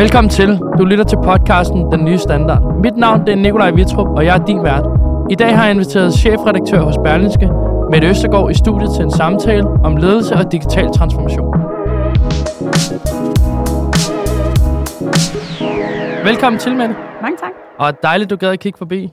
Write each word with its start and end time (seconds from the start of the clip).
Velkommen 0.00 0.30
til. 0.30 0.58
Du 0.78 0.84
lytter 0.84 1.04
til 1.04 1.18
podcasten 1.24 1.92
Den 1.92 2.04
Nye 2.04 2.18
Standard. 2.18 2.62
Mit 2.82 2.96
navn 2.96 3.20
det 3.26 3.32
er 3.32 3.36
Nikolaj 3.36 3.70
Vitrup, 3.70 4.08
og 4.08 4.24
jeg 4.24 4.36
er 4.38 4.44
din 4.44 4.62
vært. 4.62 4.84
I 5.30 5.34
dag 5.34 5.56
har 5.56 5.64
jeg 5.64 5.70
inviteret 5.70 6.14
chefredaktør 6.14 6.80
hos 6.80 6.94
Berlingske, 7.04 7.50
Mette 7.90 8.08
Østergaard, 8.08 8.50
i 8.50 8.54
studiet 8.54 8.90
til 8.94 9.04
en 9.04 9.10
samtale 9.10 9.66
om 9.84 9.96
ledelse 9.96 10.34
og 10.34 10.52
digital 10.52 10.88
transformation. 10.92 11.54
Velkommen 16.24 16.58
til, 16.58 16.76
Mette. 16.76 16.94
Mange 17.22 17.36
tak. 17.38 17.52
Og 17.78 18.02
dejligt, 18.02 18.30
du 18.30 18.36
gad 18.36 18.48
at 18.48 18.60
kigge 18.60 18.78
forbi. 18.78 19.12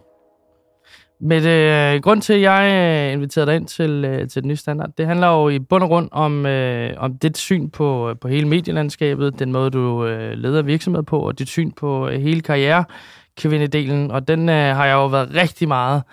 Med 1.19 1.45
øh, 1.45 2.01
grund 2.01 2.21
til, 2.21 2.33
at 2.33 2.41
jeg 2.41 2.71
øh, 2.73 3.13
inviterede 3.13 3.51
dig 3.51 3.55
ind 3.55 3.67
til, 3.67 4.05
øh, 4.05 4.29
til 4.29 4.41
den 4.41 4.47
nye 4.47 4.55
standard, 4.55 4.89
det 4.97 5.05
handler 5.05 5.27
jo 5.27 5.49
i 5.49 5.59
bund 5.59 5.83
og 5.83 5.89
grund 5.89 6.09
om, 6.11 6.45
øh, 6.45 6.93
om 6.97 7.17
dit 7.17 7.37
syn 7.37 7.69
på, 7.69 8.15
på 8.21 8.27
hele 8.27 8.47
medielandskabet, 8.47 9.39
den 9.39 9.51
måde, 9.51 9.69
du 9.69 10.05
øh, 10.05 10.31
leder 10.31 10.61
virksomhed 10.61 11.03
på, 11.03 11.19
og 11.19 11.39
dit 11.39 11.47
syn 11.47 11.71
på 11.71 12.07
øh, 12.07 12.21
hele 12.21 12.41
karrierekvindedelen. 12.41 14.11
Og 14.11 14.27
den 14.27 14.49
øh, 14.49 14.75
har 14.75 14.85
jeg 14.85 14.93
jo 14.93 15.07
været 15.07 15.35
rigtig 15.35 15.67
meget 15.67 16.03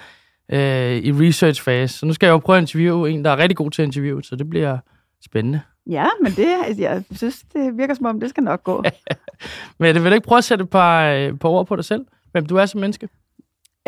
øh, 0.52 0.96
i 0.96 1.12
research-fase. 1.12 1.98
Så 1.98 2.06
nu 2.06 2.12
skal 2.12 2.26
jeg 2.26 2.32
jo 2.32 2.38
prøve 2.38 2.56
at 2.56 2.62
interviewe 2.62 3.10
en, 3.10 3.24
der 3.24 3.30
er 3.30 3.36
rigtig 3.36 3.56
god 3.56 3.70
til 3.70 3.82
at 3.82 3.86
interviewe, 3.86 4.22
så 4.22 4.36
det 4.36 4.50
bliver 4.50 4.78
spændende. 5.24 5.60
Ja, 5.90 6.06
men 6.22 6.32
det, 6.32 6.78
jeg 6.78 7.02
synes, 7.10 7.42
det 7.52 7.78
virker 7.78 7.94
som 7.94 8.06
om, 8.06 8.20
det 8.20 8.30
skal 8.30 8.42
nok 8.42 8.64
gå. 8.64 8.84
men 9.78 9.94
det 9.94 10.04
vil 10.04 10.12
ikke 10.12 10.26
prøve 10.26 10.38
at 10.38 10.44
sætte 10.44 10.62
et 10.62 10.70
par, 10.70 11.06
øh, 11.06 11.38
par 11.38 11.48
ord 11.48 11.66
på 11.66 11.76
dig 11.76 11.84
selv, 11.84 12.04
hvem 12.32 12.46
du 12.46 12.56
er 12.56 12.66
som 12.66 12.80
menneske? 12.80 13.08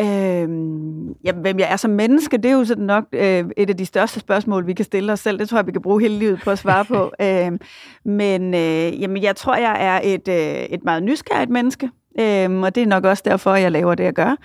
Øhm, 0.01 1.13
ja, 1.23 1.31
hvem 1.31 1.59
jeg 1.59 1.71
er 1.71 1.75
som 1.75 1.91
menneske, 1.91 2.37
det 2.37 2.45
er 2.45 2.53
jo 2.55 2.65
sådan 2.65 2.83
nok 2.83 3.03
øh, 3.13 3.45
et 3.57 3.69
af 3.69 3.77
de 3.77 3.85
største 3.85 4.19
spørgsmål, 4.19 4.67
vi 4.67 4.73
kan 4.73 4.85
stille 4.85 5.13
os 5.13 5.19
selv. 5.19 5.39
Det 5.39 5.49
tror 5.49 5.57
jeg, 5.57 5.67
vi 5.67 5.71
kan 5.71 5.81
bruge 5.81 6.01
hele 6.01 6.19
livet 6.19 6.39
på 6.43 6.51
at 6.51 6.59
svare 6.59 6.85
på. 6.85 7.11
øhm, 7.25 7.59
men 8.05 8.53
øh, 8.53 9.01
jamen, 9.01 9.23
jeg 9.23 9.35
tror, 9.35 9.55
jeg 9.55 9.77
er 9.79 10.01
et, 10.03 10.27
øh, 10.27 10.63
et 10.63 10.83
meget 10.83 11.03
nysgerrigt 11.03 11.49
menneske. 11.49 11.89
Øhm, 12.19 12.63
og 12.63 12.75
det 12.75 12.83
er 12.83 12.87
nok 12.87 13.05
også 13.05 13.23
derfor, 13.25 13.55
jeg 13.55 13.71
laver 13.71 13.95
det, 13.95 14.03
jeg 14.03 14.13
gør. 14.13 14.35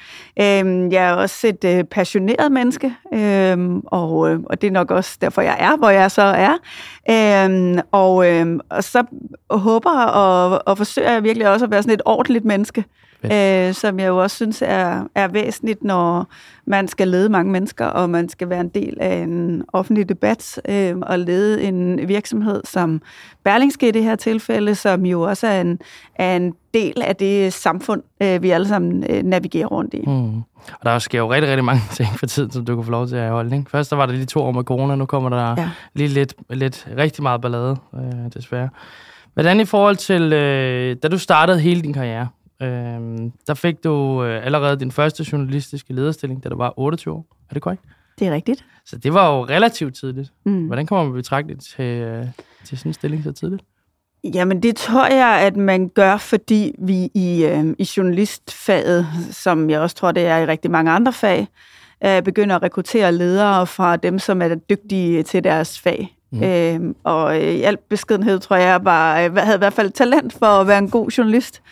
Øhm, 0.41 0.93
jeg 0.93 1.09
er 1.09 1.13
også 1.13 1.47
et 1.47 1.65
øh, 1.65 1.85
passioneret 1.85 2.53
menneske, 2.53 2.95
øhm, 3.15 3.81
og, 3.87 4.31
øh, 4.31 4.41
og 4.45 4.61
det 4.61 4.67
er 4.67 4.73
nok 4.73 4.91
også 4.91 5.19
derfor, 5.21 5.43
jeg 5.43 5.57
er, 5.59 5.77
hvor 5.77 5.91
jeg 5.91 6.11
så 6.11 6.23
er. 6.23 6.55
Øhm, 7.11 7.79
og, 7.93 8.31
øh, 8.31 8.59
og 8.69 8.85
så 8.85 9.05
håber 9.51 9.91
og, 10.07 10.63
og 10.67 10.77
forsøger 10.77 11.13
jeg 11.13 11.23
virkelig 11.23 11.49
også 11.49 11.65
at 11.65 11.71
være 11.71 11.83
sådan 11.83 11.95
et 11.95 12.03
ordentligt 12.05 12.45
menneske 12.45 12.85
øh, 13.25 13.75
som 13.75 14.01
jeg 14.01 14.09
jo 14.09 14.23
også 14.23 14.37
synes 14.37 14.63
er, 14.67 15.05
er 15.15 15.29
væsentligt, 15.29 15.85
når 15.85 16.27
man 16.67 16.89
skal 16.89 17.09
lede 17.09 17.29
mange 17.29 17.53
mennesker, 17.53 17.87
og 17.87 18.11
man 18.11 18.29
skal 18.29 18.49
være 18.49 18.61
en 18.61 18.69
del 18.69 18.97
af 19.01 19.15
en 19.15 19.65
offentlig 19.73 20.09
debat, 20.09 20.61
øh, 20.69 20.95
og 21.03 21.19
lede 21.19 21.63
en 21.63 22.09
virksomhed 22.09 22.61
som 22.65 23.03
Berlingske 23.45 23.89
i 23.89 23.91
det 23.91 24.03
her 24.03 24.17
tilfælde, 24.17 24.75
som 24.75 25.07
jo 25.07 25.23
også 25.23 25.47
er 25.47 25.61
en, 25.61 25.79
er 26.15 26.37
en 26.37 26.55
del 26.75 27.03
af 27.03 27.17
det 27.17 27.53
samfund, 27.53 28.03
øh, 28.23 28.43
vi 28.43 28.51
alle 28.51 28.69
sammen 28.69 29.05
øh, 29.11 29.23
navigerer 29.23 29.67
rundt 29.67 29.95
i. 29.95 30.05
Mm. 30.07 30.37
Og 30.37 30.85
der 30.85 30.99
sker 30.99 31.19
jo 31.19 31.33
rigtig, 31.33 31.51
rigtig 31.51 31.65
mange 31.65 31.83
ting 31.97 32.09
for 32.19 32.27
tiden, 32.27 32.51
som 32.51 32.65
du 32.65 32.75
kan 32.75 32.85
få 32.85 32.91
lov 32.91 33.07
til 33.07 33.17
at 33.17 33.31
holde. 33.31 33.57
Ikke? 33.57 33.71
Først 33.71 33.91
der 33.91 33.97
var 33.97 34.07
der 34.07 34.13
lige 34.13 34.27
to 34.27 34.41
år 34.41 34.53
med 34.53 34.65
corona, 34.65 34.97
nu 34.97 35.07
kommer 35.07 35.29
der 35.29 35.55
ja. 35.59 35.71
lige 35.95 36.09
lidt, 36.09 36.35
lidt 36.51 36.89
rigtig 36.99 37.23
meget 37.23 37.41
ballade, 37.41 37.77
øh, 37.95 38.33
desværre. 38.35 38.69
Hvordan 39.35 39.61
i 39.61 39.65
forhold 39.65 39.97
til, 39.97 40.33
øh, 40.33 40.97
da 41.03 41.09
du 41.09 41.19
startede 41.19 41.61
hele 41.61 41.83
din 41.83 41.93
karriere, 41.93 42.29
øh, 42.63 43.31
der 43.47 43.55
fik 43.55 43.85
du 43.85 44.25
øh, 44.25 44.47
allerede 44.47 44.81
din 44.81 44.91
første 44.91 45.27
journalistiske 45.33 45.93
lederstilling, 45.93 46.45
da 46.45 46.49
du 46.49 46.57
var 46.57 46.75
28 46.77 47.15
år. 47.15 47.27
Er 47.51 47.55
det 47.55 47.63
korrekt? 47.63 47.83
Det 48.19 48.27
er 48.27 48.33
rigtigt. 48.33 48.65
Så 48.87 48.99
det 48.99 49.15
var 49.15 49.37
jo 49.37 49.45
relativt 49.45 49.95
tidligt. 49.95 50.33
Mm. 50.45 50.67
Hvordan 50.67 50.87
kommer 50.87 51.05
man 51.05 51.13
betragte 51.13 51.55
til, 51.55 51.85
øh, 51.85 52.27
til 52.65 52.79
sådan 52.79 52.91
en 52.91 52.95
stilling 52.95 53.25
så 53.25 53.33
tidligt? 53.33 53.63
Jamen 54.25 54.63
det 54.63 54.77
tror 54.77 55.07
jeg, 55.07 55.41
at 55.41 55.57
man 55.57 55.89
gør, 55.89 56.17
fordi 56.17 56.75
vi 56.79 57.11
i, 57.15 57.45
øh, 57.45 57.75
i 57.79 57.89
journalistfaget, 57.97 59.07
som 59.31 59.71
jeg 59.71 59.81
også 59.81 59.97
tror, 59.97 60.13
det 60.13 60.27
er 60.27 60.39
i 60.39 60.47
rigtig 60.47 60.71
mange 60.71 60.91
andre 60.91 61.13
fag, 61.13 61.49
øh, 62.05 62.23
begynder 62.23 62.57
at 62.57 62.63
rekruttere 62.63 63.13
ledere 63.13 63.67
fra 63.67 63.97
dem, 63.97 64.19
som 64.19 64.43
er 64.43 64.55
dygtige 64.55 65.23
til 65.23 65.45
deres 65.45 65.81
fag. 65.81 66.17
Mm. 66.33 66.43
Øh, 66.43 66.95
og 67.05 67.39
i 67.39 67.63
al 67.63 67.77
beskedenhed 67.89 68.39
tror 68.39 68.57
jeg, 68.57 68.83
bare, 68.85 69.25
øh, 69.25 69.37
havde 69.37 69.57
i 69.57 69.59
hvert 69.59 69.73
fald 69.73 69.91
talent 69.91 70.33
for 70.33 70.47
at 70.47 70.67
være 70.67 70.79
en 70.79 70.91
god 70.91 71.11
journalist 71.11 71.63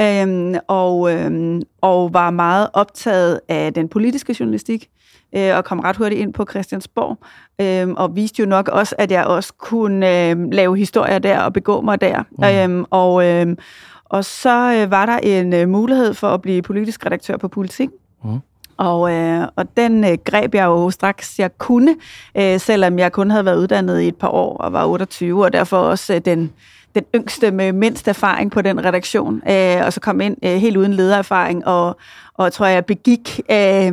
øhm, 0.00 0.54
og, 0.68 1.12
øhm, 1.12 1.62
og 1.80 2.14
var 2.14 2.30
meget 2.30 2.68
optaget 2.72 3.40
af 3.48 3.74
den 3.74 3.88
politiske 3.88 4.36
journalistik, 4.40 4.88
øh, 5.36 5.56
og 5.56 5.64
kom 5.64 5.80
ret 5.80 5.96
hurtigt 5.96 6.20
ind 6.20 6.32
på 6.32 6.46
Christiansborg, 6.50 7.18
øh, 7.60 7.94
og 7.96 8.16
viste 8.16 8.40
jo 8.40 8.46
nok 8.46 8.68
også, 8.68 8.94
at 8.98 9.10
jeg 9.10 9.24
også 9.24 9.52
kunne 9.58 10.30
øh, 10.30 10.52
lave 10.52 10.76
historier 10.76 11.18
der 11.18 11.40
og 11.40 11.52
begå 11.52 11.80
mig 11.80 12.00
der. 12.00 12.22
Mm. 12.30 12.44
Øhm, 12.44 12.84
og, 12.90 13.26
øh, 13.26 13.56
og 14.04 14.24
så 14.24 14.74
øh, 14.74 14.90
var 14.90 15.06
der 15.06 15.18
en 15.18 15.52
øh, 15.52 15.68
mulighed 15.68 16.14
for 16.14 16.28
at 16.28 16.42
blive 16.42 16.62
politisk 16.62 17.06
redaktør 17.06 17.36
på 17.36 17.48
Politik. 17.48 17.88
Mm. 18.24 18.40
Og, 18.76 19.12
øh, 19.12 19.48
og 19.56 19.76
den 19.76 20.04
øh, 20.04 20.18
greb 20.24 20.54
jeg 20.54 20.64
jo 20.64 20.90
straks, 20.90 21.38
jeg 21.38 21.58
kunne, 21.58 21.96
øh, 22.34 22.60
selvom 22.60 22.98
jeg 22.98 23.12
kun 23.12 23.30
havde 23.30 23.44
været 23.44 23.58
uddannet 23.58 24.00
i 24.00 24.08
et 24.08 24.16
par 24.16 24.28
år 24.28 24.56
og 24.56 24.72
var 24.72 24.86
28, 24.86 25.44
og 25.44 25.52
derfor 25.52 25.78
også 25.78 26.14
øh, 26.14 26.20
den 26.24 26.52
den 26.94 27.04
yngste 27.14 27.50
med 27.50 27.72
mindst 27.72 28.08
erfaring 28.08 28.50
på 28.50 28.62
den 28.62 28.84
redaktion, 28.84 29.42
øh, 29.50 29.86
og 29.86 29.92
så 29.92 30.00
kom 30.00 30.20
ind 30.20 30.36
øh, 30.44 30.50
helt 30.50 30.76
uden 30.76 30.94
ledererfaring, 30.94 31.66
og, 31.66 31.96
og 32.34 32.52
tror 32.52 32.66
jeg 32.66 32.86
begik 32.86 33.40
øh, 33.50 33.92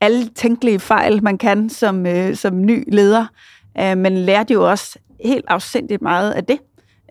alle 0.00 0.28
tænkelige 0.34 0.80
fejl, 0.80 1.22
man 1.22 1.38
kan 1.38 1.70
som, 1.70 2.06
øh, 2.06 2.36
som 2.36 2.66
ny 2.66 2.94
leder, 2.94 3.26
øh, 3.80 3.98
men 3.98 4.18
lærte 4.18 4.52
jo 4.52 4.70
også 4.70 4.98
helt 5.24 5.44
afsindigt 5.48 6.02
meget 6.02 6.32
af 6.32 6.44
det. 6.44 6.58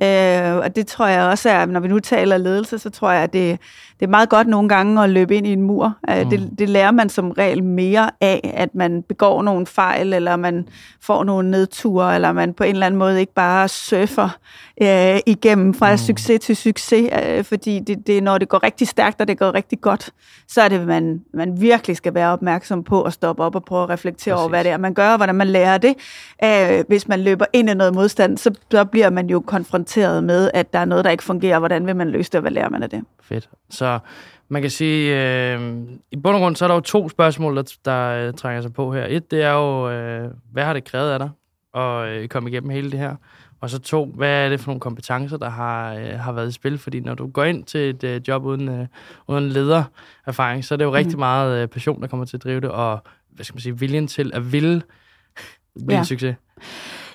Øh, 0.04 0.56
og 0.56 0.76
det 0.76 0.88
tror 0.88 1.08
jeg 1.08 1.24
også 1.24 1.50
er, 1.50 1.66
når 1.66 1.80
vi 1.80 1.88
nu 1.88 2.00
taler 2.00 2.38
ledelse, 2.38 2.80
så 2.80 2.90
tror 2.90 3.12
jeg, 3.12 3.24
at 3.24 3.34
det, 3.34 3.60
det 4.04 4.08
er 4.08 4.12
meget 4.12 4.30
godt 4.30 4.48
nogle 4.48 4.70
gange 4.70 5.04
at 5.04 5.10
løbe 5.10 5.36
ind 5.36 5.48
i 5.48 5.54
en 5.54 5.62
mur. 5.62 5.98
Øh, 6.10 6.24
mm. 6.24 6.30
Det, 6.30 6.60
det 6.60 6.70
lærer 6.70 6.92
man 6.92 7.10
som 7.10 7.32
regel 7.32 7.64
mere 7.64 8.12
af, 8.22 8.52
at 8.54 8.76
man 8.76 9.04
begår 9.04 9.42
nogle 9.42 9.66
fejl, 9.66 10.14
eller 10.14 10.36
man 10.36 10.68
får 11.02 11.24
nogle 11.24 11.52
nedture, 11.52 12.16
eller 12.16 12.32
man 12.32 12.54
på 12.54 12.64
en 12.64 12.70
eller 12.70 12.86
anden 12.86 13.00
måde 13.00 13.20
ikke 13.20 13.34
bare 13.34 13.68
surfer 13.68 14.30
øh, 14.82 15.20
igennem 15.26 15.74
fra 15.74 15.92
mm. 15.92 15.98
succes 15.98 16.40
til 16.40 16.56
succes, 16.56 17.10
øh, 17.28 17.44
fordi 17.44 17.80
det, 17.80 18.08
det, 18.08 18.24
når 18.24 18.38
det 18.38 18.50
går 18.50 18.64
rigtig 18.64 18.88
stærkt, 18.88 19.22
og 19.22 19.28
det 19.28 19.40
går 19.40 19.54
rigtig 19.54 19.82
godt, 19.82 20.10
så 20.48 20.62
er 20.62 20.68
det, 20.68 20.88
man, 20.88 21.22
man 21.34 21.62
virkelig 21.62 21.98
skal 21.98 22.14
være 22.14 22.30
opmærksom 22.30 22.84
på 22.84 23.02
at 23.02 23.14
stoppe 23.14 23.44
op 23.44 23.56
og 23.56 23.64
prøve 23.64 23.84
at 23.84 23.90
reflektere 23.90 24.34
Præcis. 24.34 24.42
over, 24.42 24.50
hvad 24.50 24.64
det 24.64 24.72
er, 24.72 24.78
man 24.78 24.94
gør, 24.94 25.10
og 25.10 25.18
hvordan 25.18 25.36
man 25.36 25.48
lærer 25.48 25.78
det. 25.78 25.96
Øh, 26.44 26.84
hvis 26.88 27.08
man 27.08 27.20
løber 27.20 27.46
ind 27.54 27.70
i 27.70 27.74
noget 27.74 27.94
modstand, 27.94 28.38
så, 28.38 28.52
så 28.72 28.86
bliver 28.86 29.10
man 29.10 29.28
jo 29.30 29.40
konfronteret 29.40 30.24
med, 30.24 30.52
at 30.54 30.74
der 30.74 30.80
er 30.80 30.86
noget, 30.86 31.06
der 31.06 31.12
ikke 31.12 31.24
fungerer. 31.24 31.60
Hvordan 31.60 31.88
vil 31.88 31.96
man 31.96 32.10
løse 32.10 32.32
det, 32.32 32.36
og 32.36 32.42
hvad 32.42 32.52
lærer 32.52 32.70
man 32.70 32.84
af 32.84 32.90
det? 32.90 33.04
Fedt. 33.24 33.50
Så 33.70 33.93
man 34.50 34.62
kan 34.62 34.72
sige, 34.72 35.16
øh, 35.54 35.72
i 36.12 36.16
bund 36.16 36.36
og 36.36 36.42
grund, 36.42 36.56
så 36.56 36.66
er 36.66 36.68
der 36.68 36.76
jo 36.76 36.82
to 36.82 37.10
spørgsmål, 37.10 37.56
der, 37.56 37.74
der 37.86 38.28
uh, 38.28 38.34
trænger 38.34 38.62
sig 38.62 38.74
på 38.74 38.94
her. 38.94 39.06
Et, 39.10 39.32
det 39.32 39.44
er 39.44 39.52
jo, 39.52 39.90
øh, 39.90 40.32
hvad 40.52 40.64
har 40.64 40.74
det 40.74 40.84
krævet 40.84 41.12
af 41.12 41.20
dig 41.20 41.30
at 41.76 42.08
øh, 42.08 42.28
komme 42.28 42.50
igennem 42.50 42.70
hele 42.70 42.92
det 42.92 43.00
her? 43.00 43.16
Og 43.62 43.70
så 43.70 43.80
to, 43.80 44.06
hvad 44.06 44.46
er 44.46 44.50
det 44.50 44.60
for 44.60 44.68
nogle 44.68 44.80
kompetencer, 44.80 45.38
der 45.38 45.50
har, 45.50 45.94
øh, 45.94 46.20
har 46.20 46.32
været 46.32 46.50
i 46.50 46.52
spil? 46.52 46.78
Fordi 46.78 47.00
når 47.00 47.14
du 47.14 47.28
går 47.28 47.44
ind 47.44 47.64
til 47.64 47.90
et 47.90 48.04
øh, 48.04 48.22
job 48.28 48.46
uden, 48.46 48.70
øh, 48.70 48.88
uden 49.28 49.50
ledererfaring, 49.50 50.66
så 50.66 50.74
er 50.74 50.78
det 50.78 50.86
jo 50.86 50.90
mm. 50.90 50.94
rigtig 50.94 51.20
meget 51.20 51.62
øh, 51.62 51.68
passion, 51.68 52.02
der 52.02 52.08
kommer 52.08 52.26
til 52.26 52.38
at 52.38 52.44
drive 52.44 52.62
det, 52.62 52.70
og 52.70 53.00
hvad 53.32 53.46
skal 53.46 53.56
man 53.56 53.62
sige, 53.62 53.80
viljen 53.80 54.08
til 54.08 54.32
at 54.34 54.52
ville 54.52 54.82
blive 55.86 55.94
ja. 55.94 56.00
en 56.00 56.06
succes. 56.06 56.36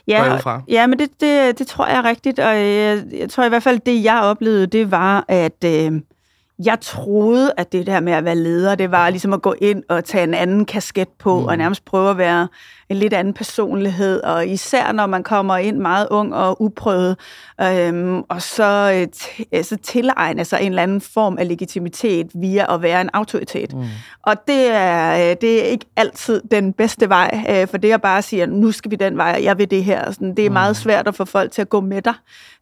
Ja, 0.08 0.38
ja 0.68 0.86
men 0.86 0.98
det, 0.98 1.10
det, 1.20 1.58
det 1.58 1.66
tror 1.66 1.86
jeg 1.86 1.96
er 1.96 2.04
rigtigt, 2.04 2.38
og 2.38 2.56
jeg, 2.56 3.04
jeg 3.12 3.30
tror 3.30 3.44
i 3.44 3.48
hvert 3.48 3.62
fald, 3.62 3.80
det 3.86 4.04
jeg 4.04 4.20
oplevede, 4.22 4.66
det 4.66 4.90
var, 4.90 5.24
at... 5.28 5.64
Øh, 5.64 6.00
jeg 6.64 6.78
troede, 6.80 7.52
at 7.56 7.72
det 7.72 7.86
der 7.86 8.00
med 8.00 8.12
at 8.12 8.24
være 8.24 8.36
leder, 8.36 8.74
det 8.74 8.90
var 8.90 9.10
ligesom 9.10 9.32
at 9.32 9.42
gå 9.42 9.54
ind 9.60 9.82
og 9.88 10.04
tage 10.04 10.24
en 10.24 10.34
anden 10.34 10.64
kasket 10.64 11.08
på, 11.08 11.40
mm. 11.40 11.46
og 11.46 11.56
nærmest 11.56 11.84
prøve 11.84 12.10
at 12.10 12.18
være 12.18 12.48
en 12.88 12.96
lidt 12.96 13.12
anden 13.12 13.34
personlighed, 13.34 14.20
og 14.20 14.46
især 14.46 14.92
når 14.92 15.06
man 15.06 15.22
kommer 15.22 15.56
ind 15.56 15.78
meget 15.78 16.06
ung 16.10 16.34
og 16.34 16.62
uprøvet, 16.62 17.16
øhm, 17.60 18.22
og 18.28 18.42
så, 18.42 18.92
øh, 18.94 19.06
t- 19.16 19.62
så 19.62 19.76
tilegne 19.76 20.44
sig 20.44 20.58
en 20.60 20.72
eller 20.72 20.82
anden 20.82 21.00
form 21.00 21.38
af 21.38 21.48
legitimitet 21.48 22.30
via 22.34 22.74
at 22.74 22.82
være 22.82 23.00
en 23.00 23.10
autoritet. 23.12 23.74
Mm. 23.74 23.84
Og 24.22 24.34
det 24.48 24.70
er, 24.70 25.30
øh, 25.30 25.36
det 25.40 25.64
er 25.64 25.68
ikke 25.68 25.86
altid 25.96 26.42
den 26.50 26.72
bedste 26.72 27.08
vej, 27.08 27.44
øh, 27.50 27.68
for 27.68 27.76
det 27.76 27.92
er 27.92 27.96
bare 27.96 28.18
at 28.18 28.24
sige, 28.24 28.42
at 28.42 28.48
nu 28.48 28.72
skal 28.72 28.90
vi 28.90 28.96
den 28.96 29.16
vej, 29.16 29.40
jeg 29.42 29.58
vil 29.58 29.70
det 29.70 29.84
her. 29.84 30.10
Sådan, 30.12 30.34
det 30.34 30.46
er 30.46 30.50
mm. 30.50 30.52
meget 30.52 30.76
svært 30.76 31.08
at 31.08 31.14
få 31.14 31.24
folk 31.24 31.52
til 31.52 31.62
at 31.62 31.68
gå 31.68 31.80
med 31.80 32.02
dig, 32.02 32.14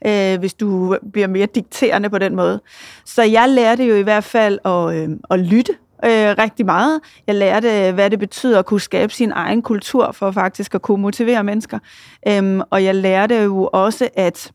øh, 0.06 0.38
hvis 0.38 0.54
du 0.54 0.96
bliver 1.12 1.28
mere 1.28 1.46
dikterende 1.46 2.10
på 2.10 2.18
den 2.18 2.36
måde. 2.36 2.60
Så 3.04 3.22
jeg 3.22 3.48
lærte 3.48 3.85
jo 3.88 3.94
i 3.94 4.02
hvert 4.02 4.24
fald 4.24 4.58
at, 4.64 4.94
øh, 4.94 5.16
at 5.30 5.38
lytte 5.40 5.72
øh, 6.04 6.34
rigtig 6.38 6.66
meget. 6.66 7.00
Jeg 7.26 7.34
lærte, 7.34 7.92
hvad 7.92 8.10
det 8.10 8.18
betyder 8.18 8.58
at 8.58 8.66
kunne 8.66 8.80
skabe 8.80 9.12
sin 9.12 9.32
egen 9.32 9.62
kultur 9.62 10.12
for 10.12 10.30
faktisk 10.30 10.74
at 10.74 10.82
kunne 10.82 11.02
motivere 11.02 11.44
mennesker. 11.44 11.78
Øhm, 12.28 12.60
og 12.70 12.84
jeg 12.84 12.94
lærte 12.94 13.42
jo 13.42 13.70
også, 13.72 14.08
at 14.14 14.52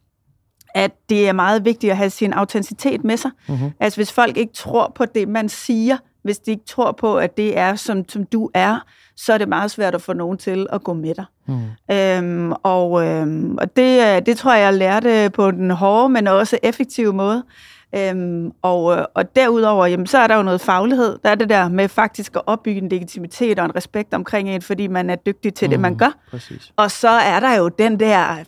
at 0.74 0.92
det 1.10 1.28
er 1.28 1.33
meget 1.33 1.66
vigtigt 1.66 1.92
at 1.92 1.98
have 1.98 2.10
sin 2.10 2.33
autenticitet 2.33 3.04
med 3.04 3.18
sig. 3.18 3.31
Mm-hmm. 3.48 3.72
Altså 3.80 3.98
hvis 3.98 4.12
folk 4.12 4.38
ikke 4.38 4.54
tror 4.54 4.92
på 4.95 5.06
det, 5.06 5.28
man 5.28 5.50
siger, 5.50 5.98
hvis 6.24 6.39
de 6.39 6.51
ikke 6.51 6.66
tror 6.66 6.92
på, 6.92 7.18
at 7.18 7.38
det 7.38 7.57
er, 7.57 7.75
som, 7.75 8.10
som 8.10 8.25
du 8.25 8.50
er, 8.54 8.80
så 9.16 9.34
er 9.34 9.38
det 9.38 9.50
meget 9.50 9.72
svært 9.72 9.95
at 9.95 10.01
få 10.01 10.13
nogen 10.13 10.38
til 10.38 10.68
at 10.69 10.84
gå 10.84 10.94
med 10.94 11.16
dig. 11.16 11.25
Mm. 11.48 11.95
Øhm, 11.95 12.54
og 12.63 13.07
øhm, 13.07 13.57
og 13.57 13.75
det, 13.75 14.25
det 14.25 14.38
tror 14.38 14.54
jeg, 14.54 14.63
jeg 14.63 14.74
lærte 14.74 15.30
på 15.30 15.51
den 15.51 15.72
hårde, 15.72 16.10
men 16.10 16.27
også 16.27 16.57
effektive 16.63 17.13
måde. 17.13 17.44
Øhm, 17.96 18.52
og, 18.62 18.98
øh, 18.98 19.06
og 19.14 19.36
derudover, 19.36 19.86
jamen, 19.86 20.08
så 20.08 20.18
er 20.18 20.28
der 20.28 20.36
jo 20.36 20.44
noget 20.44 20.62
faglighed. 20.62 21.20
Der 21.24 21.30
er 21.30 21.36
det 21.36 21.50
der 21.50 21.70
med 21.70 21.88
faktisk 21.88 22.36
at 22.36 22.42
opbygge 22.46 22.82
en 22.82 22.90
legitimitet 22.90 23.60
og 23.60 23.66
en 23.66 23.76
respekt 23.76 24.14
omkring 24.14 24.50
en, 24.50 24.62
fordi 24.62 24.88
man 24.88 25.10
er 25.10 25.16
dygtig 25.16 25.54
til 25.54 25.68
mm, 25.68 25.70
det, 25.70 25.80
man 25.80 25.98
gør. 25.98 26.18
Præcis. 26.32 26.72
Og 26.76 26.92
så 26.92 27.10
er 27.10 27.40
der 27.40 27.56
jo 27.56 27.68
den 27.68 28.00
der 28.00 28.44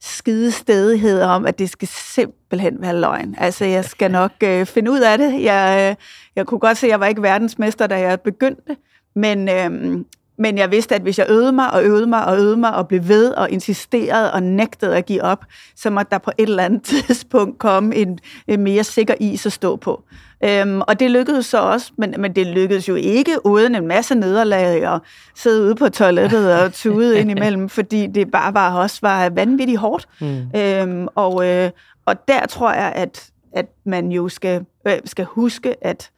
skide 0.00 0.52
stedighed 0.52 1.22
om, 1.22 1.46
at 1.46 1.58
det 1.58 1.70
skal 1.70 1.88
simpelthen 1.88 2.76
være 2.80 3.00
løgn. 3.00 3.34
Altså, 3.38 3.64
jeg 3.64 3.84
skal 3.84 4.10
nok 4.10 4.32
øh, 4.42 4.66
finde 4.66 4.90
ud 4.90 5.00
af 5.00 5.18
det. 5.18 5.42
Jeg, 5.42 5.90
øh, 5.90 5.96
jeg 6.36 6.46
kunne 6.46 6.60
godt 6.60 6.78
se, 6.78 6.86
at 6.86 6.90
jeg 6.90 7.00
var 7.00 7.06
ikke 7.06 7.22
verdensmester, 7.22 7.86
da 7.86 7.98
jeg 7.98 8.20
begyndte, 8.20 8.76
men, 9.14 9.48
øh, 9.48 10.04
men 10.40 10.58
jeg 10.58 10.70
vidste, 10.70 10.94
at 10.94 11.02
hvis 11.02 11.18
jeg 11.18 11.26
øvede 11.30 11.52
mig 11.52 11.72
og 11.72 11.84
øvede 11.84 12.06
mig 12.06 12.24
og 12.24 12.38
øvede 12.38 12.56
mig 12.56 12.74
og 12.74 12.88
blev 12.88 13.08
ved 13.08 13.32
og 13.32 13.50
insisterede 13.50 14.32
og 14.32 14.42
nægtede 14.42 14.96
at 14.96 15.06
give 15.06 15.22
op, 15.22 15.44
så 15.76 15.90
måtte 15.90 16.10
der 16.10 16.18
på 16.18 16.30
et 16.38 16.48
eller 16.48 16.64
andet 16.64 16.82
tidspunkt 17.06 17.58
komme 17.58 17.94
en, 17.96 18.18
en 18.46 18.60
mere 18.60 18.84
sikker 18.84 19.14
is 19.20 19.46
at 19.46 19.52
stå 19.52 19.76
på. 19.76 20.02
Øhm, 20.44 20.80
og 20.80 21.00
det 21.00 21.10
lykkedes 21.10 21.46
så 21.46 21.58
også, 21.58 21.92
men, 21.98 22.14
men 22.18 22.36
det 22.36 22.46
lykkedes 22.46 22.88
jo 22.88 22.94
ikke 22.94 23.46
uden 23.46 23.74
en 23.74 23.86
masse 23.86 24.14
nederlag 24.14 24.88
og 24.88 25.00
sidde 25.34 25.62
ude 25.64 25.74
på 25.74 25.88
toilettet 25.88 26.54
og 26.54 26.72
tude 26.82 27.20
ind 27.20 27.30
imellem, 27.30 27.68
fordi 27.68 28.06
det 28.06 28.30
bare 28.30 28.54
var 28.54 28.74
også 28.74 28.98
var 29.02 29.28
vanvittigt 29.28 29.78
hårdt. 29.78 30.08
Mm. 30.20 30.42
Øhm, 30.56 31.08
og, 31.14 31.46
øh, 31.46 31.70
og 32.06 32.28
der 32.28 32.46
tror 32.46 32.72
jeg, 32.72 32.92
at, 32.96 33.30
at 33.52 33.66
man 33.84 34.12
jo 34.12 34.28
skal, 34.28 34.64
øh, 34.86 34.98
skal 35.04 35.24
huske, 35.24 35.84
at, 35.84 36.10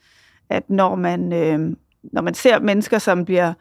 at 0.51 0.71
når 0.71 0.95
man, 0.95 1.33
øh, 1.33 1.77
når 2.13 2.23
man 2.23 2.35
ser 2.35 2.61
mennesker, 2.61 2.99
som 2.99 3.25
bliver 3.25 3.53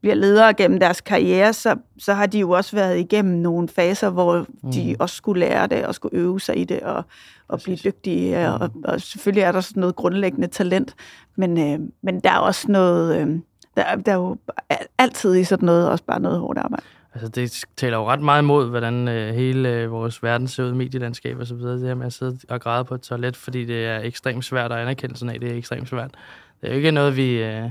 bliver 0.00 0.14
ledere 0.14 0.54
gennem 0.54 0.80
deres 0.80 1.00
karriere, 1.00 1.52
så, 1.52 1.76
så 1.98 2.14
har 2.14 2.26
de 2.26 2.38
jo 2.38 2.50
også 2.50 2.76
været 2.76 2.98
igennem 2.98 3.38
nogle 3.38 3.68
faser, 3.68 4.10
hvor 4.10 4.46
mm. 4.62 4.72
de 4.72 4.96
også 4.98 5.16
skulle 5.16 5.40
lære 5.40 5.66
det, 5.66 5.86
og 5.86 5.94
skulle 5.94 6.18
øve 6.18 6.40
sig 6.40 6.58
i 6.58 6.64
det, 6.64 6.80
og, 6.80 7.04
og 7.48 7.60
blive 7.64 7.76
dygtige. 7.84 8.48
Mm. 8.48 8.62
Og, 8.62 8.70
og 8.84 9.00
selvfølgelig 9.00 9.42
er 9.42 9.52
der 9.52 9.60
sådan 9.60 9.80
noget 9.80 9.96
grundlæggende 9.96 10.48
talent, 10.48 10.94
men, 11.36 11.58
øh, 11.58 11.88
men 12.02 12.20
der 12.20 12.30
er 12.30 12.38
også 12.38 12.72
noget, 12.72 13.20
øh, 13.20 13.28
der, 13.76 13.96
der 13.96 14.12
er 14.12 14.16
jo 14.16 14.36
altid 14.98 15.34
i 15.34 15.44
sådan 15.44 15.66
noget 15.66 15.90
også 15.90 16.04
bare 16.04 16.20
noget 16.20 16.38
hårdt 16.38 16.58
arbejde. 16.58 16.84
Altså, 17.14 17.28
det 17.28 17.64
taler 17.76 17.96
jo 17.96 18.08
ret 18.08 18.20
meget 18.20 18.42
imod, 18.42 18.68
hvordan 18.68 19.08
øh, 19.08 19.34
hele 19.34 19.68
øh, 19.68 19.90
vores 19.90 20.22
verden 20.22 20.48
ser 20.48 20.64
ud, 20.64 20.72
medielandskab 20.72 21.38
og 21.40 21.46
så 21.46 21.54
videre. 21.54 21.78
Det 21.78 21.86
her 21.86 21.94
med 21.94 22.06
at 22.06 22.12
sidde 22.12 22.38
og 22.48 22.60
græde 22.60 22.84
på 22.84 22.94
et 22.94 23.00
toilet, 23.00 23.36
fordi 23.36 23.64
det 23.64 23.86
er 23.86 24.00
ekstremt 24.00 24.44
svært 24.44 24.72
at 24.72 24.78
anerkende 24.78 25.16
sådan 25.16 25.34
af, 25.34 25.40
det 25.40 25.52
er 25.52 25.56
ekstremt 25.56 25.88
svært. 25.88 26.10
Det 26.60 26.68
er 26.68 26.72
jo 26.72 26.76
ikke 26.76 26.90
noget, 26.90 27.16
vi... 27.16 27.42
Øh, 27.42 27.70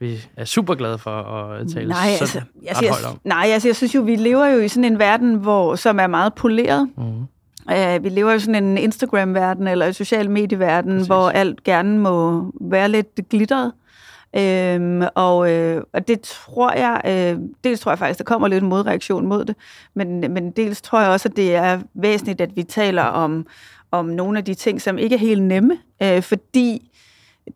vi 0.00 0.28
er 0.36 0.44
super 0.44 0.74
glade 0.74 0.98
for 0.98 1.10
at 1.10 1.68
tale 1.74 1.88
nej, 1.88 2.08
altså, 2.20 2.40
jeg, 2.62 2.76
ret 2.76 2.88
højt 2.88 3.04
om. 3.04 3.20
Nej, 3.24 3.48
altså, 3.52 3.68
jeg 3.68 3.76
synes 3.76 3.94
jo, 3.94 4.02
vi 4.02 4.16
lever 4.16 4.46
jo 4.46 4.58
i 4.58 4.68
sådan 4.68 4.92
en 4.92 4.98
verden, 4.98 5.34
hvor, 5.34 5.74
som 5.74 6.00
er 6.00 6.06
meget 6.06 6.34
poleret. 6.34 6.90
Mm. 6.96 7.26
Uh, 7.72 8.04
vi 8.04 8.08
lever 8.08 8.32
i 8.32 8.40
sådan 8.40 8.64
en 8.64 8.78
Instagram-verden 8.78 9.68
eller 9.68 9.86
en 9.86 9.94
social 9.94 10.30
medieverden, 10.30 10.92
Præcis. 10.92 11.06
hvor 11.06 11.30
alt 11.30 11.64
gerne 11.64 11.98
må 11.98 12.44
være 12.60 12.88
lidt 12.88 13.20
glitteret. 13.30 13.72
Øhm, 14.36 15.02
og, 15.14 15.50
øh, 15.50 15.82
og 15.92 16.08
det 16.08 16.20
tror 16.20 16.72
jeg, 16.72 17.00
øh, 17.06 17.42
dels 17.64 17.80
tror 17.80 17.92
jeg 17.92 17.98
faktisk, 17.98 18.18
der 18.18 18.24
kommer 18.24 18.48
lidt 18.48 18.62
en 18.62 18.68
modreaktion 18.68 19.26
mod 19.26 19.44
det, 19.44 19.56
men, 19.94 20.20
men 20.20 20.50
dels 20.50 20.82
tror 20.82 21.00
jeg 21.00 21.10
også, 21.10 21.28
at 21.28 21.36
det 21.36 21.54
er 21.54 21.80
væsentligt, 21.94 22.40
at 22.40 22.56
vi 22.56 22.62
taler 22.62 23.02
om, 23.02 23.46
om 23.90 24.06
nogle 24.06 24.38
af 24.38 24.44
de 24.44 24.54
ting, 24.54 24.80
som 24.80 24.98
ikke 24.98 25.14
er 25.14 25.18
helt 25.20 25.42
nemme, 25.42 25.78
øh, 26.02 26.22
fordi 26.22 26.87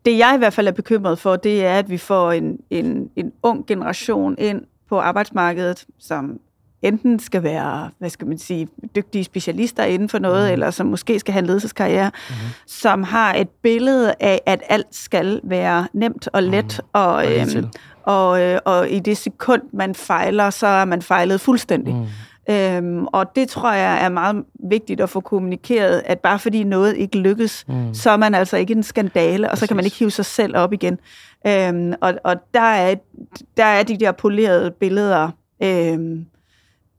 det 0.05 0.17
jeg 0.17 0.33
i 0.35 0.37
hvert 0.37 0.53
fald 0.53 0.67
er 0.67 0.71
bekymret 0.71 1.19
for, 1.19 1.35
det 1.35 1.65
er, 1.65 1.79
at 1.79 1.89
vi 1.89 1.97
får 1.97 2.31
en, 2.31 2.57
en, 2.69 3.09
en 3.15 3.31
ung 3.43 3.67
generation 3.67 4.35
ind 4.37 4.61
på 4.89 4.99
arbejdsmarkedet, 4.99 5.85
som 5.99 6.39
enten 6.81 7.19
skal 7.19 7.43
være, 7.43 7.89
hvad 7.99 8.09
skal 8.09 8.27
man 8.27 8.37
sige, 8.37 8.67
dygtige 8.95 9.23
specialister 9.23 9.83
inden 9.83 10.09
for 10.09 10.19
noget, 10.19 10.47
mm. 10.47 10.53
eller 10.53 10.71
som 10.71 10.85
måske 10.85 11.19
skal 11.19 11.31
have 11.31 11.39
en 11.39 11.45
ledelseskarriere, 11.45 12.11
mm. 12.29 12.35
som 12.67 13.03
har 13.03 13.33
et 13.33 13.49
billede 13.49 14.13
af, 14.19 14.41
at 14.45 14.61
alt 14.69 14.87
skal 14.95 15.41
være 15.43 15.87
nemt 15.93 16.29
og 16.33 16.43
let, 16.43 16.79
mm. 16.79 16.89
og, 16.93 17.13
og, 17.13 17.39
øhm, 17.39 17.69
og, 18.03 18.41
øh, 18.41 18.59
og 18.65 18.89
i 18.89 18.99
det 18.99 19.17
sekund, 19.17 19.61
man 19.73 19.95
fejler, 19.95 20.49
så 20.49 20.67
er 20.67 20.85
man 20.85 21.01
fejlet 21.01 21.41
fuldstændig. 21.41 21.95
Mm. 21.95 22.05
Øhm, 22.49 23.05
og 23.05 23.35
det 23.35 23.49
tror 23.49 23.73
jeg 23.73 24.05
er 24.05 24.09
meget 24.09 24.43
vigtigt 24.69 25.01
at 25.01 25.09
få 25.09 25.19
kommunikeret, 25.19 26.01
at 26.05 26.19
bare 26.19 26.39
fordi 26.39 26.63
noget 26.63 26.97
ikke 26.97 27.17
lykkes, 27.17 27.65
mm. 27.67 27.93
så 27.93 28.09
er 28.09 28.17
man 28.17 28.35
altså 28.35 28.57
ikke 28.57 28.73
en 28.73 28.83
skandale, 28.83 29.47
og 29.47 29.49
Præcis. 29.49 29.59
så 29.59 29.67
kan 29.67 29.75
man 29.75 29.85
ikke 29.85 29.97
hive 29.97 30.11
sig 30.11 30.25
selv 30.25 30.57
op 30.57 30.73
igen. 30.73 30.99
Øhm, 31.47 31.93
og 32.01 32.13
og 32.23 32.35
der, 32.53 32.61
er, 32.61 32.95
der 33.57 33.65
er 33.65 33.83
de 33.83 33.97
der 33.97 34.11
polerede 34.11 34.71
billeder, 34.71 35.29
øhm, 35.63 36.25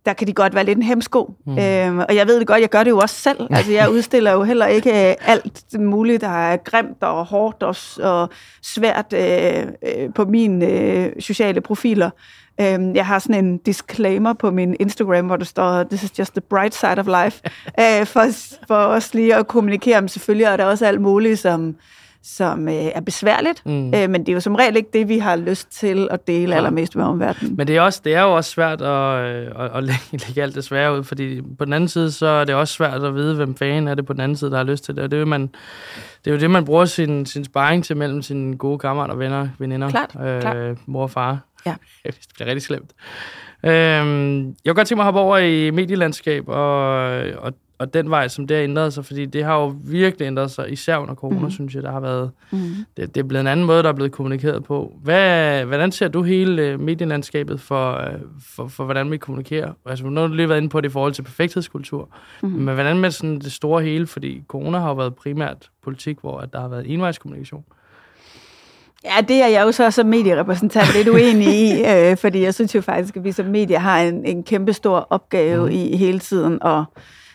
der 0.07 0.13
kan 0.13 0.27
de 0.27 0.33
godt 0.33 0.55
være 0.55 0.65
lidt 0.65 0.79
en 0.79 0.83
hemsko. 0.83 1.35
Mm. 1.47 1.59
Øhm, 1.59 1.99
og 1.99 2.17
jeg 2.17 2.27
ved 2.27 2.39
det 2.39 2.47
godt, 2.47 2.61
jeg 2.61 2.69
gør 2.69 2.85
det 2.85 2.91
jo 2.91 2.99
også 2.99 3.15
selv. 3.15 3.47
Altså, 3.51 3.73
jeg 3.73 3.91
udstiller 3.91 4.33
jo 4.33 4.43
heller 4.43 4.67
ikke 4.67 4.93
alt 5.29 5.65
muligt, 5.79 6.21
der 6.21 6.29
er 6.29 6.57
grimt 6.57 7.03
og 7.03 7.25
hårdt 7.25 7.63
og, 7.63 7.77
og 8.03 8.29
svært 8.63 9.13
øh, 9.13 9.67
øh, 9.83 10.15
på 10.15 10.25
mine 10.25 10.67
øh, 10.67 11.13
sociale 11.21 11.61
profiler. 11.61 12.11
Øhm, 12.61 12.95
jeg 12.95 13.07
har 13.07 13.19
sådan 13.19 13.45
en 13.45 13.59
disclaimer 13.59 14.33
på 14.33 14.51
min 14.51 14.77
Instagram, 14.81 15.27
hvor 15.27 15.37
der 15.37 15.45
står, 15.45 15.83
this 15.83 16.03
is 16.03 16.19
just 16.19 16.33
the 16.33 16.41
bright 16.41 16.75
side 16.75 16.99
of 16.99 17.07
life, 17.07 17.41
øh, 18.01 18.07
for, 18.07 18.25
for 18.67 18.75
os 18.75 19.15
lige 19.15 19.35
at 19.35 19.47
kommunikere 19.47 19.99
om. 19.99 20.09
Selvfølgelig 20.09 20.45
er 20.45 20.57
der 20.57 20.65
også 20.65 20.87
alt 20.87 21.01
muligt, 21.01 21.39
som, 21.39 21.77
som 22.23 22.69
øh, 22.69 22.75
er 22.75 23.01
besværligt, 23.01 23.67
mm. 23.67 23.95
øh, 23.95 24.11
men 24.11 24.15
det 24.15 24.29
er 24.29 24.33
jo 24.33 24.41
som 24.41 24.55
regel 24.55 24.77
ikke 24.77 24.91
det, 24.93 25.09
vi 25.09 25.19
har 25.19 25.37
lyst 25.37 25.71
til 25.71 26.09
at 26.11 26.27
dele 26.27 26.51
ja. 26.51 26.57
allermest 26.57 26.97
med 26.97 27.05
omverdenen. 27.05 27.57
Men 27.57 27.67
det 27.67 27.77
er, 27.77 27.81
også, 27.81 28.01
det 28.05 28.15
er 28.15 28.23
jo 28.23 28.37
også 28.37 28.51
svært 28.51 28.83
at, 28.83 29.25
øh, 29.25 29.65
at, 29.65 29.77
at 29.77 29.85
lægge, 29.89 30.27
lægge 30.27 30.43
alt 30.43 30.55
det 30.55 30.65
svære 30.65 30.99
ud, 30.99 31.05
fordi 31.05 31.41
på 31.59 31.65
den 31.65 31.73
anden 31.73 31.89
side, 31.89 32.13
så 32.13 32.27
er 32.27 32.45
det 32.45 32.55
også 32.55 32.75
svært 32.75 33.05
at 33.05 33.15
vide, 33.15 33.35
hvem 33.35 33.55
fanden 33.55 33.89
er 33.89 33.95
det 33.95 34.07
på 34.07 34.13
den 34.13 34.21
anden 34.21 34.37
side, 34.37 34.51
der 34.51 34.57
har 34.57 34.65
lyst 34.65 34.85
til 34.85 34.97
det, 34.97 35.05
og 35.05 35.11
det 35.11 35.17
er 35.17 35.21
jo, 35.21 35.27
man, 35.27 35.43
det 36.25 36.31
er 36.31 36.35
jo 36.35 36.41
det, 36.41 36.51
man 36.51 36.65
bruger 36.65 36.85
sin, 36.85 37.27
sin 37.27 37.45
sparring 37.45 37.85
til 37.85 37.97
mellem 37.97 38.23
sine 38.23 38.57
gode 38.57 38.79
kammerater 38.79 39.15
og 39.15 39.21
venner, 39.21 39.49
veninder, 39.59 39.91
klart, 39.91 40.17
øh, 40.21 40.41
klart. 40.41 40.77
mor 40.87 41.03
og 41.03 41.11
far. 41.11 41.39
Ja. 41.67 41.75
det 42.05 42.29
bliver 42.35 42.49
rigtig 42.49 42.63
slemt. 42.63 42.93
Øhm, 43.65 44.47
jeg 44.47 44.55
kunne 44.67 44.75
godt 44.75 44.89
tænke 44.89 44.99
mig 44.99 45.03
at 45.03 45.07
hoppe 45.07 45.21
over 45.21 45.39
i 45.39 45.71
medielandskab, 45.71 46.49
og, 46.49 46.95
og, 47.19 47.53
og 47.79 47.95
den 47.95 48.11
vej, 48.11 48.29
som 48.29 48.47
det 48.47 48.57
har 48.57 48.65
ændret 48.65 48.93
sig, 48.93 49.05
fordi 49.05 49.27
det 49.27 49.45
har 49.45 49.55
jo 49.55 49.77
virkelig 49.85 50.27
ændret 50.27 50.51
sig, 50.51 50.73
især 50.73 50.97
under 50.97 51.15
corona, 51.15 51.41
mm. 51.41 51.51
synes 51.51 51.75
jeg, 51.75 51.83
der 51.83 51.93
har 51.93 52.01
været, 52.01 52.31
mm. 52.53 52.59
det, 52.97 53.15
det 53.15 53.21
er 53.21 53.25
blevet 53.25 53.41
en 53.41 53.47
anden 53.47 53.67
måde, 53.67 53.83
der 53.83 53.89
er 53.89 53.93
blevet 53.93 54.13
kommunikeret 54.13 54.65
på. 54.65 54.93
Hvad, 55.03 55.65
hvordan 55.65 55.93
ser 55.93 56.09
du 56.09 56.23
hele 56.23 56.63
øh, 56.63 56.81
medielandskabet 56.81 57.61
for, 57.61 57.93
øh, 57.93 58.21
for, 58.41 58.69
for, 58.69 58.85
hvordan 58.85 59.11
vi 59.11 59.17
kommunikerer? 59.17 59.73
Altså, 59.87 60.07
nu 60.07 60.21
har 60.21 60.29
du 60.29 60.35
lige 60.35 60.49
været 60.49 60.59
inde 60.59 60.69
på 60.69 60.81
det 60.81 60.89
i 60.89 60.93
forhold 60.93 61.13
til 61.13 61.23
perfekthedskultur, 61.23 62.09
mm. 62.43 62.49
men 62.49 62.75
hvordan 62.75 62.99
med 62.99 63.11
sådan 63.11 63.39
det 63.39 63.53
store 63.53 63.83
hele, 63.83 64.07
fordi 64.07 64.45
corona 64.49 64.79
har 64.79 64.89
jo 64.89 64.95
været 64.95 65.15
primært 65.15 65.71
politik, 65.83 66.17
hvor 66.21 66.39
at 66.39 66.53
der 66.53 66.61
har 66.61 66.69
været 66.69 66.93
envejskommunikation. 66.93 67.65
Ja, 69.05 69.21
det 69.21 69.43
er 69.43 69.47
jeg 69.47 69.63
jo 69.63 69.73
så 69.73 69.91
som 69.91 70.07
medierepræsentant 70.07 70.95
lidt 70.95 71.09
uenig 71.09 71.49
i, 71.49 71.85
øh, 71.93 72.17
fordi 72.17 72.43
jeg 72.43 72.55
synes 72.55 72.75
jo 72.75 72.81
faktisk, 72.81 73.17
at 73.17 73.25
vi 73.25 73.33
som 73.33 73.47
medier 73.47 73.79
har 73.79 74.01
en, 74.01 74.25
en 74.25 74.43
kæmpe 74.43 74.73
stor 74.73 75.07
opgave 75.11 75.67
mm. 75.67 75.73
i 75.73 75.97
hele 75.97 76.19
tiden 76.19 76.59
at 76.63 76.85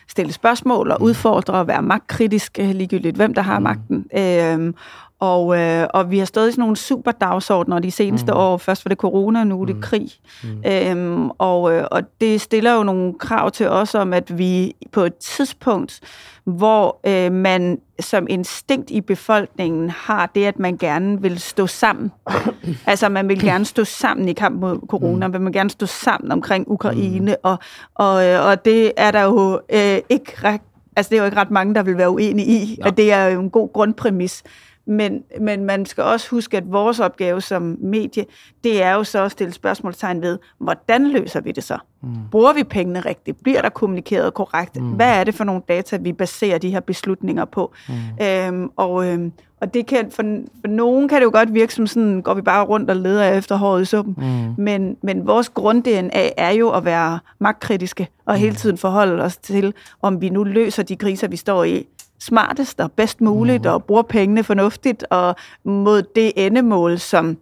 stille 0.08 0.32
spørgsmål 0.32 0.90
og 0.90 0.96
mhm. 1.00 1.06
udfordre 1.06 1.54
og 1.54 1.68
være 1.68 1.82
magtkritisk, 1.82 2.58
øh, 2.60 2.70
ligegyldigt 2.70 3.16
hvem 3.16 3.34
der 3.34 3.42
har 3.42 3.58
mm. 3.58 3.62
magten. 3.62 4.06
Øh, 4.16 4.74
og, 5.20 5.58
øh, 5.58 5.86
og 5.94 6.10
vi 6.10 6.18
har 6.18 6.26
stået 6.26 6.48
i 6.48 6.52
sådan 6.52 6.62
nogle 6.62 6.76
super 6.76 7.10
dagsordner 7.10 7.78
de 7.78 7.90
seneste 7.90 8.32
mm. 8.32 8.38
år. 8.38 8.56
Først 8.56 8.84
var 8.84 8.88
det 8.88 8.98
corona, 8.98 9.44
nu 9.44 9.62
er 9.62 9.66
det 9.66 9.76
mm. 9.76 9.82
krig. 9.82 10.08
Mm. 10.42 10.62
Øhm, 10.66 11.30
og, 11.30 11.72
øh, 11.72 11.84
og 11.90 12.02
det 12.20 12.40
stiller 12.40 12.74
jo 12.74 12.82
nogle 12.82 13.14
krav 13.18 13.50
til 13.50 13.68
os 13.68 13.94
om, 13.94 14.12
at 14.12 14.38
vi 14.38 14.74
på 14.92 15.04
et 15.04 15.16
tidspunkt, 15.16 16.00
hvor 16.44 17.00
øh, 17.06 17.32
man 17.32 17.78
som 18.00 18.26
instinkt 18.30 18.90
i 18.90 19.00
befolkningen 19.00 19.90
har 19.90 20.30
det, 20.34 20.44
at 20.44 20.58
man 20.58 20.76
gerne 20.76 21.22
vil 21.22 21.38
stå 21.38 21.66
sammen. 21.66 22.12
altså 22.86 23.08
man 23.08 23.28
vil 23.28 23.40
gerne 23.40 23.64
stå 23.64 23.84
sammen 23.84 24.28
i 24.28 24.32
kamp 24.32 24.60
mod 24.60 24.78
corona, 24.88 25.26
mm. 25.26 25.32
man 25.32 25.44
vil 25.44 25.52
gerne 25.52 25.70
stå 25.70 25.86
sammen 25.86 26.32
omkring 26.32 26.70
Ukraine, 26.70 27.30
mm. 27.30 27.40
og, 27.42 27.58
og, 27.94 28.26
øh, 28.26 28.46
og 28.46 28.64
det 28.64 28.92
er 28.96 29.10
der 29.10 29.22
jo 29.22 29.60
øh, 29.72 29.98
ikke 30.08 30.32
ret, 30.44 30.60
altså 30.96 31.10
det 31.10 31.16
er 31.16 31.20
jo 31.20 31.24
ikke 31.24 31.36
ret 31.36 31.50
mange, 31.50 31.74
der 31.74 31.82
vil 31.82 31.96
være 31.96 32.10
uenige 32.10 32.46
i, 32.46 32.76
ja. 32.78 32.86
og 32.86 32.96
det 32.96 33.12
er 33.12 33.26
jo 33.26 33.40
en 33.40 33.50
god 33.50 33.72
grundpræmis. 33.72 34.42
Men, 34.86 35.22
men 35.40 35.64
man 35.64 35.86
skal 35.86 36.04
også 36.04 36.30
huske, 36.30 36.56
at 36.56 36.72
vores 36.72 37.00
opgave 37.00 37.40
som 37.40 37.76
medie, 37.80 38.24
det 38.64 38.82
er 38.82 38.94
jo 38.94 39.04
så 39.04 39.24
at 39.24 39.32
stille 39.32 39.52
spørgsmålstegn 39.52 40.22
ved, 40.22 40.38
hvordan 40.58 41.08
løser 41.08 41.40
vi 41.40 41.52
det 41.52 41.64
så? 41.64 41.78
Mm. 42.02 42.08
Bruger 42.30 42.52
vi 42.52 42.64
pengene 42.64 43.00
rigtigt? 43.00 43.42
Bliver 43.42 43.62
der 43.62 43.68
kommunikeret 43.68 44.34
korrekt? 44.34 44.76
Mm. 44.76 44.90
Hvad 44.90 45.20
er 45.20 45.24
det 45.24 45.34
for 45.34 45.44
nogle 45.44 45.62
data, 45.68 45.96
vi 45.96 46.12
baserer 46.12 46.58
de 46.58 46.70
her 46.70 46.80
beslutninger 46.80 47.44
på? 47.44 47.72
Mm. 47.88 48.24
Øhm, 48.26 48.70
og, 48.76 49.06
øhm, 49.06 49.32
og 49.60 49.74
det 49.74 49.86
kan, 49.86 50.10
for, 50.10 50.22
for 50.60 50.68
nogen 50.68 51.08
kan 51.08 51.18
det 51.18 51.24
jo 51.24 51.30
godt 51.32 51.54
virke 51.54 51.74
som 51.74 51.86
sådan, 51.86 52.22
går 52.22 52.34
vi 52.34 52.42
bare 52.42 52.64
rundt 52.64 52.90
og 52.90 52.96
leder 52.96 53.32
efter 53.32 53.56
håret 53.56 53.82
i 53.82 53.84
suppen. 53.84 54.14
Mm. 54.18 54.64
Men, 54.64 54.96
men 55.02 55.26
vores 55.26 55.48
grund-DNA 55.48 56.30
er 56.36 56.50
jo 56.50 56.70
at 56.70 56.84
være 56.84 57.18
magtkritiske 57.38 58.08
og 58.26 58.34
mm. 58.34 58.40
hele 58.40 58.56
tiden 58.56 58.78
forholde 58.78 59.22
os 59.22 59.36
til, 59.36 59.74
om 60.02 60.20
vi 60.20 60.28
nu 60.28 60.44
løser 60.44 60.82
de 60.82 60.96
kriser, 60.96 61.28
vi 61.28 61.36
står 61.36 61.64
i, 61.64 61.86
smartest 62.20 62.80
og 62.80 62.92
bedst 62.92 63.20
muligt, 63.20 63.64
mm. 63.64 63.70
og 63.70 63.84
bruger 63.84 64.02
pengene 64.02 64.44
fornuftigt, 64.44 65.04
og 65.10 65.36
mod 65.64 66.02
det 66.02 66.32
endemål, 66.36 66.98
som, 66.98 67.36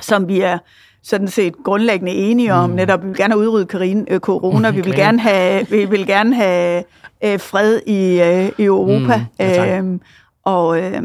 som 0.00 0.28
vi 0.28 0.40
er 0.40 0.58
sådan 1.02 1.28
set 1.28 1.54
grundlæggende 1.64 2.12
enige 2.12 2.54
om. 2.54 2.70
Mm. 2.70 2.76
Netop, 2.76 3.02
vi 3.02 3.08
vil 3.08 3.16
gerne 3.16 3.34
have 3.34 3.40
udryddet 3.40 3.68
karine, 3.68 4.04
øh, 4.12 4.20
corona, 4.20 4.70
vi 4.70 4.80
vil 4.80 4.94
gerne 4.94 5.20
have, 5.20 5.66
vi 5.70 5.84
vil 5.84 6.06
gerne 6.06 6.34
have 6.34 6.84
øh, 7.24 7.40
fred 7.40 7.80
i, 7.86 8.20
øh, 8.20 8.52
i 8.58 8.64
Europa. 8.64 9.16
Mm, 9.16 9.24
ja, 9.38 9.78
øhm, 9.78 10.00
Og 10.44 10.82
øh, 10.82 11.02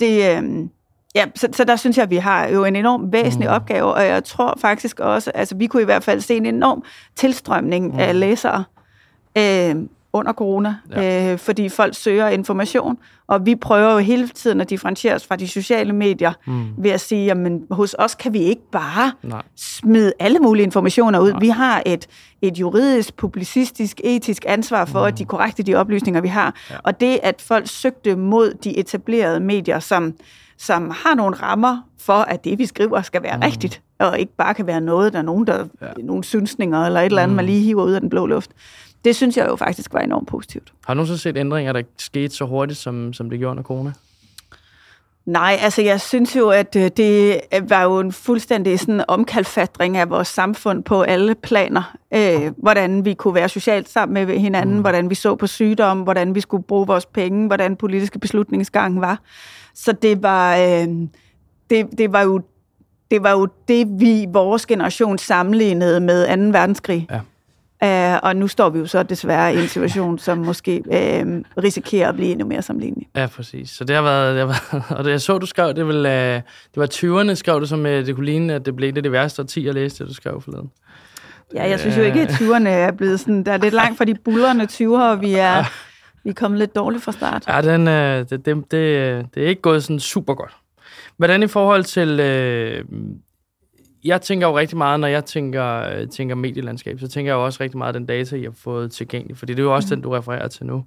det... 0.00 0.36
Øh, 0.36 0.68
Ja, 1.16 1.24
så, 1.34 1.48
så 1.52 1.64
der 1.64 1.76
synes 1.76 1.96
jeg, 1.96 2.02
at 2.02 2.10
vi 2.10 2.16
har 2.16 2.46
jo 2.48 2.64
en 2.64 2.76
enorm 2.76 3.12
væsentlig 3.12 3.48
mm. 3.48 3.54
opgave, 3.54 3.94
og 3.94 4.06
jeg 4.06 4.24
tror 4.24 4.58
faktisk 4.60 5.00
også, 5.00 5.30
altså 5.34 5.56
vi 5.56 5.66
kunne 5.66 5.82
i 5.82 5.84
hvert 5.84 6.04
fald 6.04 6.20
se 6.20 6.36
en 6.36 6.46
enorm 6.46 6.82
tilstrømning 7.16 7.92
mm. 7.92 7.98
af 7.98 8.20
læsere 8.20 8.64
øh, 9.38 9.74
under 10.14 10.32
corona, 10.32 10.76
ja. 10.90 11.32
øh, 11.32 11.38
fordi 11.38 11.68
folk 11.68 11.94
søger 11.96 12.28
information, 12.28 12.98
og 13.26 13.46
vi 13.46 13.54
prøver 13.54 13.92
jo 13.92 13.98
hele 13.98 14.28
tiden 14.28 14.60
at 14.60 14.70
differentiere 14.70 15.14
os 15.14 15.26
fra 15.26 15.36
de 15.36 15.48
sociale 15.48 15.92
medier 15.92 16.32
mm. 16.46 16.66
ved 16.78 16.90
at 16.90 17.00
sige, 17.00 17.24
jamen 17.24 17.62
hos 17.70 17.96
os 17.98 18.14
kan 18.14 18.32
vi 18.32 18.38
ikke 18.38 18.70
bare 18.72 19.12
Nej. 19.22 19.42
smide 19.56 20.12
alle 20.18 20.38
mulige 20.38 20.64
informationer 20.64 21.20
ud. 21.20 21.30
Nej. 21.30 21.40
Vi 21.40 21.48
har 21.48 21.82
et, 21.86 22.06
et 22.42 22.58
juridisk, 22.58 23.16
publicistisk, 23.16 24.00
etisk 24.04 24.44
ansvar 24.48 24.84
for, 24.84 25.00
mm. 25.00 25.06
at 25.06 25.18
de 25.18 25.24
korrekte 25.24 25.62
de 25.62 25.74
oplysninger, 25.74 26.20
vi 26.20 26.28
har. 26.28 26.54
Ja. 26.70 26.76
Og 26.82 27.00
det, 27.00 27.20
at 27.22 27.42
folk 27.42 27.68
søgte 27.68 28.16
mod 28.16 28.54
de 28.54 28.78
etablerede 28.78 29.40
medier, 29.40 29.78
som 29.78 30.14
som 30.56 30.90
har 30.90 31.14
nogle 31.14 31.36
rammer 31.36 31.78
for, 31.98 32.12
at 32.12 32.44
det, 32.44 32.58
vi 32.58 32.66
skriver, 32.66 33.02
skal 33.02 33.22
være 33.22 33.36
mm. 33.36 33.42
rigtigt, 33.42 33.82
og 33.98 34.18
ikke 34.18 34.36
bare 34.36 34.54
kan 34.54 34.66
være 34.66 34.80
noget, 34.80 35.12
der 35.12 35.18
er 35.18 35.22
nogen, 35.22 35.46
der 35.46 35.64
ja. 35.82 35.86
nogle 36.02 36.24
synsninger 36.24 36.86
eller 36.86 37.00
et 37.00 37.06
eller 37.06 37.22
andet, 37.22 37.32
mm. 37.32 37.36
man 37.36 37.44
lige 37.44 37.60
hiver 37.60 37.84
ud 37.84 37.92
af 37.92 38.00
den 38.00 38.10
blå 38.10 38.26
luft. 38.26 38.50
Det 39.04 39.16
synes 39.16 39.36
jeg 39.36 39.46
jo 39.48 39.56
faktisk 39.56 39.92
var 39.92 40.00
enormt 40.00 40.28
positivt. 40.28 40.72
Har 40.86 40.94
du 40.94 40.96
nogensinde 40.96 41.18
set 41.18 41.36
ændringer, 41.36 41.72
der 41.72 41.82
skete 41.98 42.34
så 42.34 42.44
hurtigt, 42.44 42.78
som, 42.78 43.12
som 43.12 43.30
det 43.30 43.38
gjorde 43.38 43.50
under 43.50 43.62
corona? 43.62 43.92
Nej, 45.26 45.58
altså 45.60 45.82
jeg 45.82 46.00
synes 46.00 46.36
jo, 46.36 46.48
at 46.48 46.76
øh, 46.76 46.90
det 46.96 47.40
var 47.68 47.82
jo 47.82 47.98
en 47.98 48.12
fuldstændig 48.12 48.80
sådan 48.80 49.04
omkalfatring 49.08 49.96
af 49.96 50.10
vores 50.10 50.28
samfund 50.28 50.82
på 50.82 51.02
alle 51.02 51.34
planer. 51.34 51.96
Øh, 52.14 52.52
hvordan 52.56 53.04
vi 53.04 53.14
kunne 53.14 53.34
være 53.34 53.48
socialt 53.48 53.88
sammen 53.88 54.26
med 54.26 54.38
hinanden, 54.38 54.74
mm. 54.74 54.80
hvordan 54.80 55.10
vi 55.10 55.14
så 55.14 55.34
på 55.36 55.46
sygdom, 55.46 56.00
hvordan 56.00 56.34
vi 56.34 56.40
skulle 56.40 56.62
bruge 56.62 56.86
vores 56.86 57.06
penge, 57.06 57.46
hvordan 57.46 57.76
politiske 57.76 58.18
beslutningsgangen 58.18 59.00
var. 59.00 59.20
Så 59.74 59.92
det 59.92 60.22
var, 60.22 60.56
øh, 60.56 60.88
det, 61.70 61.86
det 61.98 62.12
var 62.12 62.22
jo 62.22 62.40
det 63.10 63.22
var 63.22 63.30
jo 63.30 63.48
det, 63.68 63.86
vi, 64.00 64.26
vores 64.28 64.66
generation, 64.66 65.18
sammenlignede 65.18 66.00
med 66.00 66.52
2. 66.52 66.58
verdenskrig. 66.58 67.06
Ja. 67.10 67.20
Uh, 67.84 68.18
og 68.22 68.36
nu 68.36 68.48
står 68.48 68.70
vi 68.70 68.78
jo 68.78 68.86
så 68.86 69.02
desværre 69.02 69.54
i 69.54 69.58
en 69.58 69.68
situation, 69.68 70.18
som 70.18 70.38
måske 70.38 70.82
uh, 70.86 71.62
risikerer 71.62 72.08
at 72.08 72.14
blive 72.14 72.30
endnu 72.30 72.46
mere 72.46 72.62
sammenlignelig. 72.62 73.08
Ja, 73.16 73.26
præcis. 73.26 73.70
Så 73.70 73.84
det 73.84 73.96
har 73.96 74.02
været... 74.02 74.36
Det 74.36 74.40
har 74.40 74.46
været 74.72 74.90
og 74.98 75.04
det, 75.04 75.10
jeg 75.10 75.20
så, 75.20 75.38
du 75.38 75.46
skrev, 75.46 75.74
det, 75.74 75.86
vel, 75.86 75.96
uh, 75.96 76.12
det 76.12 76.44
var 76.76 76.86
20'erne, 76.86 77.34
skrev 77.34 77.60
du, 77.60 77.66
som 77.66 77.80
uh, 77.80 77.86
det 77.86 78.14
kunne 78.14 78.26
ligne, 78.26 78.54
at 78.54 78.66
det 78.66 78.76
blev 78.76 78.92
det, 78.92 79.04
det 79.04 79.12
værste 79.12 79.42
årti 79.42 79.68
at 79.68 79.74
læse, 79.74 79.98
det 79.98 80.08
du 80.08 80.14
skrev 80.14 80.40
forleden. 80.40 80.70
Ja, 81.54 81.68
jeg 81.68 81.80
synes 81.80 81.96
jo 81.96 82.02
ikke, 82.02 82.20
at 82.20 82.28
20'erne 82.28 82.68
er 82.68 82.92
blevet 82.92 83.20
sådan... 83.20 83.44
Der 83.44 83.52
er 83.52 83.58
lidt 83.58 83.74
langt 83.74 83.98
fra 83.98 84.04
de 84.04 84.14
bullerne 84.14 84.68
20'er, 84.72 85.10
og 85.10 85.20
vi 85.20 85.34
er, 85.34 85.64
vi 86.24 86.30
er 86.30 86.34
kommet 86.34 86.58
lidt 86.58 86.76
dårligt 86.76 87.04
fra 87.04 87.12
start. 87.12 87.44
Ja, 87.48 87.60
den, 87.60 87.80
uh, 87.80 88.28
det, 88.30 88.30
det, 88.30 88.46
det, 88.46 89.26
det 89.34 89.44
er 89.44 89.48
ikke 89.48 89.62
gået 89.62 89.84
sådan 89.84 90.00
super 90.00 90.34
godt. 90.34 90.56
Hvordan 91.16 91.42
i 91.42 91.46
forhold 91.46 91.84
til... 91.84 92.20
Uh, 92.90 92.98
jeg 94.04 94.22
tænker 94.22 94.46
jo 94.46 94.58
rigtig 94.58 94.78
meget, 94.78 95.00
når 95.00 95.08
jeg 95.08 95.24
tænker, 95.24 96.06
tænker 96.06 96.34
medielandskab, 96.34 97.00
så 97.00 97.08
tænker 97.08 97.32
jeg 97.32 97.36
jo 97.36 97.44
også 97.44 97.62
rigtig 97.62 97.78
meget 97.78 97.94
den 97.94 98.06
data, 98.06 98.36
jeg 98.36 98.44
har 98.44 98.56
fået 98.56 98.92
tilgængelig, 98.92 99.36
fordi 99.36 99.52
det 99.52 99.58
er 99.58 99.62
jo 99.62 99.74
også 99.74 99.86
mm. 99.86 99.96
den, 99.96 100.02
du 100.02 100.10
refererer 100.10 100.48
til 100.48 100.66
nu. 100.66 100.84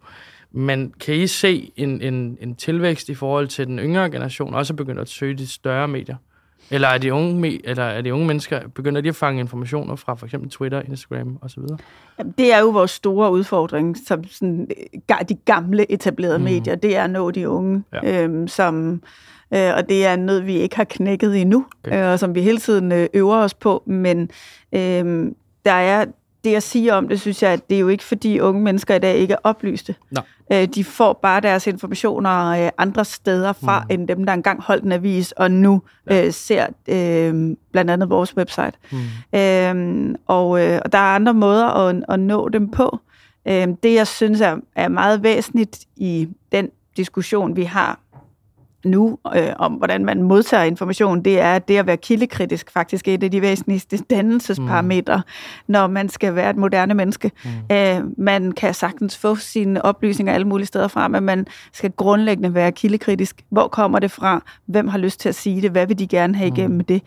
Men 0.52 0.94
kan 1.00 1.16
I 1.16 1.28
se 1.28 1.72
en, 1.76 2.02
en, 2.02 2.38
en 2.42 2.56
tilvækst 2.56 3.10
i 3.10 3.14
forhold 3.14 3.48
til 3.48 3.68
den 3.68 3.80
yngre 3.80 4.10
generation, 4.10 4.54
også 4.54 4.74
begyndt 4.74 5.00
at 5.00 5.10
søge 5.10 5.34
de 5.34 5.48
større 5.48 5.88
medier? 5.88 6.16
Eller 6.72 6.88
er 6.88 6.98
de 6.98 7.14
unge, 7.14 7.62
eller 7.68 7.84
er 7.84 8.02
de 8.02 8.14
unge 8.14 8.28
mennesker, 8.28 8.68
begynder 8.76 9.02
de 9.02 9.10
at 9.10 9.16
fange 9.16 9.40
informationer 9.40 9.96
fra 9.96 10.16
for 10.16 10.26
eksempel 10.26 10.50
Twitter, 10.50 10.82
Instagram 10.82 11.40
osv.? 11.42 11.64
Det 12.38 12.54
er 12.54 12.60
jo 12.60 12.70
vores 12.70 12.92
store 12.92 13.32
udfordring, 13.32 13.98
som 14.06 14.24
sådan, 14.24 14.68
de 15.30 15.36
gamle 15.46 15.92
etablerede 15.92 16.38
mm. 16.38 16.44
medier, 16.44 16.76
det 16.76 16.96
er 16.96 17.04
at 17.04 17.10
nå 17.10 17.32
de 17.32 17.50
unge, 17.50 17.84
ja. 17.94 18.24
øhm, 18.24 18.48
som 18.48 19.02
øh, 19.54 19.76
og 19.76 19.90
det 19.90 20.06
er 20.06 20.16
noget, 20.16 20.46
vi 20.46 20.54
ikke 20.54 20.76
har 20.76 20.84
knækket 20.84 21.42
endnu, 21.42 21.66
okay. 21.84 22.06
øh, 22.06 22.12
og 22.12 22.20
som 22.20 22.36
vi 22.36 22.42
hele 22.42 22.58
tiden 22.58 22.92
øh, 22.92 23.08
øver 23.14 23.38
os 23.38 23.54
på, 23.54 23.84
men 23.86 24.30
øh, 24.72 25.32
der 25.66 25.72
er 25.72 26.06
det, 26.44 26.52
jeg 26.52 26.64
siger 26.64 26.94
om 26.94 27.08
det, 27.08 27.22
synes 27.22 27.44
jeg, 27.44 27.52
at 27.52 27.70
det 27.70 27.76
er 27.76 27.80
jo 27.80 27.88
ikke, 27.88 28.04
fordi 28.04 28.40
unge 28.40 28.62
mennesker 28.62 28.96
i 28.96 29.00
dag 29.00 29.16
ikke 29.16 29.34
er 29.34 29.38
oplyste. 29.44 29.96
No. 30.12 30.22
Øh, 30.52 30.68
de 30.68 30.84
får 30.84 31.14
bare 31.14 31.42
deres 31.42 31.68
informationer 31.68 32.48
øh, 32.48 32.70
andre 32.78 33.06
steder 33.06 33.54
fra, 33.54 33.80
mm. 33.80 33.86
end 33.90 34.08
dem, 34.08 34.26
der 34.26 34.34
engang 34.34 34.62
holdt 34.62 34.84
en 34.84 34.92
avis, 34.92 35.32
og 35.32 35.52
nu 35.52 35.82
ja. 36.10 36.26
øh, 36.26 36.34
ser 36.34 36.68
øh, 36.88 37.56
blandt 37.72 37.92
andet 37.92 38.10
vores 38.10 38.38
website. 38.38 38.72
Mm. 38.92 39.40
Øh, 39.40 40.16
og, 40.28 40.66
øh, 40.66 40.82
og 40.86 40.92
der 40.92 40.98
er 40.98 41.16
andre 41.16 41.34
måder 41.34 41.66
at, 41.66 42.04
at 42.10 42.20
nå 42.20 42.50
dem 42.50 42.72
på. 42.72 43.00
Øh, 43.48 43.68
det, 43.84 43.94
jeg 43.94 44.08
synes 44.08 44.42
er, 44.42 44.58
er 44.76 44.88
meget 44.88 45.24
væsentligt 45.24 45.80
i 45.96 46.28
den 46.52 46.70
diskussion, 46.98 47.56
vi 47.56 47.64
har 47.64 48.00
nu 48.86 49.18
øh, 49.36 49.54
om, 49.60 49.74
hvordan 49.74 50.06
man 50.06 50.24
modtager 50.24 50.64
information, 50.64 51.22
det 51.22 51.40
er, 51.40 51.54
at 51.54 51.68
det 51.68 51.78
at 51.78 51.88
være 51.88 51.98
kildekritisk 51.98 52.72
faktisk 52.72 53.08
er 53.08 53.14
et 53.14 53.24
af 53.24 53.32
de 53.32 53.42
væsentligste 53.42 53.98
dannelsesparametre, 53.98 55.18
mm. 55.18 55.74
når 55.74 55.88
man 55.88 56.10
skal 56.10 56.36
være 56.36 56.50
et 56.50 56.56
moderne 56.56 56.94
menneske. 56.94 57.32
Mm. 57.44 57.76
Øh, 57.76 58.02
man 58.18 58.52
kan 58.52 58.74
sagtens 58.74 59.18
få 59.18 59.36
sine 59.36 59.86
oplysninger 59.86 60.34
alle 60.34 60.48
mulige 60.48 60.68
steder 60.68 60.88
fra, 60.88 61.08
men 61.08 61.24
man 61.24 61.48
skal 61.74 61.92
grundlæggende 61.92 62.54
være 62.54 62.72
kildekritisk. 62.72 63.42
Hvor 63.50 63.68
kommer 63.68 64.00
det 64.00 64.12
fra? 64.12 64.44
Hvem 64.66 64.88
har 64.88 64.98
lyst 64.98 65.20
til 65.20 65.30
at 65.30 65.36
sige 65.36 65.62
det? 65.62 65.72
Hvad 65.72 65.88
vil 65.88 66.00
de 66.00 66.08
gerne 66.08 66.36
have 66.36 66.48
igennem 66.48 66.78
mm. 66.78 66.86
det? 66.86 67.02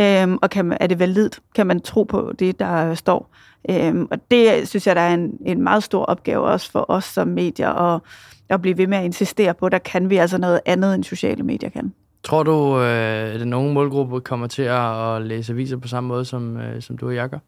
Øh, 0.00 0.38
og 0.42 0.50
kan 0.50 0.64
man, 0.64 0.78
er 0.80 0.86
det 0.86 0.98
validt? 0.98 1.40
Kan 1.54 1.66
man 1.66 1.80
tro 1.80 2.02
på 2.02 2.32
det, 2.38 2.58
der 2.58 2.94
står? 2.94 3.30
Øh, 3.70 3.94
og 4.10 4.18
det 4.30 4.68
synes 4.68 4.86
jeg, 4.86 4.96
der 4.96 5.02
er 5.02 5.14
en, 5.14 5.30
en 5.46 5.62
meget 5.62 5.82
stor 5.82 6.04
opgave 6.04 6.44
også 6.44 6.70
for 6.70 6.84
os 6.88 7.04
som 7.04 7.28
medier, 7.28 7.68
og 7.68 8.02
at 8.48 8.62
blive 8.62 8.78
ved 8.78 8.86
med 8.86 8.98
at 8.98 9.04
insistere 9.04 9.54
på, 9.54 9.68
der 9.68 9.78
kan 9.78 10.10
vi 10.10 10.16
altså 10.16 10.38
noget 10.38 10.60
andet, 10.66 10.94
end 10.94 11.04
sociale 11.04 11.42
medier 11.42 11.70
kan. 11.70 11.92
Tror 12.24 12.42
du, 12.42 12.80
øh, 12.80 13.34
at 13.34 13.46
nogen 13.46 13.74
målgruppe 13.74 14.20
kommer 14.20 14.46
til 14.46 14.62
at 14.62 15.22
læse 15.22 15.52
aviser 15.52 15.76
på 15.76 15.88
samme 15.88 16.08
måde, 16.08 16.24
som, 16.24 16.56
øh, 16.56 16.82
som 16.82 16.98
du 16.98 17.06
og 17.06 17.14
jeg 17.14 17.28
gør? 17.28 17.38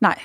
Nej. 0.00 0.18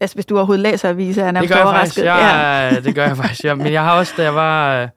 Altså, 0.00 0.16
hvis 0.16 0.26
du 0.26 0.36
overhovedet 0.36 0.62
læser 0.62 0.88
aviser, 0.88 1.22
er 1.22 1.26
jeg 1.26 1.32
nærmest 1.32 1.54
overrasket. 1.54 2.04
Jeg, 2.04 2.70
ja. 2.72 2.80
det 2.80 2.94
gør 2.94 3.06
jeg 3.06 3.16
faktisk. 3.16 3.44
Ja. 3.44 3.54
Men 3.54 3.72
jeg 3.72 3.84
har 3.84 3.98
også, 3.98 4.14
da 4.16 4.22
jeg 4.22 4.34
var... 4.34 4.74
Øh, 4.74 4.80
jeg 4.80 4.90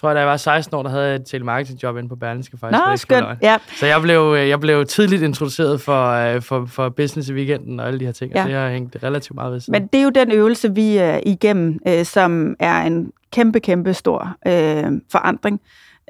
tror, 0.00 0.12
da 0.12 0.18
jeg 0.18 0.28
var 0.28 0.36
16 0.36 0.76
år, 0.76 0.82
der 0.82 0.90
havde 0.90 1.06
jeg 1.06 1.14
et 1.14 1.26
telemarketingjob 1.26 1.96
inde 1.96 2.08
på 2.08 2.16
Berlingske 2.16 2.58
faktisk. 2.58 2.82
Nå, 2.86 2.96
skønt. 2.96 3.26
Ja. 3.42 3.58
Så 3.76 3.86
jeg 3.86 4.02
blev, 4.02 4.34
øh, 4.38 4.48
jeg 4.48 4.60
blev 4.60 4.86
tidligt 4.86 5.22
introduceret 5.22 5.80
for, 5.80 6.10
øh, 6.10 6.42
for, 6.42 6.66
for 6.66 6.88
business 6.88 7.28
i 7.28 7.32
weekenden 7.32 7.80
og 7.80 7.86
alle 7.86 8.00
de 8.00 8.04
her 8.04 8.12
ting. 8.12 8.32
Ja. 8.34 8.44
det 8.44 8.52
har 8.54 8.70
hængt 8.70 8.96
relativt 9.02 9.34
meget 9.34 9.52
ved 9.52 9.60
siden. 9.60 9.72
Men 9.72 9.86
det 9.86 9.98
er 9.98 10.04
jo 10.04 10.10
den 10.10 10.32
øvelse, 10.32 10.74
vi 10.74 10.96
er 10.96 11.20
igennem, 11.26 11.78
øh, 11.88 12.04
som 12.04 12.56
er 12.58 12.82
en 12.82 13.12
kæmpe, 13.32 13.60
kæmpe 13.60 13.94
stor 13.94 14.36
øh, 14.46 14.92
forandring. 15.12 15.60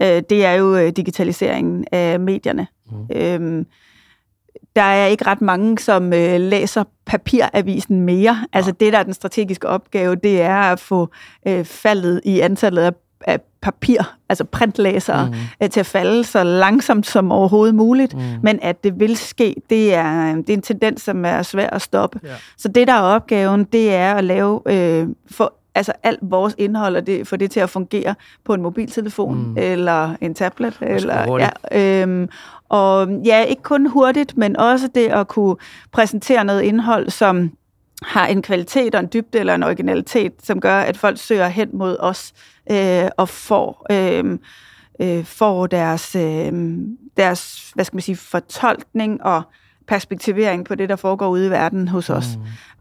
Det 0.00 0.44
er 0.44 0.52
jo 0.52 0.90
digitaliseringen 0.90 1.84
af 1.92 2.20
medierne. 2.20 2.66
Mm. 2.90 3.16
Øh, 3.16 3.64
der 4.76 4.84
er 4.84 5.06
ikke 5.06 5.26
ret 5.26 5.40
mange, 5.40 5.78
som 5.78 6.12
øh, 6.12 6.40
læser 6.40 6.84
papiravisen 7.06 8.00
mere. 8.00 8.46
Altså 8.52 8.72
det, 8.72 8.92
der 8.92 8.98
er 8.98 9.02
den 9.02 9.14
strategiske 9.14 9.68
opgave, 9.68 10.14
det 10.14 10.40
er 10.40 10.56
at 10.56 10.80
få 10.80 11.08
øh, 11.48 11.64
faldet 11.64 12.20
i 12.24 12.40
antallet 12.40 12.82
af, 12.82 12.92
af 13.26 13.40
papir, 13.60 14.16
altså 14.28 14.44
printlæsere, 14.44 15.26
mm. 15.26 15.34
øh, 15.62 15.70
til 15.70 15.80
at 15.80 15.86
falde 15.86 16.24
så 16.24 16.44
langsomt 16.44 17.06
som 17.06 17.32
overhovedet 17.32 17.74
muligt. 17.74 18.14
Mm. 18.14 18.20
Men 18.42 18.58
at 18.62 18.84
det 18.84 19.00
vil 19.00 19.16
ske, 19.16 19.54
det 19.70 19.94
er, 19.94 20.34
det 20.34 20.50
er 20.50 20.54
en 20.54 20.62
tendens, 20.62 21.02
som 21.02 21.24
er 21.24 21.42
svær 21.42 21.70
at 21.70 21.82
stoppe. 21.82 22.20
Yeah. 22.24 22.36
Så 22.56 22.68
det, 22.68 22.88
der 22.88 22.94
er 22.94 23.00
opgaven, 23.00 23.64
det 23.64 23.94
er 23.94 24.14
at 24.14 24.24
lave, 24.24 24.60
øh, 24.66 25.08
for 25.30 25.54
altså 25.74 25.92
alt 26.02 26.18
vores 26.22 26.54
indhold, 26.58 26.96
og 26.96 27.06
det, 27.06 27.28
få 27.28 27.36
det 27.36 27.50
til 27.50 27.60
at 27.60 27.70
fungere 27.70 28.14
på 28.44 28.54
en 28.54 28.62
mobiltelefon, 28.62 29.48
mm. 29.48 29.54
eller 29.58 30.14
en 30.20 30.34
tablet. 30.34 30.78
Eller, 30.80 31.50
ja, 31.72 32.02
øhm, 32.02 32.28
og 32.68 33.08
ja, 33.24 33.42
ikke 33.42 33.62
kun 33.62 33.86
hurtigt, 33.86 34.36
men 34.36 34.56
også 34.56 34.88
det 34.94 35.06
at 35.06 35.28
kunne 35.28 35.56
præsentere 35.92 36.44
noget 36.44 36.62
indhold, 36.62 37.10
som 37.10 37.50
har 38.02 38.26
en 38.26 38.42
kvalitet 38.42 38.94
og 38.94 39.00
en 39.00 39.08
dybde 39.12 39.38
eller 39.38 39.54
en 39.54 39.62
originalitet, 39.62 40.32
som 40.42 40.60
gør, 40.60 40.80
at 40.80 40.96
folk 40.96 41.18
søger 41.18 41.48
hen 41.48 41.68
mod 41.72 41.96
os 42.00 42.32
øh, 42.70 43.10
og 43.16 43.28
får, 43.28 43.86
øh, 43.90 44.38
øh, 45.00 45.24
får 45.24 45.66
deres, 45.66 46.16
øh, 46.16 46.52
deres, 47.16 47.70
hvad 47.74 47.84
skal 47.84 47.96
man 47.96 48.02
sige, 48.02 48.16
fortolkning 48.16 49.24
og 49.24 49.42
perspektivering 49.88 50.64
på 50.64 50.74
det, 50.74 50.88
der 50.88 50.96
foregår 50.96 51.28
ude 51.28 51.46
i 51.46 51.50
verden 51.50 51.88
hos 51.88 52.10
os. 52.10 52.26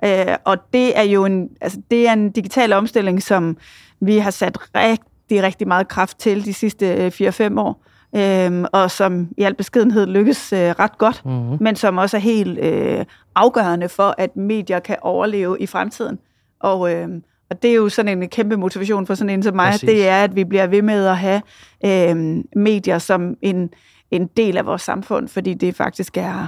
Mm. 0.02 0.08
Øh, 0.08 0.38
og 0.46 0.58
det 0.74 0.98
er 0.98 1.04
jo 1.04 1.26
en, 1.26 1.50
altså, 1.62 1.82
det 1.92 2.08
er 2.08 2.14
en 2.14 2.32
digital 2.32 2.74
omstilling, 2.74 3.24
som 3.24 3.58
vi 4.00 4.18
har 4.18 4.32
sat 4.32 4.58
rigtig, 4.76 5.44
rigtig 5.44 5.68
meget 5.68 5.88
kraft 5.88 6.20
til 6.20 6.46
de 6.46 6.54
sidste 6.54 7.08
4-5 7.08 7.44
øh, 7.44 7.52
år, 7.58 7.84
øh, 8.16 8.66
og 8.74 8.92
som 8.92 9.28
i 9.38 9.44
al 9.44 9.56
beskedenhed 9.56 10.08
lykkes 10.08 10.54
øh, 10.54 10.60
ret 10.60 10.98
godt, 10.98 11.26
mm. 11.26 11.58
men 11.60 11.76
som 11.76 11.98
også 11.98 12.18
er 12.18 12.22
helt 12.22 12.60
øh, 12.60 13.06
afgørende 13.36 13.90
for, 13.90 14.16
at 14.18 14.38
medier 14.38 14.80
kan 14.80 14.98
overleve 15.02 15.58
i 15.60 15.66
fremtiden. 15.66 16.20
Og, 16.60 16.94
øh, 16.94 17.08
og 17.50 17.62
det 17.62 17.72
er 17.72 17.76
jo 17.76 17.90
sådan 17.90 18.22
en 18.24 18.30
kæmpe 18.30 18.58
motivation 18.58 19.08
for 19.08 19.16
sådan 19.16 19.30
en 19.30 19.44
som 19.44 19.56
mig, 19.56 19.72
Præcis. 19.72 19.90
det 19.90 20.08
er, 20.08 20.24
at 20.24 20.36
vi 20.36 20.44
bliver 20.44 20.68
ved 20.68 20.82
med 20.82 21.06
at 21.06 21.18
have 21.18 21.42
øh, 21.86 22.44
medier 22.56 22.98
som 22.98 23.36
en, 23.42 23.70
en 24.12 24.28
del 24.38 24.58
af 24.58 24.66
vores 24.66 24.82
samfund, 24.82 25.28
fordi 25.28 25.54
det 25.54 25.76
faktisk 25.76 26.18
er 26.18 26.48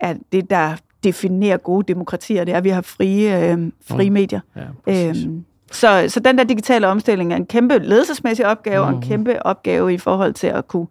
er 0.00 0.14
det, 0.32 0.50
der 0.50 0.76
definerer 1.04 1.56
gode 1.56 1.84
demokratier, 1.88 2.44
det 2.44 2.52
er, 2.52 2.58
at 2.58 2.64
vi 2.64 2.68
har 2.68 2.82
frie, 2.82 3.52
øh, 3.52 3.72
frie 3.88 4.10
medier. 4.10 4.40
Ja, 4.86 5.08
øhm, 5.08 5.44
Så, 5.72 6.04
så 6.08 6.20
den 6.20 6.38
der 6.38 6.44
digitale 6.44 6.86
omstilling 6.86 7.32
er 7.32 7.36
en 7.36 7.46
kæmpe 7.46 7.78
ledelsesmæssig 7.78 8.46
opgave, 8.46 8.84
mm. 8.84 8.88
og 8.88 8.94
en 8.94 9.08
kæmpe 9.08 9.46
opgave 9.46 9.94
i 9.94 9.98
forhold 9.98 10.34
til 10.34 10.46
at 10.46 10.68
kunne, 10.68 10.86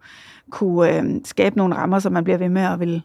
kunne 0.50 0.96
øh, 0.96 1.04
skabe 1.24 1.56
nogle 1.56 1.74
rammer, 1.74 1.98
så 1.98 2.10
man 2.10 2.24
bliver 2.24 2.38
ved 2.38 2.48
med 2.48 2.62
at 2.62 2.80
vil 2.80 3.02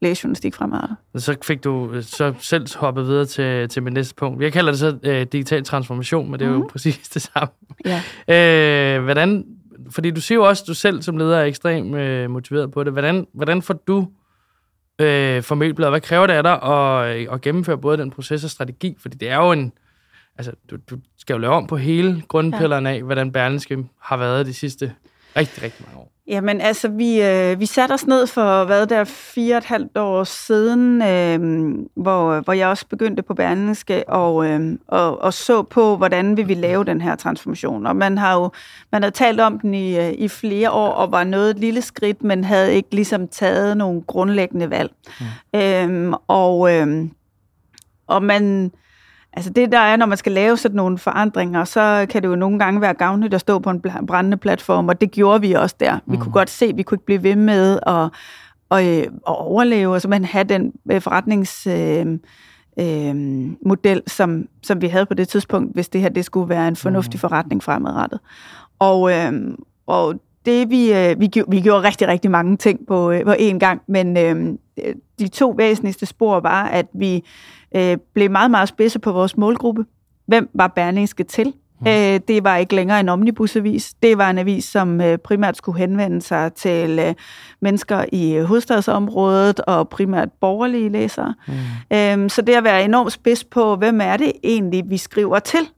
læse 0.00 0.20
journalistik 0.24 0.54
fremadrettet. 0.54 0.96
Så 1.16 1.36
fik 1.42 1.64
du 1.64 2.02
så 2.02 2.34
selv 2.38 2.66
hoppet 2.76 3.06
videre 3.06 3.24
til, 3.24 3.68
til 3.68 3.82
mit 3.82 3.92
næste 3.92 4.14
punkt. 4.14 4.42
Jeg 4.42 4.52
kalder 4.52 4.72
det 4.72 4.78
så 4.78 4.98
øh, 5.02 5.26
digital 5.32 5.64
transformation, 5.64 6.30
men 6.30 6.40
det 6.40 6.46
er 6.46 6.50
mm. 6.50 6.58
jo 6.58 6.68
præcis 6.72 7.08
det 7.08 7.22
samme. 7.22 7.48
Ja. 8.28 8.96
Øh, 8.96 9.04
hvordan, 9.04 9.44
fordi 9.90 10.10
du 10.10 10.20
siger 10.20 10.36
jo 10.36 10.48
også, 10.48 10.62
at 10.62 10.68
du 10.68 10.74
selv 10.74 11.02
som 11.02 11.16
leder 11.16 11.38
er 11.38 11.44
ekstremt 11.44 11.96
øh, 11.96 12.30
motiveret 12.30 12.70
på 12.70 12.84
det. 12.84 12.92
Hvordan, 12.92 13.26
hvordan 13.34 13.62
får 13.62 13.74
du 13.74 14.08
øh, 14.98 15.42
formelt 15.42 15.78
Hvad 15.78 16.00
kræver 16.00 16.26
det 16.26 16.34
af 16.34 16.42
dig 16.42 16.62
at, 16.62 17.32
at 17.32 17.40
gennemføre 17.40 17.78
både 17.78 17.98
den 17.98 18.10
proces 18.10 18.44
og 18.44 18.50
strategi? 18.50 18.96
Fordi 18.98 19.16
det 19.16 19.30
er 19.30 19.36
jo 19.36 19.52
en... 19.52 19.72
Altså, 20.38 20.52
du, 20.70 20.76
du 20.90 20.98
skal 21.18 21.34
jo 21.34 21.38
lave 21.38 21.52
om 21.52 21.66
på 21.66 21.76
hele 21.76 22.22
grundpillerne 22.28 22.90
af, 22.90 23.02
hvordan 23.02 23.32
Berlingske 23.32 23.84
har 24.00 24.16
været 24.16 24.46
de 24.46 24.54
sidste 24.54 24.92
rigtig, 25.36 25.62
rigtig 25.62 25.84
mange 25.86 25.98
år. 25.98 26.12
Jamen 26.28 26.60
altså, 26.60 26.88
vi, 26.88 27.22
øh, 27.22 27.60
vi 27.60 27.66
satte 27.66 27.92
os 27.92 28.06
ned 28.06 28.26
for, 28.26 28.64
hvad 28.64 28.86
der, 28.86 29.04
fire 29.04 29.54
og 29.54 29.58
et 29.58 29.64
halvt 29.64 29.96
år 29.96 30.24
siden, 30.24 31.02
øh, 31.02 31.74
hvor, 31.94 32.40
hvor 32.40 32.52
jeg 32.52 32.68
også 32.68 32.86
begyndte 32.86 33.22
på 33.22 33.34
Berlingske 33.34 34.08
og, 34.08 34.46
øh, 34.46 34.78
og, 34.86 35.22
og 35.22 35.34
så 35.34 35.62
på, 35.62 35.96
hvordan 35.96 36.36
vi 36.36 36.42
ville 36.42 36.60
lave 36.60 36.84
den 36.84 37.00
her 37.00 37.16
transformation. 37.16 37.86
Og 37.86 37.96
man 37.96 38.18
har 38.18 38.34
jo 38.34 38.50
man 38.92 39.02
havde 39.02 39.14
talt 39.14 39.40
om 39.40 39.58
den 39.60 39.74
i, 39.74 39.98
øh, 39.98 40.12
i 40.12 40.28
flere 40.28 40.70
år, 40.70 40.90
og 40.90 41.12
var 41.12 41.24
noget 41.24 41.50
et 41.50 41.58
lille 41.58 41.82
skridt, 41.82 42.24
men 42.24 42.44
havde 42.44 42.74
ikke 42.74 42.94
ligesom 42.94 43.28
taget 43.28 43.76
nogle 43.76 44.02
grundlæggende 44.02 44.70
valg. 44.70 44.90
Mm. 45.52 45.60
Øh, 45.60 46.14
og, 46.28 46.74
øh, 46.74 47.08
og 48.06 48.22
man 48.22 48.72
Altså 49.32 49.50
det 49.50 49.72
der 49.72 49.78
er, 49.78 49.96
når 49.96 50.06
man 50.06 50.18
skal 50.18 50.32
lave 50.32 50.56
sådan 50.56 50.76
nogle 50.76 50.98
forandringer, 50.98 51.64
så 51.64 52.06
kan 52.10 52.22
det 52.22 52.28
jo 52.28 52.36
nogle 52.36 52.58
gange 52.58 52.80
være 52.80 52.94
gavnligt 52.94 53.34
at 53.34 53.40
stå 53.40 53.58
på 53.58 53.70
en 53.70 53.82
brændende 54.06 54.36
platform, 54.36 54.88
og 54.88 55.00
det 55.00 55.10
gjorde 55.10 55.40
vi 55.40 55.52
også 55.52 55.76
der. 55.80 55.98
Vi 56.06 56.16
mm. 56.16 56.22
kunne 56.22 56.32
godt 56.32 56.50
se, 56.50 56.66
at 56.66 56.76
vi 56.76 56.82
kunne 56.82 56.96
ikke 56.96 57.06
blive 57.06 57.22
ved 57.22 57.36
med 57.36 57.78
at, 57.86 58.10
at, 58.70 59.02
at 59.02 59.08
overleve, 59.24 59.94
og 59.94 60.00
så 60.00 60.08
man 60.08 60.24
have 60.24 60.44
den 60.44 60.72
øh, 60.90 61.00
forretningsmodel, 61.00 62.20
øh, 62.78 63.08
øh, 63.08 63.14
model, 63.66 64.02
som, 64.06 64.48
som 64.62 64.80
vi 64.80 64.86
havde 64.86 65.06
på 65.06 65.14
det 65.14 65.28
tidspunkt, 65.28 65.74
hvis 65.74 65.88
det 65.88 66.00
her 66.00 66.08
det 66.08 66.24
skulle 66.24 66.48
være 66.48 66.68
en 66.68 66.76
fornuftig 66.76 67.16
mm. 67.16 67.20
forretning 67.20 67.62
fremadrettet. 67.62 68.20
Og, 68.78 69.12
øh, 69.12 69.32
og 69.86 70.20
det 70.46 70.70
vi, 70.70 70.92
øh, 70.92 71.20
vi, 71.20 71.30
vi 71.48 71.60
gjorde 71.60 71.86
rigtig, 71.86 72.08
rigtig 72.08 72.30
mange 72.30 72.56
ting 72.56 72.86
på, 72.86 73.10
øh, 73.10 73.24
på 73.24 73.32
én 73.32 73.58
gang, 73.58 73.80
men 73.86 74.16
øh, 74.16 74.56
de 75.18 75.28
to 75.28 75.54
væsentligste 75.56 76.06
spor 76.06 76.40
var, 76.40 76.64
at 76.64 76.86
vi 76.92 77.24
øh, 77.76 77.96
blev 78.14 78.30
meget, 78.30 78.50
meget 78.50 78.68
spidse 78.68 78.98
på 78.98 79.12
vores 79.12 79.36
målgruppe. 79.36 79.84
Hvem 80.26 80.50
var 80.54 80.68
Berlingske 80.68 81.24
til? 81.24 81.52
Mm. 81.80 81.86
Øh, 81.86 82.20
det 82.28 82.44
var 82.44 82.56
ikke 82.56 82.74
længere 82.74 83.00
en 83.00 83.08
omnibusavis. 83.08 83.94
Det 84.02 84.18
var 84.18 84.30
en 84.30 84.38
avis, 84.38 84.64
som 84.64 85.00
øh, 85.00 85.18
primært 85.18 85.56
skulle 85.56 85.78
henvende 85.78 86.22
sig 86.22 86.52
til 86.52 86.98
øh, 86.98 87.14
mennesker 87.60 88.04
i 88.12 88.38
hovedstadsområdet 88.38 89.60
og 89.60 89.88
primært 89.88 90.28
borgerlige 90.40 90.88
læsere. 90.88 91.34
Mm. 91.48 91.54
Øh, 92.24 92.30
så 92.30 92.42
det 92.42 92.54
at 92.54 92.64
være 92.64 92.84
enormt 92.84 93.12
spids 93.12 93.44
på, 93.44 93.76
hvem 93.76 94.00
er 94.00 94.16
det 94.16 94.32
egentlig, 94.42 94.84
vi 94.90 94.96
skriver 94.96 95.38
til? 95.38 95.68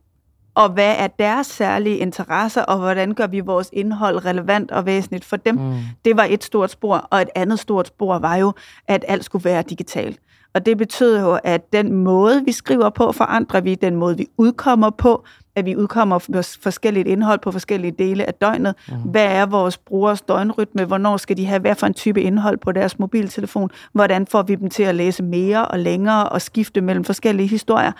og 0.55 0.69
hvad 0.69 0.95
er 0.97 1.07
deres 1.07 1.47
særlige 1.47 1.97
interesser, 1.97 2.61
og 2.61 2.77
hvordan 2.77 3.13
gør 3.13 3.27
vi 3.27 3.39
vores 3.39 3.69
indhold 3.73 4.25
relevant 4.25 4.71
og 4.71 4.85
væsentligt 4.85 5.25
for 5.25 5.37
dem. 5.37 5.55
Mm. 5.55 5.79
Det 6.05 6.17
var 6.17 6.27
et 6.29 6.43
stort 6.43 6.71
spor, 6.71 6.95
og 6.95 7.21
et 7.21 7.29
andet 7.35 7.59
stort 7.59 7.87
spor 7.87 8.19
var 8.19 8.35
jo, 8.35 8.53
at 8.87 9.05
alt 9.07 9.25
skulle 9.25 9.45
være 9.45 9.63
digitalt. 9.69 10.19
Og 10.53 10.65
det 10.65 10.77
betyder 10.77 11.21
jo, 11.21 11.39
at 11.43 11.73
den 11.73 11.93
måde, 11.93 12.45
vi 12.45 12.51
skriver 12.51 12.89
på, 12.89 13.11
forandrer 13.11 13.61
vi, 13.61 13.75
den 13.75 13.95
måde, 13.95 14.17
vi 14.17 14.27
udkommer 14.37 14.89
på, 14.89 15.23
at 15.55 15.65
vi 15.65 15.75
udkommer 15.75 16.19
med 16.29 16.43
forskelligt 16.61 17.07
indhold 17.07 17.39
på 17.39 17.51
forskellige 17.51 17.91
dele 17.91 18.25
af 18.25 18.33
døgnet. 18.33 18.75
Mm. 18.87 18.95
Hvad 18.95 19.25
er 19.25 19.45
vores 19.45 19.77
brugers 19.77 20.21
døgnrytme? 20.21 20.85
Hvornår 20.85 21.17
skal 21.17 21.37
de 21.37 21.45
have 21.45 21.59
hvad 21.59 21.75
for 21.75 21.87
en 21.87 21.93
type 21.93 22.21
indhold 22.21 22.57
på 22.57 22.71
deres 22.71 22.99
mobiltelefon? 22.99 23.69
Hvordan 23.93 24.27
får 24.27 24.41
vi 24.41 24.55
dem 24.55 24.69
til 24.69 24.83
at 24.83 24.95
læse 24.95 25.23
mere 25.23 25.67
og 25.67 25.79
længere 25.79 26.29
og 26.29 26.41
skifte 26.41 26.81
mellem 26.81 27.03
forskellige 27.03 27.47
historier? 27.47 27.91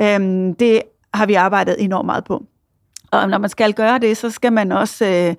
Øhm, 0.00 0.54
det 0.54 0.82
har 1.14 1.26
vi 1.26 1.34
arbejdet 1.34 1.76
enormt 1.78 2.06
meget 2.06 2.24
på. 2.24 2.44
Og 3.10 3.28
når 3.28 3.38
man 3.38 3.50
skal 3.50 3.72
gøre 3.72 3.98
det, 3.98 4.16
så 4.16 4.30
skal 4.30 4.52
man 4.52 4.72
også... 4.72 5.06
Øh, 5.06 5.34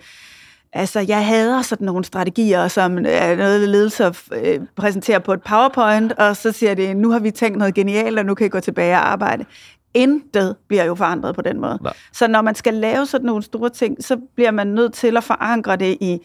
altså, 0.75 0.99
jeg 0.99 1.25
hader 1.25 1.61
sådan 1.61 1.85
nogle 1.85 2.03
strategier, 2.03 2.67
som 2.67 2.97
er 3.05 3.35
noget, 3.35 3.69
ledelse 3.69 4.13
øh, 4.31 4.59
præsenterer 4.75 5.19
på 5.19 5.33
et 5.33 5.41
PowerPoint, 5.41 6.11
og 6.11 6.35
så 6.35 6.51
siger 6.51 6.73
det, 6.73 6.97
nu 6.97 7.11
har 7.11 7.19
vi 7.19 7.31
tænkt 7.31 7.57
noget 7.57 7.73
genialt, 7.73 8.19
og 8.19 8.25
nu 8.25 8.35
kan 8.35 8.45
I 8.45 8.49
gå 8.49 8.59
tilbage 8.59 8.95
og 8.95 9.11
arbejde. 9.11 9.45
Intet 9.93 10.55
bliver 10.67 10.83
jo 10.83 10.95
forandret 10.95 11.35
på 11.35 11.41
den 11.41 11.61
måde. 11.61 11.79
Nej. 11.81 11.93
Så 12.13 12.27
når 12.27 12.41
man 12.41 12.55
skal 12.55 12.73
lave 12.73 13.05
sådan 13.05 13.25
nogle 13.25 13.43
store 13.43 13.69
ting, 13.69 14.03
så 14.03 14.17
bliver 14.35 14.51
man 14.51 14.67
nødt 14.67 14.93
til 14.93 15.17
at 15.17 15.23
forankre 15.23 15.75
det 15.75 15.97
i, 16.01 16.19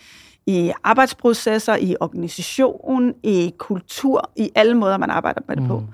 i 0.46 0.72
arbejdsprocesser, 0.84 1.76
i 1.76 1.96
organisation, 2.00 3.14
i 3.22 3.54
kultur, 3.58 4.30
i 4.36 4.50
alle 4.54 4.74
måder, 4.74 4.98
man 4.98 5.10
arbejder 5.10 5.40
med 5.48 5.56
det 5.56 5.66
på. 5.66 5.78
Mm. 5.78 5.86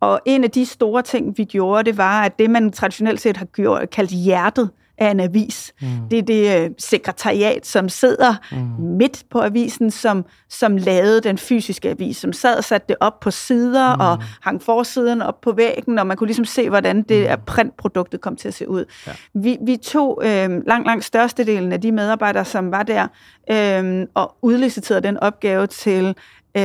Og 0.00 0.20
en 0.24 0.44
af 0.44 0.50
de 0.50 0.66
store 0.66 1.02
ting, 1.02 1.38
vi 1.38 1.44
gjorde, 1.44 1.84
det 1.90 1.98
var, 1.98 2.22
at 2.22 2.38
det, 2.38 2.50
man 2.50 2.72
traditionelt 2.72 3.20
set 3.20 3.36
har 3.36 3.44
gjort, 3.46 3.90
kaldt 3.90 4.10
hjertet 4.10 4.70
af 4.98 5.10
en 5.10 5.20
avis, 5.20 5.72
mm. 5.80 5.88
det 6.10 6.18
er 6.18 6.22
det 6.22 6.68
uh, 6.70 6.74
sekretariat, 6.78 7.66
som 7.66 7.88
sidder 7.88 8.34
mm. 8.52 8.84
midt 8.96 9.24
på 9.30 9.40
avisen, 9.40 9.90
som, 9.90 10.24
som 10.48 10.76
lavede 10.76 11.20
den 11.20 11.38
fysiske 11.38 11.90
avis, 11.90 12.16
som 12.16 12.32
sad 12.32 12.56
og 12.56 12.64
satte 12.64 12.88
det 12.88 12.96
op 13.00 13.20
på 13.20 13.30
sider 13.30 13.94
mm. 13.94 14.00
og 14.00 14.22
hang 14.42 14.62
forsiden 14.62 15.22
op 15.22 15.40
på 15.40 15.52
væggen, 15.52 15.98
og 15.98 16.06
man 16.06 16.16
kunne 16.16 16.26
ligesom 16.26 16.44
se, 16.44 16.68
hvordan 16.68 17.02
det 17.02 17.30
mm. 17.30 17.44
printproduktet 17.46 18.20
kom 18.20 18.36
til 18.36 18.48
at 18.48 18.54
se 18.54 18.68
ud. 18.68 18.84
Ja. 19.06 19.12
Vi, 19.34 19.58
vi 19.62 19.76
tog 19.76 20.22
øh, 20.24 20.66
langt, 20.66 20.86
langt 20.86 21.04
størstedelen 21.04 21.72
af 21.72 21.80
de 21.80 21.92
medarbejdere, 21.92 22.44
som 22.44 22.70
var 22.70 22.82
der, 22.82 23.06
øh, 23.50 24.06
og 24.14 24.36
udliciterede 24.42 25.02
den 25.02 25.16
opgave 25.16 25.66
til 25.66 26.14
øh, 26.56 26.62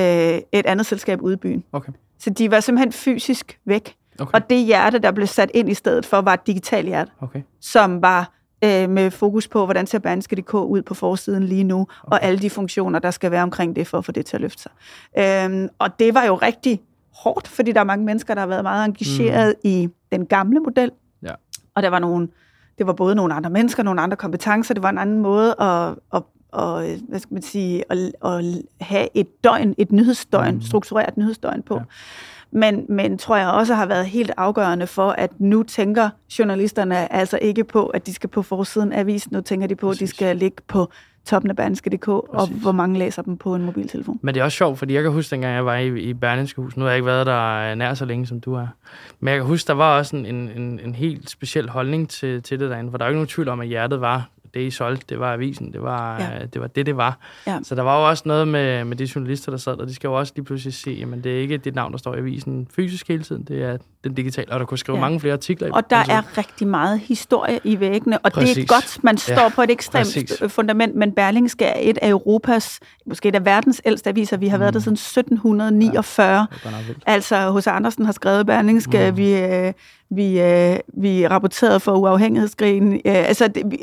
et 0.51 0.65
andet 0.65 0.85
selskab 0.85 1.21
ude 1.21 1.33
i 1.33 1.37
byen. 1.37 1.63
Okay. 1.71 1.91
Så 2.19 2.29
de 2.29 2.51
var 2.51 2.59
simpelthen 2.59 2.91
fysisk 2.91 3.59
væk. 3.65 3.95
Okay. 4.19 4.31
Og 4.33 4.49
det 4.49 4.65
hjerte, 4.65 4.99
der 4.99 5.11
blev 5.11 5.27
sat 5.27 5.51
ind 5.53 5.69
i 5.69 5.73
stedet 5.73 6.05
for, 6.05 6.21
var 6.21 6.33
et 6.33 6.47
digitalt 6.47 6.87
hjerte, 6.87 7.11
okay. 7.21 7.41
som 7.61 8.01
var 8.01 8.31
øh, 8.63 8.89
med 8.89 9.11
fokus 9.11 9.47
på, 9.47 9.65
hvordan 9.65 9.87
ser 9.87 9.99
Berlingske.dk 9.99 10.53
ud 10.53 10.81
på 10.81 10.93
forsiden 10.93 11.43
lige 11.43 11.63
nu, 11.63 11.81
okay. 11.81 11.89
og 12.03 12.23
alle 12.23 12.39
de 12.39 12.49
funktioner, 12.49 12.99
der 12.99 13.11
skal 13.11 13.31
være 13.31 13.43
omkring 13.43 13.75
det, 13.75 13.87
for 13.87 13.97
at 13.97 14.05
få 14.05 14.11
det 14.11 14.25
til 14.25 14.37
at 14.37 14.41
løfte 14.41 14.61
sig. 14.61 14.71
Øhm, 15.17 15.69
og 15.79 15.99
det 15.99 16.13
var 16.13 16.23
jo 16.23 16.35
rigtig 16.35 16.81
hårdt, 17.15 17.47
fordi 17.47 17.71
der 17.71 17.79
er 17.79 17.83
mange 17.83 18.05
mennesker, 18.05 18.33
der 18.33 18.41
har 18.41 18.47
været 18.47 18.63
meget 18.63 18.85
engageret 18.85 19.55
mm. 19.63 19.69
i 19.69 19.89
den 20.11 20.25
gamle 20.25 20.59
model. 20.59 20.91
Ja. 21.23 21.33
Og 21.75 21.83
der 21.83 21.89
var 21.89 21.99
nogle, 21.99 22.27
det 22.77 22.87
var 22.87 22.93
både 22.93 23.15
nogle 23.15 23.33
andre 23.33 23.49
mennesker, 23.49 23.83
nogle 23.83 24.01
andre 24.01 24.17
kompetencer, 24.17 24.73
det 24.73 24.83
var 24.83 24.89
en 24.89 24.97
anden 24.97 25.19
måde 25.19 25.55
at, 25.61 25.95
at 26.13 26.23
og, 26.51 26.85
hvad 27.07 27.19
skal 27.19 27.33
man 27.33 27.41
sige, 27.41 27.83
at, 27.89 27.97
at 28.25 28.43
have 28.81 29.07
et 29.13 29.43
døgn, 29.43 29.75
et 29.77 29.91
nyhedsdøgn, 29.91 30.55
mm. 30.55 30.61
struktureret 30.61 31.17
nyhedsdøgn 31.17 31.61
på. 31.61 31.75
Ja. 31.75 31.81
Men, 32.51 32.85
men 32.89 33.17
tror 33.17 33.37
jeg 33.37 33.47
også 33.49 33.75
har 33.75 33.85
været 33.85 34.05
helt 34.05 34.31
afgørende 34.37 34.87
for, 34.87 35.09
at 35.09 35.39
nu 35.39 35.63
tænker 35.63 36.09
journalisterne 36.39 37.13
altså 37.13 37.39
ikke 37.41 37.63
på, 37.63 37.85
at 37.85 38.05
de 38.05 38.13
skal 38.13 38.29
på 38.29 38.41
forsiden 38.41 38.91
af 38.93 38.99
avisen. 38.99 39.33
Nu 39.33 39.41
tænker 39.41 39.67
de 39.67 39.75
på, 39.75 39.87
Præcis. 39.87 40.01
at 40.01 40.07
de 40.07 40.15
skal 40.15 40.37
ligge 40.37 40.57
på 40.67 40.91
toppen 41.25 41.49
af 41.49 41.55
Berlingske.dk, 41.55 42.07
og 42.07 42.47
hvor 42.47 42.71
mange 42.71 42.99
læser 42.99 43.21
dem 43.21 43.37
på 43.37 43.55
en 43.55 43.65
mobiltelefon. 43.65 44.19
Men 44.21 44.35
det 44.35 44.41
er 44.41 44.45
også 44.45 44.57
sjovt, 44.57 44.79
fordi 44.79 44.93
jeg 44.93 45.03
kan 45.03 45.11
huske, 45.11 45.31
dengang 45.31 45.55
jeg 45.55 45.65
var 45.65 45.75
i, 45.75 45.99
i 45.99 46.13
Berlingske 46.13 46.61
Hus, 46.61 46.77
nu 46.77 46.83
har 46.83 46.89
jeg 46.89 46.97
ikke 46.97 47.05
været 47.05 47.25
der 47.25 47.75
nær 47.75 47.93
så 47.93 48.05
længe, 48.05 48.27
som 48.27 48.41
du 48.41 48.53
er, 48.53 48.67
men 49.19 49.31
jeg 49.31 49.39
kan 49.39 49.47
huske, 49.47 49.67
der 49.67 49.73
var 49.73 49.97
også 49.97 50.15
en, 50.15 50.25
en, 50.25 50.79
en 50.83 50.95
helt 50.95 51.29
speciel 51.29 51.69
holdning 51.69 52.09
til, 52.09 52.43
til 52.43 52.59
det 52.59 52.69
derinde, 52.69 52.91
for 52.91 52.97
der 52.97 53.05
er 53.05 53.09
jo 53.09 53.11
ikke 53.11 53.17
nogen 53.17 53.27
tvivl 53.27 53.47
om, 53.47 53.59
at 53.59 53.67
hjertet 53.67 54.01
var 54.01 54.29
det, 54.53 54.59
I 54.59 54.71
solgte, 54.71 55.05
det 55.09 55.19
var 55.19 55.33
avisen. 55.33 55.73
Det 55.73 55.81
var, 55.81 56.19
ja. 56.19 56.45
det, 56.45 56.61
var 56.61 56.67
det, 56.67 56.85
det 56.85 56.97
var. 56.97 57.17
Ja. 57.47 57.59
Så 57.63 57.75
der 57.75 57.81
var 57.81 57.99
jo 57.99 58.09
også 58.09 58.23
noget 58.25 58.47
med, 58.47 58.85
med 58.85 58.97
de 58.97 59.09
journalister, 59.15 59.51
der 59.51 59.57
sad 59.57 59.77
der. 59.77 59.85
De 59.85 59.95
skal 59.95 60.07
jo 60.07 60.13
også 60.13 60.33
lige 60.35 60.45
pludselig 60.45 60.73
se, 60.73 60.91
jamen 60.91 61.23
det 61.23 61.37
er 61.37 61.41
ikke 61.41 61.57
dit 61.57 61.75
navn, 61.75 61.91
der 61.91 61.97
står 61.97 62.15
i 62.15 62.17
avisen 62.17 62.67
fysisk 62.75 63.07
hele 63.07 63.23
tiden. 63.23 63.43
Det 63.43 63.63
er 63.63 63.77
den 64.03 64.13
digitale, 64.13 64.51
og 64.51 64.59
der 64.59 64.65
kunne 64.65 64.77
skrive 64.77 64.97
ja. 64.97 65.01
mange 65.01 65.19
flere 65.19 65.33
artikler. 65.33 65.71
Og 65.73 65.89
der 65.89 65.95
altså. 65.95 66.13
er 66.13 66.37
rigtig 66.37 66.67
meget 66.67 66.99
historie 66.99 67.59
i 67.63 67.79
væggene, 67.79 68.17
og 68.17 68.31
Præcis. 68.31 68.55
det 68.55 68.63
er 68.63 68.67
godt, 68.67 69.03
man 69.03 69.17
står 69.17 69.41
ja. 69.41 69.49
på 69.49 69.61
et 69.61 69.71
ekstremt 69.71 70.05
Præcis. 70.05 70.43
fundament, 70.47 70.95
men 70.95 71.11
Berlingske 71.11 71.65
er 71.65 71.79
et 71.89 71.97
af 72.01 72.09
Europas, 72.09 72.79
måske 73.05 73.29
et 73.29 73.35
af 73.35 73.45
verdens 73.45 73.81
ældste 73.85 74.09
aviser. 74.09 74.37
Vi 74.37 74.47
har 74.47 74.57
mm. 74.57 74.61
været 74.61 74.73
der 74.73 74.79
siden 74.79 74.93
1749. 74.93 76.47
Ja, 76.65 76.71
altså, 77.05 77.49
hos 77.49 77.67
Andersen 77.67 78.05
har 78.05 78.11
skrevet 78.11 78.45
Berlingske, 78.45 79.11
mm. 79.11 79.17
vi, 79.17 79.35
øh, 79.35 79.73
vi, 80.09 80.41
øh, 80.41 80.77
vi 80.87 81.27
rapporterede 81.27 81.79
for 81.79 81.91
uafhængighedskrigen. 81.91 82.93
Øh, 82.93 82.99
altså, 83.05 83.47
det, 83.47 83.63
vi, 83.71 83.77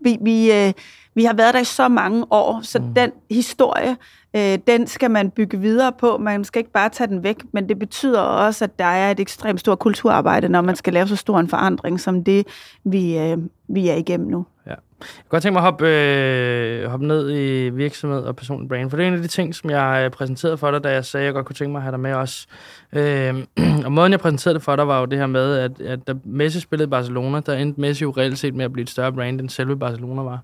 vi, 0.00 0.18
vi, 0.20 0.52
øh, 0.52 0.72
vi 1.14 1.24
har 1.24 1.34
været 1.34 1.54
der 1.54 1.60
i 1.60 1.64
så 1.64 1.88
mange 1.88 2.24
år, 2.30 2.60
så 2.62 2.78
mm. 2.78 2.94
den 2.94 3.10
historie 3.30 3.96
Øh, 4.36 4.58
den 4.66 4.86
skal 4.86 5.10
man 5.10 5.30
bygge 5.30 5.60
videre 5.60 5.92
på. 5.92 6.18
Man 6.18 6.44
skal 6.44 6.60
ikke 6.60 6.72
bare 6.72 6.88
tage 6.88 7.08
den 7.08 7.22
væk, 7.22 7.36
men 7.52 7.68
det 7.68 7.78
betyder 7.78 8.20
også, 8.20 8.64
at 8.64 8.78
der 8.78 8.84
er 8.84 9.10
et 9.10 9.20
ekstremt 9.20 9.60
stort 9.60 9.78
kulturarbejde, 9.78 10.48
når 10.48 10.60
man 10.60 10.76
skal 10.76 10.92
lave 10.92 11.08
så 11.08 11.16
stor 11.16 11.38
en 11.38 11.48
forandring, 11.48 12.00
som 12.00 12.24
det, 12.24 12.46
vi, 12.84 13.18
øh, 13.18 13.38
vi 13.68 13.88
er 13.88 13.94
igennem 13.94 14.28
nu. 14.28 14.46
Ja. 14.66 14.74
Jeg 15.00 15.06
kunne 15.06 15.28
godt 15.28 15.42
tænke 15.42 15.52
mig 15.52 15.60
at 15.60 15.64
hoppe, 15.64 15.88
øh, 15.88 16.90
hoppe 16.90 17.06
ned 17.06 17.30
i 17.30 17.68
virksomhed 17.68 18.20
og 18.20 18.36
personlig 18.36 18.68
brand, 18.68 18.90
for 18.90 18.96
det 18.96 19.04
er 19.04 19.08
en 19.08 19.14
af 19.14 19.22
de 19.22 19.28
ting, 19.28 19.54
som 19.54 19.70
jeg 19.70 20.02
øh, 20.04 20.10
præsenterede 20.10 20.58
for 20.58 20.70
dig, 20.70 20.84
da 20.84 20.92
jeg 20.92 21.04
sagde, 21.04 21.24
at 21.24 21.26
jeg 21.26 21.34
godt 21.34 21.46
kunne 21.46 21.54
tænke 21.54 21.72
mig 21.72 21.78
at 21.78 21.82
have 21.82 21.92
dig 21.92 22.00
med 22.00 22.14
også. 22.14 22.46
Øh, 22.92 23.34
og 23.86 23.92
måden, 23.92 24.12
jeg 24.12 24.20
præsenterede 24.20 24.54
det 24.54 24.62
for 24.62 24.76
dig, 24.76 24.88
var 24.88 25.00
jo 25.00 25.06
det 25.06 25.18
her 25.18 25.26
med, 25.26 25.58
at, 25.58 25.80
at 25.80 26.06
da 26.06 26.14
Messi 26.24 26.60
spillede 26.60 26.86
i 26.86 26.90
Barcelona, 26.90 27.40
der 27.40 27.54
endte 27.54 27.80
Messi 27.80 28.04
jo 28.04 28.10
reelt 28.10 28.38
set 28.38 28.54
med 28.54 28.64
at 28.64 28.72
blive 28.72 28.82
et 28.82 28.90
større 28.90 29.12
brand, 29.12 29.40
end 29.40 29.48
selve 29.48 29.78
Barcelona 29.78 30.22
var. 30.22 30.40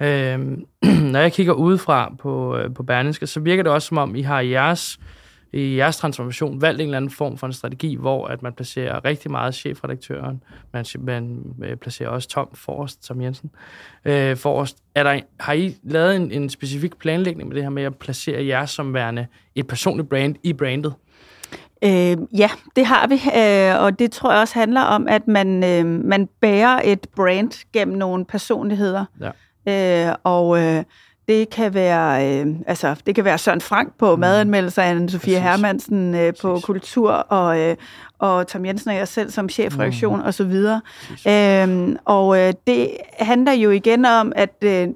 Øh, 0.00 0.38
når 1.12 1.20
jeg 1.20 1.32
kigger 1.32 1.52
udefra 1.52 2.12
på, 2.18 2.56
øh, 2.56 2.74
på 2.74 2.82
Berlingske, 2.82 3.26
så 3.26 3.40
virker 3.40 3.62
det 3.62 3.72
også 3.72 3.88
som 3.88 3.98
om, 3.98 4.14
I 4.14 4.22
har 4.22 4.40
jeres 4.40 4.98
i 5.52 5.76
jeres 5.76 5.96
transformation 5.96 6.60
valgt 6.60 6.80
en 6.80 6.86
eller 6.86 6.96
anden 6.96 7.10
form 7.10 7.38
for 7.38 7.46
en 7.46 7.52
strategi, 7.52 7.94
hvor 7.94 8.26
at 8.26 8.42
man 8.42 8.52
placerer 8.52 9.04
rigtig 9.04 9.30
meget 9.30 9.54
chefredaktøren, 9.54 10.42
man, 10.72 10.84
man 10.98 11.44
øh, 11.62 11.76
placerer 11.76 12.08
også 12.08 12.28
Tom 12.28 12.48
Forrest, 12.54 13.06
som 13.06 13.20
Jensen, 13.20 13.50
øh, 14.04 14.36
Forrest. 14.36 14.76
Er 14.94 15.02
der, 15.02 15.20
har 15.40 15.52
I 15.52 15.76
lavet 15.82 16.16
en, 16.16 16.32
en 16.32 16.50
specifik 16.50 16.96
planlægning 16.96 17.48
med 17.48 17.56
det 17.56 17.62
her 17.62 17.70
med 17.70 17.82
at 17.82 17.96
placere 17.96 18.46
jer 18.46 18.66
som 18.66 18.94
værende 18.94 19.26
et 19.54 19.66
personligt 19.66 20.08
brand 20.08 20.36
i 20.42 20.52
brandet? 20.52 20.94
Øh, 21.84 22.16
ja, 22.38 22.50
det 22.76 22.86
har 22.86 23.06
vi, 23.06 23.14
øh, 23.14 23.84
og 23.84 23.98
det 23.98 24.12
tror 24.12 24.32
jeg 24.32 24.40
også 24.40 24.54
handler 24.54 24.80
om, 24.80 25.08
at 25.08 25.28
man, 25.28 25.64
øh, 25.64 25.86
man 25.86 26.28
bærer 26.40 26.80
et 26.84 27.06
brand 27.16 27.66
gennem 27.72 27.96
nogle 27.96 28.24
personligheder. 28.24 29.04
Ja. 29.20 29.30
Øh, 30.08 30.14
og 30.24 30.58
øh, 30.58 30.84
det 31.28 31.50
kan 31.50 31.74
være, 31.74 32.26
øh, 32.26 32.46
altså, 32.66 32.96
det 33.06 33.14
kan 33.14 33.24
være 33.24 33.38
Søren 33.38 33.60
Frank 33.60 33.92
på 33.98 34.16
mm. 34.16 34.20
madanmeldelser, 34.20 34.82
anne 34.82 35.10
Sofie 35.10 35.40
Hermansen 35.40 36.14
øh, 36.14 36.32
på 36.42 36.60
kultur, 36.62 37.10
og, 37.10 37.60
øh, 37.60 37.76
og 38.18 38.46
Tom 38.46 38.66
Jensen 38.66 38.90
og 38.90 38.96
jeg 38.96 39.08
selv 39.08 39.30
som 39.30 39.48
chefreaktion 39.48 40.18
mm. 40.18 40.24
og 40.24 40.34
så 40.34 40.44
videre. 40.44 40.80
Øhm, 41.28 41.96
og 42.04 42.38
øh, 42.38 42.52
det 42.66 42.90
handler 43.18 43.52
jo 43.52 43.70
igen 43.70 44.04
om, 44.04 44.32
at 44.36 44.54
øh, 44.62 44.88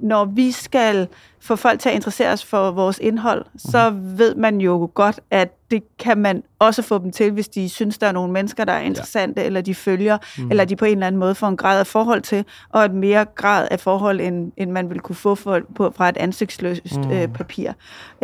når 0.00 0.24
vi 0.24 0.52
skal 0.52 1.08
få 1.40 1.56
folk 1.56 1.80
til 1.80 1.88
at 1.88 1.94
interessere 1.94 2.36
sig 2.36 2.48
for 2.48 2.70
vores 2.70 2.98
indhold, 2.98 3.44
så 3.56 3.90
ved 3.94 4.34
man 4.34 4.60
jo 4.60 4.90
godt, 4.94 5.20
at 5.30 5.54
det 5.70 5.82
kan 5.98 6.18
man 6.18 6.42
også 6.58 6.82
få 6.82 6.98
dem 6.98 7.10
til, 7.10 7.30
hvis 7.30 7.48
de 7.48 7.68
synes, 7.68 7.98
der 7.98 8.06
er 8.06 8.12
nogle 8.12 8.32
mennesker, 8.32 8.64
der 8.64 8.72
er 8.72 8.80
interessante, 8.80 9.40
ja. 9.40 9.46
eller 9.46 9.60
de 9.60 9.74
følger, 9.74 10.18
mm. 10.38 10.50
eller 10.50 10.64
de 10.64 10.76
på 10.76 10.84
en 10.84 10.92
eller 10.92 11.06
anden 11.06 11.18
måde 11.18 11.34
får 11.34 11.48
en 11.48 11.56
grad 11.56 11.80
af 11.80 11.86
forhold 11.86 12.22
til, 12.22 12.44
og 12.68 12.84
et 12.84 12.94
mere 12.94 13.24
grad 13.24 13.68
af 13.70 13.80
forhold, 13.80 14.20
end, 14.20 14.52
end 14.56 14.70
man 14.70 14.90
vil 14.90 15.00
kunne 15.00 15.16
få 15.16 15.34
for, 15.34 15.60
på, 15.76 15.92
fra 15.96 16.08
et 16.08 16.16
ansigtsløst 16.16 16.96
mm. 16.96 17.10
øh, 17.10 17.28
papir. 17.28 17.72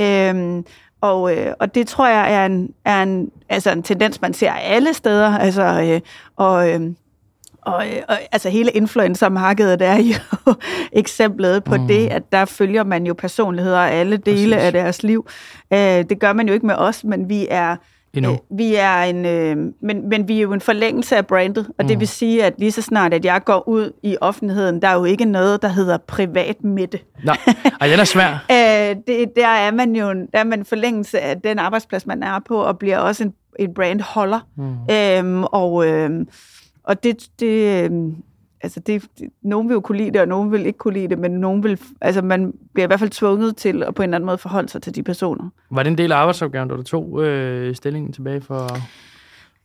Øhm, 0.01 0.65
og, 1.01 1.37
øh, 1.37 1.55
og 1.61 1.75
det 1.75 1.87
tror 1.87 2.09
jeg 2.09 2.35
er 2.35 2.47
en, 2.47 2.75
er 2.85 3.03
en, 3.03 3.31
altså 3.49 3.71
en 3.71 3.83
tendens, 3.83 4.21
man 4.21 4.35
ser 4.35 4.53
alle 4.53 4.95
steder. 4.95 5.39
Altså, 5.39 5.63
øh, 5.83 6.01
og, 6.37 6.71
øh, 6.71 6.81
og, 7.67 7.87
øh, 7.89 8.03
og 8.09 8.19
altså 8.33 8.49
hele 8.49 8.71
influencermarkedet 8.71 9.83
er 9.83 9.97
jo 9.97 10.55
eksemplet 10.93 11.65
på 11.65 11.77
mm. 11.77 11.87
det, 11.87 12.09
at 12.09 12.23
der 12.33 12.45
følger 12.45 12.85
man 12.85 13.07
jo 13.07 13.15
personligheder 13.15 13.79
af 13.79 14.01
alle 14.01 14.17
dele 14.17 14.55
Præcis. 14.55 14.67
af 14.67 14.73
deres 14.73 15.03
liv. 15.03 15.29
Øh, 15.73 15.79
det 15.79 16.21
gør 16.21 16.33
man 16.33 16.49
jo 16.49 16.55
ikke 16.55 16.67
med 16.67 16.75
os, 16.75 17.05
men 17.05 17.29
vi 17.29 17.47
er 17.51 17.77
Endnu. 18.17 18.33
Øh, 18.33 18.39
vi 18.59 18.75
er 18.75 19.03
en, 19.03 19.27
øh, 19.27 19.57
men, 19.83 20.09
men 20.09 20.29
vi 20.29 20.37
er 20.39 20.43
jo 20.43 20.53
en 20.53 20.61
forlængelse 20.61 21.17
af 21.17 21.27
brandet, 21.27 21.67
og 21.79 21.85
mm. 21.85 21.89
det 21.89 22.01
vil 22.01 22.09
sige, 22.09 22.45
at 22.45 22.55
lige 22.59 22.73
så 22.73 22.83
snart, 22.83 23.15
at 23.15 23.25
jeg 23.25 23.45
går 23.45 23.69
ud 23.69 23.93
i 24.03 24.17
offentligheden, 24.21 24.83
der 24.83 24.89
er 24.89 24.95
jo 24.95 25.05
ikke 25.05 25.25
noget, 25.25 25.63
der 25.63 25.69
hedder 25.69 25.97
privat 25.97 26.65
midte. 26.65 26.99
Nej, 27.25 27.39
og 27.81 27.89
den 27.89 28.01
er 28.01 28.05
svær. 28.05 28.31
øh, 28.91 28.97
det, 29.07 29.33
der 29.37 29.47
er 29.47 29.71
man 29.71 29.97
jo 29.97 30.13
der 30.13 30.39
er 30.39 30.45
man 30.45 30.59
en 30.59 30.65
forlængelse 30.65 31.21
af 31.21 31.41
den 31.41 31.59
arbejdsplads, 31.59 32.07
man 32.07 32.23
er 32.23 32.41
på, 32.49 32.57
og 32.57 32.79
bliver 32.79 32.99
også 32.99 33.25
en, 33.25 33.35
en 33.59 33.75
brandholder. 33.75 34.41
Mm. 34.57 34.95
Øhm, 34.95 35.45
og, 35.45 35.87
øh, 35.87 36.11
og 36.85 37.05
det, 37.05 37.29
det, 37.41 37.85
øhm, 37.85 38.17
altså 38.63 38.81
det, 38.81 39.03
det, 39.19 39.29
nogen 39.43 39.69
vil 39.69 39.75
jo 39.75 39.81
kunne 39.81 39.99
lide 39.99 40.11
det, 40.11 40.21
og 40.21 40.29
nogen 40.29 40.53
vil 40.53 40.67
ikke 40.67 40.79
kunne 40.79 40.95
lide 40.95 41.09
det, 41.09 41.19
men 41.19 41.31
nogen 41.31 41.65
vil, 41.65 41.81
altså 42.01 42.23
man 42.23 42.55
bliver 42.75 42.87
i 42.87 42.89
hvert 42.89 43.01
fald 43.01 43.11
tvunget 43.11 43.57
til 43.57 43.83
at 43.83 43.95
på 43.95 44.03
en 44.03 44.09
eller 44.09 44.17
anden 44.17 44.27
måde 44.27 44.39
forholde 44.39 44.69
sig 44.69 44.83
til 44.83 44.95
de 44.95 45.03
personer. 45.03 45.49
Var 45.71 45.83
det 45.83 45.91
en 45.91 45.99
del 45.99 46.13
af 46.13 46.17
arbejdsopgaven, 46.17 46.69
da 46.69 46.77
du 46.77 46.83
tog 46.83 47.23
øh, 47.23 47.75
stillingen 47.75 48.13
tilbage 48.13 48.41
for... 48.41 48.69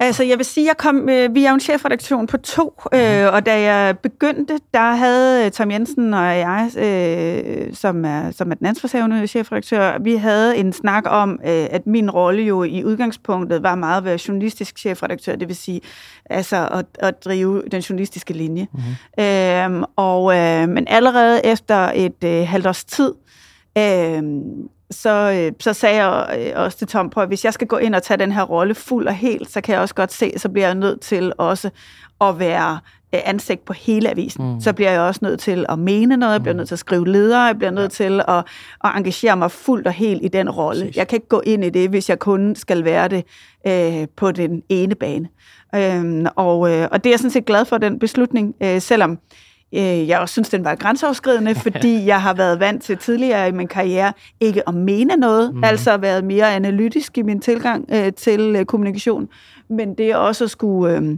Altså, 0.01 0.23
jeg 0.23 0.38
vil 0.38 0.45
sige, 0.45 0.67
jeg 0.67 0.77
kom, 0.77 1.09
øh, 1.09 1.35
vi 1.35 1.45
er 1.45 1.49
jo 1.49 1.53
en 1.53 1.59
chefredaktion 1.59 2.27
på 2.27 2.38
to, 2.38 2.81
øh, 2.93 2.99
mhm. 2.99 3.33
og 3.33 3.45
da 3.45 3.62
jeg 3.62 3.97
begyndte, 3.97 4.59
der 4.73 4.95
havde 4.95 5.45
øh, 5.45 5.51
Tom 5.51 5.71
Jensen 5.71 6.13
og 6.13 6.25
jeg, 6.25 6.71
øh, 6.77 7.73
som, 7.73 8.05
er, 8.05 8.31
som 8.31 8.51
er 8.51 8.55
den 8.55 8.67
ansvarshavende 8.67 9.27
chefredaktør, 9.27 9.97
vi 9.99 10.15
havde 10.15 10.57
en 10.57 10.73
snak 10.73 11.03
om, 11.07 11.39
øh, 11.45 11.67
at 11.71 11.88
min 11.88 12.12
rolle 12.12 12.43
jo 12.43 12.63
i 12.63 12.83
udgangspunktet 12.83 13.63
var 13.63 13.75
meget 13.75 13.97
at 13.97 14.03
være 14.03 14.19
journalistisk 14.27 14.79
chefredaktør, 14.79 15.35
det 15.35 15.47
vil 15.47 15.55
sige 15.55 15.81
altså 16.25 16.67
at, 16.71 16.85
at 16.99 17.25
drive 17.25 17.63
den 17.71 17.81
journalistiske 17.81 18.33
linje. 18.33 18.67
Mm-hmm. 18.73 19.81
Øh, 19.81 19.88
og, 19.95 20.38
øh, 20.38 20.69
men 20.69 20.88
allerede 20.88 21.45
efter 21.45 21.91
et 21.95 22.23
øh, 22.23 22.47
halvt 22.47 22.67
års 22.67 22.85
tid, 22.85 23.13
øh, 23.77 24.23
så, 24.91 25.32
øh, 25.32 25.52
så 25.60 25.73
sagde 25.73 26.06
jeg 26.06 26.39
øh, 26.39 26.63
også 26.63 26.78
til 26.78 26.88
Tom, 26.88 27.10
på, 27.10 27.21
at 27.21 27.28
hvis 27.28 27.45
jeg 27.45 27.54
skal 27.54 27.67
gå 27.67 27.78
ind 27.78 27.95
og 27.95 28.04
tage 28.04 28.17
den 28.17 28.32
her 28.32 28.43
rolle 28.43 28.75
fuld 28.75 29.08
og 29.08 29.13
helt, 29.13 29.52
så 29.52 29.62
kan 29.62 29.73
jeg 29.73 29.82
også 29.82 29.95
godt 29.95 30.13
se, 30.13 30.34
så 30.38 30.49
bliver 30.49 30.67
jeg 30.67 30.75
nødt 30.75 31.02
til 31.02 31.34
også 31.38 31.69
at 32.21 32.39
være 32.39 32.80
øh, 33.15 33.19
ansigt 33.25 33.65
på 33.65 33.73
hele 33.73 34.10
avisen. 34.10 34.54
Mm. 34.54 34.62
Så 34.62 34.73
bliver 34.73 34.91
jeg 34.91 35.02
også 35.02 35.19
nødt 35.23 35.39
til 35.39 35.65
at 35.69 35.80
mene 35.80 36.17
noget, 36.17 36.34
jeg 36.34 36.41
bliver 36.41 36.54
mm. 36.54 36.58
nødt 36.58 36.67
til 36.67 36.75
at 36.75 36.80
skrive 36.80 37.08
ledere, 37.08 37.41
jeg 37.41 37.58
bliver 37.58 37.71
nødt 37.71 37.99
ja. 37.99 38.06
til 38.06 38.21
at, 38.28 38.45
at 38.84 38.91
engagere 38.95 39.38
mig 39.38 39.52
fuldt 39.52 39.88
og 39.88 39.93
helt 39.93 40.25
i 40.25 40.28
den 40.28 40.49
rolle. 40.49 40.91
Jeg 40.95 41.08
kan 41.08 41.15
ikke 41.15 41.28
gå 41.28 41.41
ind 41.45 41.65
i 41.65 41.69
det, 41.69 41.89
hvis 41.89 42.10
jeg 42.10 42.19
kun 42.19 42.56
skal 42.56 42.84
være 42.84 43.08
det 43.08 43.25
øh, 43.67 44.08
på 44.15 44.32
den 44.32 44.63
ene 44.69 44.95
bane. 44.95 45.28
Øhm, 45.75 46.25
og, 46.36 46.71
øh, 46.71 46.88
og 46.91 47.04
det 47.04 47.10
er 47.10 47.13
jeg 47.13 47.19
sådan 47.19 47.32
set 47.32 47.45
glad 47.45 47.65
for, 47.65 47.78
den 47.78 47.99
beslutning, 47.99 48.56
øh, 48.63 48.82
selvom 48.82 49.12
Øh, 49.12 49.17
jeg 49.73 50.19
også 50.19 50.34
synes, 50.34 50.49
den 50.49 50.63
var 50.63 50.75
grænseoverskridende, 50.75 51.55
fordi 51.65 52.05
jeg 52.05 52.21
har 52.21 52.34
været 52.34 52.60
vant 52.60 52.84
til 52.84 52.97
tidligere 52.97 53.47
i 53.47 53.51
min 53.51 53.67
karriere 53.67 54.13
ikke 54.39 54.69
at 54.69 54.75
mene 54.75 55.15
noget, 55.15 55.55
mm. 55.55 55.63
altså 55.63 55.97
været 55.97 56.23
mere 56.23 56.55
analytisk 56.55 57.17
i 57.17 57.21
min 57.21 57.39
tilgang 57.39 57.86
øh, 57.91 58.13
til 58.13 58.55
øh, 58.55 58.65
kommunikation, 58.65 59.27
men 59.69 59.93
det 59.93 60.15
også 60.15 60.43
at 60.43 60.49
skulle... 60.49 60.97
Øh, 60.97 61.17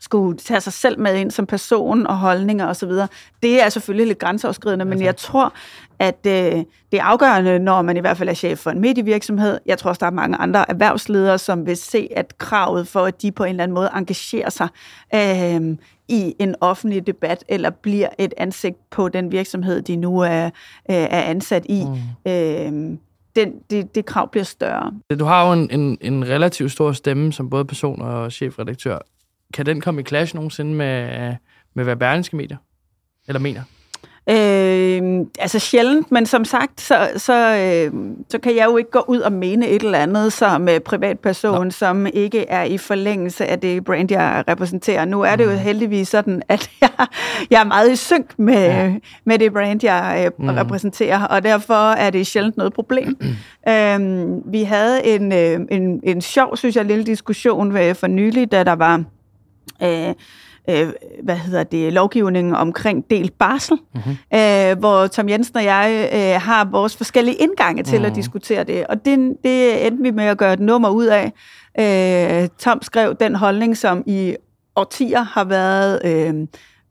skulle 0.00 0.38
tage 0.38 0.60
sig 0.60 0.72
selv 0.72 1.00
med 1.00 1.16
ind 1.16 1.30
som 1.30 1.46
person 1.46 2.06
og 2.06 2.18
holdninger 2.18 2.66
osv., 2.66 2.90
det 3.42 3.62
er 3.62 3.68
selvfølgelig 3.68 4.06
lidt 4.06 4.18
grænseoverskridende, 4.18 4.84
men 4.84 5.02
jeg 5.02 5.16
tror, 5.16 5.52
at 5.98 6.18
øh, 6.26 6.32
det 6.92 6.98
er 7.00 7.02
afgørende, 7.02 7.58
når 7.58 7.82
man 7.82 7.96
i 7.96 8.00
hvert 8.00 8.16
fald 8.16 8.28
er 8.28 8.34
chef 8.34 8.58
for 8.58 8.70
en 8.70 8.80
medievirksomhed. 8.80 9.58
Jeg 9.66 9.78
tror 9.78 9.88
også, 9.88 10.00
der 10.00 10.06
er 10.06 10.10
mange 10.10 10.36
andre 10.36 10.70
erhvervsledere, 10.70 11.38
som 11.38 11.66
vil 11.66 11.76
se, 11.76 12.08
at 12.16 12.38
kravet 12.38 12.88
for, 12.88 13.04
at 13.04 13.22
de 13.22 13.32
på 13.32 13.44
en 13.44 13.50
eller 13.50 13.62
anden 13.62 13.74
måde 13.74 13.90
engagerer 13.96 14.50
sig 14.50 14.68
øh, 15.14 15.76
i 16.08 16.34
en 16.38 16.54
offentlig 16.60 17.06
debat, 17.06 17.44
eller 17.48 17.70
bliver 17.70 18.08
et 18.18 18.34
ansigt 18.36 18.90
på 18.90 19.08
den 19.08 19.32
virksomhed, 19.32 19.82
de 19.82 19.96
nu 19.96 20.18
er, 20.18 20.44
øh, 20.44 20.50
er 20.96 21.22
ansat 21.22 21.66
i, 21.68 21.84
mm. 21.84 22.32
øh, 22.32 22.98
den, 23.36 23.52
det, 23.70 23.94
det 23.94 24.06
krav 24.06 24.30
bliver 24.30 24.44
større. 24.44 24.92
Du 25.18 25.24
har 25.24 25.46
jo 25.46 25.52
en, 25.52 25.70
en, 25.70 25.98
en 26.00 26.28
relativt 26.28 26.72
stor 26.72 26.92
stemme 26.92 27.32
som 27.32 27.50
både 27.50 27.64
person 27.64 28.02
og 28.02 28.32
chefredaktør. 28.32 28.98
Kan 29.54 29.66
den 29.66 29.80
komme 29.80 30.00
i 30.00 30.04
clash 30.04 30.34
nogensinde 30.34 30.74
med, 30.74 31.34
med 31.74 31.84
hvad 31.84 31.96
Berlingske 31.96 32.36
medier? 32.36 32.56
Eller 33.28 33.40
mener? 33.40 33.62
Øh, 34.30 35.26
altså 35.38 35.58
sjældent, 35.58 36.12
men 36.12 36.26
som 36.26 36.44
sagt, 36.44 36.80
så, 36.80 37.08
så, 37.16 37.56
øh, 37.56 37.92
så 38.28 38.38
kan 38.38 38.56
jeg 38.56 38.64
jo 38.64 38.76
ikke 38.76 38.90
gå 38.90 39.04
ud 39.08 39.18
og 39.18 39.32
mene 39.32 39.68
et 39.68 39.82
eller 39.82 39.98
andet 39.98 40.32
som 40.32 40.68
øh, 40.68 40.80
privatperson, 40.80 41.64
Nå. 41.64 41.70
som 41.70 42.06
ikke 42.06 42.46
er 42.48 42.62
i 42.62 42.78
forlængelse 42.78 43.46
af 43.46 43.60
det 43.60 43.84
brand, 43.84 44.10
jeg 44.10 44.44
repræsenterer. 44.48 45.04
Nu 45.04 45.20
er 45.20 45.36
det 45.36 45.44
jo 45.44 45.50
mm. 45.50 45.58
heldigvis 45.58 46.08
sådan, 46.08 46.42
at 46.48 46.70
jeg, 46.80 46.90
jeg 47.50 47.60
er 47.60 47.64
meget 47.64 47.92
i 47.92 47.96
synk 47.96 48.38
med, 48.38 48.54
ja. 48.54 48.94
med 49.24 49.38
det 49.38 49.52
brand, 49.52 49.84
jeg 49.84 50.22
øh, 50.24 50.44
mm. 50.44 50.48
repræsenterer, 50.48 51.24
og 51.24 51.44
derfor 51.44 51.92
er 51.92 52.10
det 52.10 52.26
sjældent 52.26 52.56
noget 52.56 52.72
problem. 52.72 53.16
øh, 53.68 54.00
vi 54.52 54.62
havde 54.62 55.06
en, 55.06 55.32
øh, 55.32 55.60
en, 55.70 56.00
en 56.02 56.20
sjov, 56.20 56.56
synes 56.56 56.76
jeg, 56.76 56.84
lille 56.84 57.04
diskussion 57.04 57.72
for 57.94 58.06
nylig, 58.06 58.52
da 58.52 58.64
der 58.64 58.74
var... 58.74 59.04
Øh, 59.82 60.14
øh, 60.70 60.92
hvad 61.22 61.36
hedder 61.36 61.62
det, 61.62 61.92
lovgivningen 61.92 62.54
omkring 62.54 63.10
delt 63.10 63.38
barsel, 63.38 63.78
mm-hmm. 63.94 64.38
øh, 64.38 64.78
hvor 64.78 65.06
Tom 65.06 65.28
Jensen 65.28 65.56
og 65.56 65.64
jeg 65.64 66.10
øh, 66.12 66.42
har 66.42 66.64
vores 66.64 66.96
forskellige 66.96 67.36
indgange 67.36 67.82
til 67.82 67.98
mm. 67.98 68.04
at 68.04 68.10
mhm. 68.10 68.16
diskutere 68.16 68.64
det, 68.64 68.86
og 68.86 69.04
det, 69.04 69.36
det 69.44 69.86
endte 69.86 70.02
vi 70.02 70.10
med 70.10 70.24
at 70.24 70.38
gøre 70.38 70.52
et 70.52 70.60
nummer 70.60 70.88
ud 70.88 71.06
af. 71.06 71.32
Øh, 71.80 72.48
Tom 72.58 72.82
skrev 72.82 73.16
den 73.20 73.34
holdning, 73.34 73.76
som 73.76 74.02
i 74.06 74.36
årtier 74.76 75.22
har 75.22 75.44
været 75.44 76.00
øh, 76.04 76.34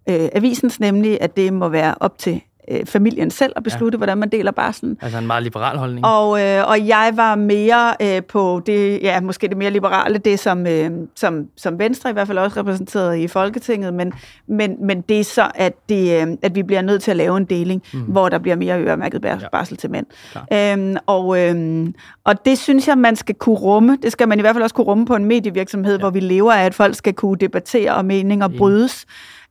øh, 0.10 0.30
avisens, 0.34 0.80
nemlig 0.80 1.18
at 1.22 1.38
det 1.38 1.54
må 1.54 1.70
være 1.70 1.96
op 2.00 2.18
til 2.18 2.42
øh, 2.72 2.86
familien 2.86 3.32
selv 3.32 3.54
at 3.56 3.64
beslutte, 3.64 3.96
ja. 3.96 3.98
hvordan 3.98 4.18
man 4.18 4.30
deler 4.30 4.52
barslen. 4.52 4.98
Altså 5.02 5.18
en 5.18 5.28
meget 5.28 5.44
liberal 5.44 5.78
holdning. 5.78 6.06
Og, 6.06 6.42
øh, 6.42 6.68
og 6.68 6.88
jeg 6.88 7.12
var 7.16 7.36
mere 7.36 7.96
øh, 8.02 8.24
på 8.24 8.62
det, 8.66 9.00
ja, 9.02 9.22
måske 9.22 9.48
det 9.48 9.58
mere 9.58 9.72
liberale, 9.72 10.18
det 10.18 10.40
som, 10.40 10.68
øh, 10.68 10.92
som, 11.16 11.46
som 11.58 11.80
Venstre 11.80 12.10
i 12.10 12.14
hvert 12.14 12.28
fald 12.28 12.38
også 12.38 12.60
repræsenteret 12.60 13.18
i 13.18 13.28
Folketinget, 13.28 13.94
men, 13.94 14.14
men, 14.48 14.76
men 14.86 15.02
det 15.02 15.20
er 15.20 15.24
så, 15.24 15.52
at, 15.56 15.74
det, 15.90 16.22
øh, 16.22 16.28
at 16.42 16.56
vi 16.56 16.64
bliver 16.64 16.82
nødt 16.82 17.04
til 17.04 17.12
at 17.12 17.18
lave 17.18 17.38
en 17.38 17.46
deling, 17.46 17.84
mm. 17.94 18.00
hvor 18.00 18.30
der 18.30 18.38
bliver 18.38 18.56
mere 18.56 18.82
øremærket 18.82 19.22
barsel 19.52 19.74
ja. 19.74 19.78
til 19.78 19.92
mænd. 19.92 20.06
Øhm, 20.54 20.96
og, 21.06 21.40
øh, 21.40 21.88
og 22.24 22.46
det 22.46 22.58
synes 22.58 22.88
jeg, 22.88 22.98
man 22.98 23.16
skal 23.16 23.36
kunne 23.36 23.56
rumme. 23.56 23.98
Det 24.04 24.12
skal 24.12 24.28
man 24.28 24.40
i 24.40 24.42
hvert 24.42 24.56
fald 24.56 24.64
også 24.64 24.76
kunne 24.76 24.88
rumme 24.88 25.06
på 25.06 25.16
en 25.16 25.26
medievirksomhed, 25.26 25.94
ja. 25.94 26.00
hvor 26.00 26.10
vi 26.10 26.20
lever 26.20 26.54
af, 26.54 26.66
at 26.66 26.74
folk 26.74 26.96
skal 26.96 27.14
kunne 27.14 27.38
debattere 27.38 27.96
og 27.96 28.06
meninger 28.06 28.48
brydes. 28.48 29.06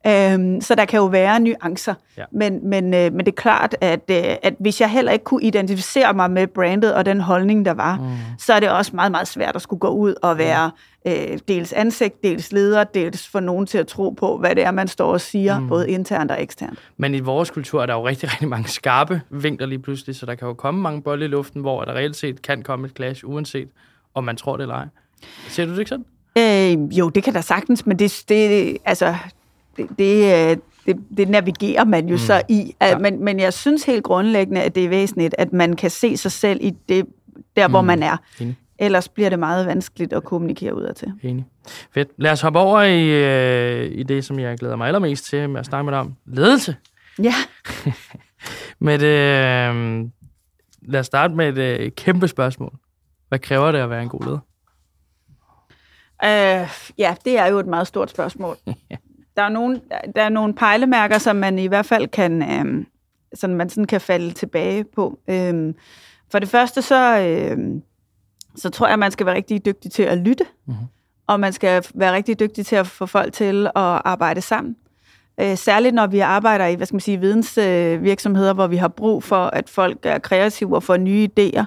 Øhm, 0.07 0.61
så 0.61 0.75
der 0.75 0.85
kan 0.85 0.97
jo 0.97 1.05
være 1.05 1.39
nuancer. 1.39 1.93
Ja. 2.17 2.23
Men, 2.31 2.69
men, 2.69 2.93
øh, 2.93 3.13
men 3.13 3.19
det 3.19 3.27
er 3.27 3.41
klart, 3.41 3.75
at, 3.81 4.01
øh, 4.11 4.23
at 4.43 4.53
hvis 4.59 4.81
jeg 4.81 4.89
heller 4.89 5.11
ikke 5.11 5.25
kunne 5.25 5.43
identificere 5.43 6.13
mig 6.13 6.31
med 6.31 6.47
brandet 6.47 6.93
og 6.93 7.05
den 7.05 7.21
holdning, 7.21 7.65
der 7.65 7.73
var, 7.73 7.97
mm. 7.97 8.05
så 8.39 8.53
er 8.53 8.59
det 8.59 8.69
også 8.69 8.91
meget, 8.95 9.11
meget 9.11 9.27
svært 9.27 9.55
at 9.55 9.61
skulle 9.61 9.79
gå 9.79 9.87
ud 9.87 10.15
og 10.21 10.37
være 10.37 10.71
øh, 11.07 11.39
dels 11.47 11.73
ansigt, 11.73 12.23
dels 12.23 12.51
leder, 12.51 12.83
dels 12.83 13.27
få 13.27 13.39
nogen 13.39 13.65
til 13.65 13.77
at 13.77 13.87
tro 13.87 14.09
på, 14.09 14.37
hvad 14.37 14.55
det 14.55 14.63
er, 14.63 14.71
man 14.71 14.87
står 14.87 15.13
og 15.13 15.21
siger, 15.21 15.59
mm. 15.59 15.67
både 15.67 15.89
internt 15.89 16.31
og 16.31 16.41
eksternt. 16.41 16.79
Men 16.97 17.13
i 17.13 17.19
vores 17.19 17.51
kultur 17.51 17.81
er 17.81 17.85
der 17.85 17.93
jo 17.93 18.07
rigtig, 18.07 18.29
rigtig 18.33 18.47
mange 18.47 18.67
skarpe 18.69 19.21
vinkler 19.29 19.67
lige 19.67 19.79
pludselig, 19.79 20.15
så 20.15 20.25
der 20.25 20.35
kan 20.35 20.47
jo 20.47 20.53
komme 20.53 20.81
mange 20.81 21.01
bolde 21.01 21.25
i 21.25 21.27
luften, 21.27 21.61
hvor 21.61 21.83
der 21.83 21.93
reelt 21.93 22.15
set 22.15 22.41
kan 22.41 22.61
komme 22.61 22.87
et 22.87 22.95
clash, 22.95 23.25
uanset 23.25 23.67
om 24.13 24.23
man 24.23 24.37
tror 24.37 24.57
det 24.57 24.63
eller 24.63 24.75
ej. 24.75 24.85
Ser 25.47 25.65
du 25.65 25.71
det 25.71 25.79
ikke 25.79 25.89
sådan? 25.89 26.05
Øh, 26.37 26.97
jo, 26.97 27.09
det 27.09 27.23
kan 27.23 27.33
der 27.33 27.41
sagtens, 27.41 27.85
men 27.85 27.99
det, 27.99 28.23
det, 28.29 28.77
altså, 28.85 29.15
det, 29.77 29.89
det, 29.99 30.51
øh, 30.51 30.57
det, 30.85 30.97
det 31.17 31.29
navigerer 31.29 31.85
man 31.85 32.07
jo 32.07 32.13
mm. 32.13 32.17
så 32.17 32.41
i. 32.49 32.75
Ja. 32.81 32.97
Men, 32.97 33.23
men 33.23 33.39
jeg 33.39 33.53
synes 33.53 33.83
helt 33.83 34.03
grundlæggende, 34.03 34.61
at 34.61 34.75
det 34.75 34.85
er 34.85 34.89
væsentligt, 34.89 35.35
at 35.37 35.53
man 35.53 35.75
kan 35.75 35.89
se 35.89 36.17
sig 36.17 36.31
selv 36.31 36.59
i 36.61 36.73
det, 36.89 37.05
der, 37.55 37.67
mm. 37.67 37.71
hvor 37.71 37.81
man 37.81 38.03
er. 38.03 38.17
Enig. 38.39 38.57
Ellers 38.79 39.09
bliver 39.09 39.29
det 39.29 39.39
meget 39.39 39.65
vanskeligt 39.65 40.13
at 40.13 40.23
kommunikere 40.23 40.75
udadtil. 40.75 41.13
Enig. 41.23 41.45
Fedt. 41.93 42.09
Lad 42.17 42.31
os 42.31 42.41
hoppe 42.41 42.59
over 42.59 42.81
i, 42.81 43.07
øh, 43.09 43.91
i 43.91 44.03
det, 44.03 44.25
som 44.25 44.39
jeg 44.39 44.57
glæder 44.57 44.75
mig 44.75 44.87
allermest 44.87 45.25
til 45.25 45.49
med 45.49 45.59
at 45.59 45.65
snakke 45.65 45.83
med 45.83 45.93
dig 45.93 45.99
om. 45.99 46.15
Ledelse. 46.25 46.75
Ja. 47.23 47.33
med 48.79 48.99
det, 48.99 49.05
øh, 49.05 50.09
lad 50.81 50.99
os 50.99 51.05
starte 51.05 51.33
med 51.33 51.57
et 51.57 51.57
øh, 51.57 51.91
kæmpe 51.91 52.27
spørgsmål. 52.27 52.73
Hvad 53.29 53.39
kræver 53.39 53.71
det 53.71 53.79
at 53.79 53.89
være 53.89 54.01
en 54.01 54.09
god 54.09 54.23
leder? 54.23 54.39
Uh, 56.23 56.69
ja, 56.97 57.15
det 57.25 57.37
er 57.39 57.45
jo 57.45 57.59
et 57.59 57.67
meget 57.67 57.87
stort 57.87 58.09
spørgsmål. 58.09 58.55
der, 59.37 59.43
er 59.43 59.49
nogle, 59.49 59.81
der 60.15 60.21
er 60.21 60.29
nogle 60.29 60.53
pejlemærker, 60.53 61.17
som 61.17 61.35
man 61.35 61.59
i 61.59 61.67
hvert 61.67 61.85
fald 61.85 62.07
kan, 62.07 62.41
uh, 62.41 62.83
sådan 63.33 63.55
man 63.55 63.69
sådan 63.69 63.85
kan 63.85 64.01
falde 64.01 64.31
tilbage 64.31 64.83
på. 64.83 65.19
Uh, 65.27 65.73
for 66.31 66.39
det 66.39 66.49
første, 66.49 66.81
så, 66.81 67.19
uh, 67.57 67.81
så 68.55 68.69
tror 68.69 68.87
jeg, 68.87 68.93
at 68.93 68.99
man 68.99 69.11
skal 69.11 69.25
være 69.25 69.35
rigtig 69.35 69.65
dygtig 69.65 69.91
til 69.91 70.03
at 70.03 70.17
lytte, 70.17 70.45
mm-hmm. 70.65 70.85
og 71.27 71.39
man 71.39 71.53
skal 71.53 71.83
være 71.93 72.13
rigtig 72.13 72.39
dygtig 72.39 72.65
til 72.65 72.75
at 72.75 72.87
få 72.87 73.05
folk 73.05 73.33
til 73.33 73.65
at 73.65 73.71
arbejde 74.05 74.41
sammen. 74.41 74.75
Uh, 75.41 75.55
særligt 75.55 75.95
når 75.95 76.07
vi 76.07 76.19
arbejder 76.19 76.65
i, 76.65 76.75
hvad 76.75 76.85
skal 76.85 76.95
man 76.95 77.01
sige, 77.01 77.19
vidensvirksomheder, 77.19 78.53
hvor 78.53 78.67
vi 78.67 78.77
har 78.77 78.87
brug 78.87 79.23
for, 79.23 79.45
at 79.45 79.69
folk 79.69 79.97
er 80.03 80.19
kreative 80.19 80.75
og 80.75 80.83
får 80.83 80.97
nye 80.97 81.29
idéer. 81.39 81.65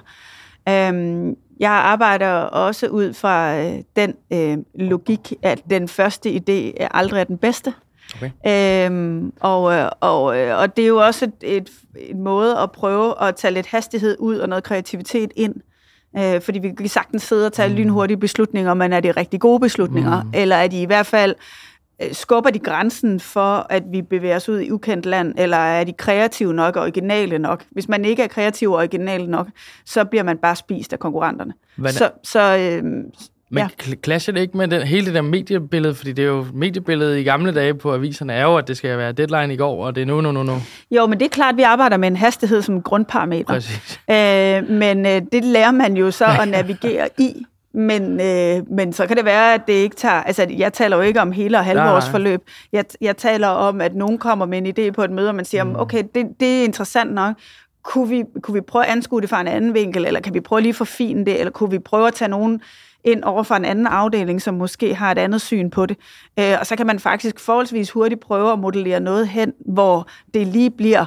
Uh, 0.69 1.33
jeg 1.61 1.71
arbejder 1.71 2.31
også 2.33 2.87
ud 2.87 3.13
fra 3.13 3.57
øh, 3.57 3.73
den 3.95 4.13
øh, 4.33 4.57
logik, 4.75 5.33
at 5.41 5.61
den 5.69 5.87
første 5.87 6.29
idé 6.29 6.83
er 6.83 6.87
aldrig 6.91 7.19
er 7.19 7.23
den 7.23 7.37
bedste. 7.37 7.73
Okay. 8.15 8.85
Øhm, 8.87 9.33
og, 9.39 9.73
øh, 9.73 9.89
og, 9.99 10.37
øh, 10.37 10.59
og 10.59 10.77
det 10.77 10.83
er 10.83 10.87
jo 10.87 10.97
også 10.97 11.25
et, 11.25 11.57
et, 11.57 11.69
et 11.95 12.15
måde 12.15 12.57
at 12.57 12.71
prøve 12.71 13.23
at 13.23 13.35
tage 13.35 13.53
lidt 13.53 13.67
hastighed 13.67 14.17
ud 14.19 14.37
og 14.37 14.49
noget 14.49 14.63
kreativitet 14.63 15.31
ind. 15.35 15.55
Øh, 16.17 16.41
fordi 16.41 16.59
vi 16.59 16.71
kan 16.77 16.87
sagtens 16.87 17.23
sidde 17.23 17.45
og 17.45 17.53
tage 17.53 17.69
mm. 17.69 17.75
lynhurtige 17.75 18.17
beslutninger, 18.17 18.73
men 18.73 18.93
er 18.93 18.99
det 18.99 19.17
rigtig 19.17 19.39
gode 19.39 19.59
beslutninger? 19.59 20.23
Mm. 20.23 20.29
Eller 20.33 20.55
er 20.55 20.67
de 20.67 20.81
i 20.81 20.85
hvert 20.85 21.05
fald 21.05 21.35
skubber 22.11 22.49
de 22.49 22.59
grænsen 22.59 23.19
for, 23.19 23.67
at 23.69 23.83
vi 23.91 24.01
bevæger 24.01 24.35
os 24.35 24.49
ud 24.49 24.59
i 24.59 24.71
ukendt 24.71 25.05
land, 25.05 25.33
eller 25.37 25.57
er 25.57 25.83
de 25.83 25.93
kreative 25.93 26.53
nok 26.53 26.75
og 26.75 26.81
originale 26.81 27.39
nok? 27.39 27.63
Hvis 27.71 27.89
man 27.89 28.05
ikke 28.05 28.23
er 28.23 28.27
kreativ 28.27 28.71
og 28.71 28.77
original 28.77 29.29
nok, 29.29 29.47
så 29.85 30.05
bliver 30.05 30.23
man 30.23 30.37
bare 30.37 30.55
spist 30.55 30.93
af 30.93 30.99
konkurrenterne. 30.99 31.53
Hvad 31.75 31.91
så, 31.91 32.09
så, 32.23 32.57
øh, 32.57 32.83
men 33.53 33.63
ja. 33.87 33.93
clasher 34.03 34.33
det 34.33 34.41
ikke 34.41 34.57
med 34.57 34.67
den, 34.67 34.81
hele 34.81 35.05
det 35.05 35.13
der 35.13 35.21
mediebillede? 35.21 35.95
Fordi 35.95 36.11
det 36.11 36.23
er 36.23 36.27
jo 36.27 36.45
mediebilledet 36.53 37.17
i 37.17 37.23
gamle 37.23 37.53
dage 37.53 37.73
på 37.73 37.93
aviserne 37.93 38.33
er 38.33 38.43
jo, 38.43 38.57
at 38.57 38.67
det 38.67 38.77
skal 38.77 38.97
være 38.97 39.11
deadline 39.11 39.53
i 39.53 39.57
går, 39.57 39.85
og 39.85 39.95
det 39.95 40.01
er 40.01 40.05
nu, 40.05 40.21
nu, 40.21 40.31
nu, 40.31 40.43
nu. 40.43 40.57
Jo, 40.91 41.07
men 41.07 41.19
det 41.19 41.25
er 41.25 41.29
klart, 41.29 41.53
at 41.53 41.57
vi 41.57 41.61
arbejder 41.61 41.97
med 41.97 42.07
en 42.07 42.15
hastighed 42.15 42.61
som 42.61 42.81
grundparameter. 42.81 43.53
Præcis. 43.53 43.99
Øh, 44.09 44.69
men 44.69 45.05
øh, 45.05 45.21
det 45.31 45.45
lærer 45.45 45.71
man 45.71 45.97
jo 45.97 46.11
så 46.11 46.25
at 46.41 46.47
navigere 46.47 47.09
i. 47.17 47.45
Men, 47.73 48.21
øh, 48.21 48.71
men 48.71 48.93
så 48.93 49.07
kan 49.07 49.17
det 49.17 49.25
være, 49.25 49.53
at 49.53 49.61
det 49.67 49.73
ikke 49.73 49.95
tager... 49.95 50.23
Altså, 50.23 50.47
jeg 50.57 50.73
taler 50.73 50.97
jo 50.97 51.01
ikke 51.01 51.21
om 51.21 51.31
hele 51.31 51.57
og 51.57 51.65
halvårs 51.65 52.09
forløb. 52.09 52.41
Jeg, 52.71 52.85
jeg 53.01 53.17
taler 53.17 53.47
om, 53.47 53.81
at 53.81 53.95
nogen 53.95 54.17
kommer 54.17 54.45
med 54.45 54.57
en 54.57 54.67
idé 54.67 54.91
på 54.91 55.03
et 55.03 55.11
møde, 55.11 55.29
og 55.29 55.35
man 55.35 55.45
siger, 55.45 55.63
mm. 55.63 55.75
okay, 55.75 56.03
det, 56.15 56.25
det 56.39 56.59
er 56.59 56.63
interessant 56.63 57.13
nok. 57.13 57.35
Kunne 57.83 58.09
vi, 58.09 58.23
kunne 58.41 58.53
vi 58.53 58.61
prøve 58.61 58.85
at 58.85 58.91
anskue 58.91 59.21
det 59.21 59.29
fra 59.29 59.41
en 59.41 59.47
anden 59.47 59.73
vinkel, 59.73 60.05
eller 60.05 60.19
kan 60.19 60.33
vi 60.33 60.39
prøve 60.39 60.61
lige 60.61 60.69
at 60.69 60.75
forfine 60.75 61.25
det, 61.25 61.39
eller 61.39 61.51
kunne 61.51 61.71
vi 61.71 61.79
prøve 61.79 62.07
at 62.07 62.13
tage 62.13 62.29
nogen 62.29 62.61
ind 63.03 63.23
over 63.23 63.43
for 63.43 63.55
en 63.55 63.65
anden 63.65 63.87
afdeling, 63.87 64.41
som 64.41 64.53
måske 64.53 64.95
har 64.95 65.11
et 65.11 65.17
andet 65.17 65.41
syn 65.41 65.69
på 65.69 65.85
det. 65.85 65.97
Øh, 66.39 66.55
og 66.59 66.65
så 66.65 66.75
kan 66.75 66.87
man 66.87 66.99
faktisk 66.99 67.39
forholdsvis 67.39 67.91
hurtigt 67.91 68.21
prøve 68.21 68.51
at 68.51 68.59
modellere 68.59 68.99
noget 68.99 69.27
hen, 69.27 69.53
hvor 69.65 70.07
det 70.33 70.47
lige 70.47 70.69
bliver 70.69 71.05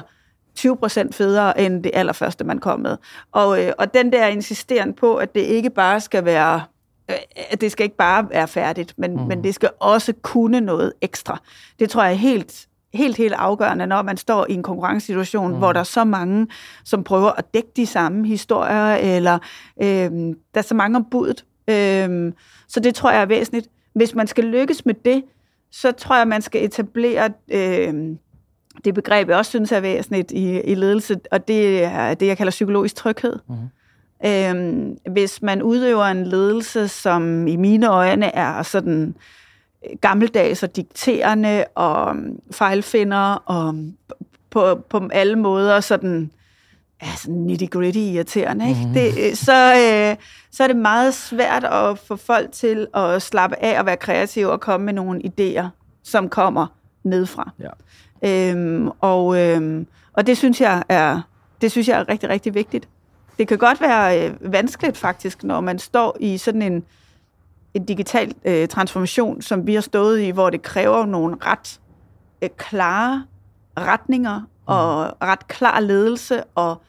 20 0.55 0.77
procent 0.77 1.15
federe 1.15 1.61
end 1.61 1.83
det 1.83 1.91
allerførste, 1.93 2.43
man 2.43 2.59
kom 2.59 2.79
med. 2.79 2.97
Og, 3.31 3.63
øh, 3.63 3.73
og 3.77 3.93
den 3.93 4.11
der 4.11 4.27
insisteren 4.27 4.93
på, 4.93 5.15
at 5.15 5.35
det 5.35 5.41
ikke 5.41 5.69
bare 5.69 6.01
skal 6.01 6.25
være 6.25 6.63
øh, 7.09 7.15
at 7.49 7.61
det 7.61 7.71
skal 7.71 7.83
ikke 7.83 7.97
bare 7.97 8.29
være 8.29 8.47
færdigt, 8.47 8.93
men, 8.97 9.11
mm. 9.11 9.21
men 9.21 9.43
det 9.43 9.55
skal 9.55 9.69
også 9.79 10.13
kunne 10.21 10.61
noget 10.61 10.93
ekstra. 11.01 11.41
Det 11.79 11.89
tror 11.89 12.03
jeg 12.03 12.11
er 12.11 12.17
helt, 12.17 12.67
helt, 12.93 13.17
helt 13.17 13.33
afgørende, 13.33 13.87
når 13.87 14.01
man 14.01 14.17
står 14.17 14.45
i 14.49 14.53
en 14.53 14.63
konkurrencesituation, 14.63 15.51
mm. 15.51 15.57
hvor 15.57 15.73
der 15.73 15.79
er 15.79 15.83
så 15.83 16.03
mange, 16.03 16.47
som 16.83 17.03
prøver 17.03 17.31
at 17.31 17.53
dække 17.53 17.69
de 17.75 17.85
samme 17.85 18.27
historier, 18.27 18.95
eller 18.95 19.39
øh, 19.81 20.11
der 20.53 20.57
er 20.57 20.61
så 20.61 20.75
mange 20.75 20.95
om 20.95 21.05
budet. 21.11 21.45
Øh, 21.67 22.33
så 22.67 22.79
det 22.79 22.95
tror 22.95 23.11
jeg 23.11 23.21
er 23.21 23.25
væsentligt. 23.25 23.67
Hvis 23.93 24.15
man 24.15 24.27
skal 24.27 24.43
lykkes 24.43 24.85
med 24.85 24.93
det, 24.93 25.23
så 25.71 25.91
tror 25.91 26.17
jeg, 26.17 26.27
man 26.27 26.41
skal 26.41 26.65
etablere 26.65 27.31
øh, 27.51 28.15
det 28.85 28.93
begreb, 28.93 29.29
jeg 29.29 29.37
også 29.37 29.49
synes 29.49 29.71
er 29.71 29.79
væsentligt 29.79 30.31
i, 30.31 30.61
i 30.61 30.75
ledelse, 30.75 31.19
og 31.31 31.47
det 31.47 31.83
er 31.83 32.13
det, 32.13 32.27
jeg 32.27 32.37
kalder 32.37 32.51
psykologisk 32.51 32.95
tryghed. 32.95 33.39
Mm-hmm. 33.49 33.69
Øhm, 34.25 34.97
hvis 35.11 35.41
man 35.41 35.61
udøver 35.61 36.05
en 36.05 36.27
ledelse, 36.27 36.87
som 36.87 37.47
i 37.47 37.55
mine 37.55 37.87
øjne 37.87 38.35
er 38.35 38.63
sådan 38.63 39.15
øh, 39.85 39.97
gammeldags 40.01 40.63
og 40.63 40.75
dikterende 40.75 41.65
og 41.75 42.15
mm, 42.15 42.39
fejlfinder 42.51 43.43
og 43.45 43.75
på, 44.49 44.75
på 44.89 45.09
alle 45.13 45.35
måder 45.35 45.79
sådan, 45.79 46.31
sådan 47.15 47.45
nitty-gritty 47.45 47.99
irriterende, 47.99 48.69
ikke? 48.69 48.81
Mm. 48.87 48.93
Det, 48.93 49.29
øh, 49.29 49.35
så, 49.35 49.73
øh, 49.73 50.15
så 50.51 50.63
er 50.63 50.67
det 50.67 50.75
meget 50.75 51.13
svært 51.13 51.63
at 51.63 51.97
få 51.97 52.15
folk 52.15 52.51
til 52.51 52.87
at 52.93 53.21
slappe 53.21 53.55
af 53.63 53.79
og 53.79 53.85
være 53.85 53.97
kreative 53.97 54.51
og 54.51 54.59
komme 54.59 54.85
med 54.85 54.93
nogle 54.93 55.21
idéer, 55.25 55.67
som 56.03 56.29
kommer 56.29 56.67
nedfra. 57.03 57.51
Ja. 57.59 57.69
Øhm, 58.25 58.89
og, 59.01 59.41
øhm, 59.41 59.87
og 60.13 60.27
det 60.27 60.37
synes 60.37 60.61
jeg 60.61 60.83
er 60.89 61.21
det 61.61 61.71
synes 61.71 61.87
jeg 61.87 61.99
er 61.99 62.09
rigtig, 62.09 62.29
rigtig 62.29 62.53
vigtigt. 62.55 62.89
Det 63.37 63.47
kan 63.47 63.57
godt 63.57 63.81
være 63.81 64.29
øh, 64.29 64.53
vanskeligt 64.53 64.97
faktisk, 64.97 65.43
når 65.43 65.61
man 65.61 65.79
står 65.79 66.17
i 66.19 66.37
sådan 66.37 66.61
en, 66.61 66.83
en 67.73 67.85
digital 67.85 68.33
øh, 68.45 68.67
transformation, 68.67 69.41
som 69.41 69.67
vi 69.67 69.73
har 69.73 69.81
stået 69.81 70.21
i, 70.21 70.29
hvor 70.29 70.49
det 70.49 70.61
kræver 70.61 71.05
nogle 71.05 71.37
ret 71.45 71.79
øh, 72.41 72.49
klare 72.57 73.25
retninger 73.79 74.41
og 74.65 75.05
mm. 75.05 75.27
ret 75.27 75.47
klar 75.47 75.79
ledelse 75.79 76.43
og 76.43 76.81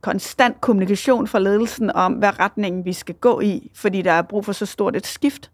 konstant 0.00 0.60
kommunikation 0.60 1.26
fra 1.26 1.38
ledelsen 1.38 1.90
om, 1.90 2.12
hvad 2.12 2.40
retningen 2.40 2.84
vi 2.84 2.92
skal 2.92 3.14
gå 3.14 3.40
i, 3.40 3.70
fordi 3.74 4.02
der 4.02 4.12
er 4.12 4.22
brug 4.22 4.44
for 4.44 4.52
så 4.52 4.66
stort 4.66 4.96
et 4.96 5.06
skift. 5.06 5.50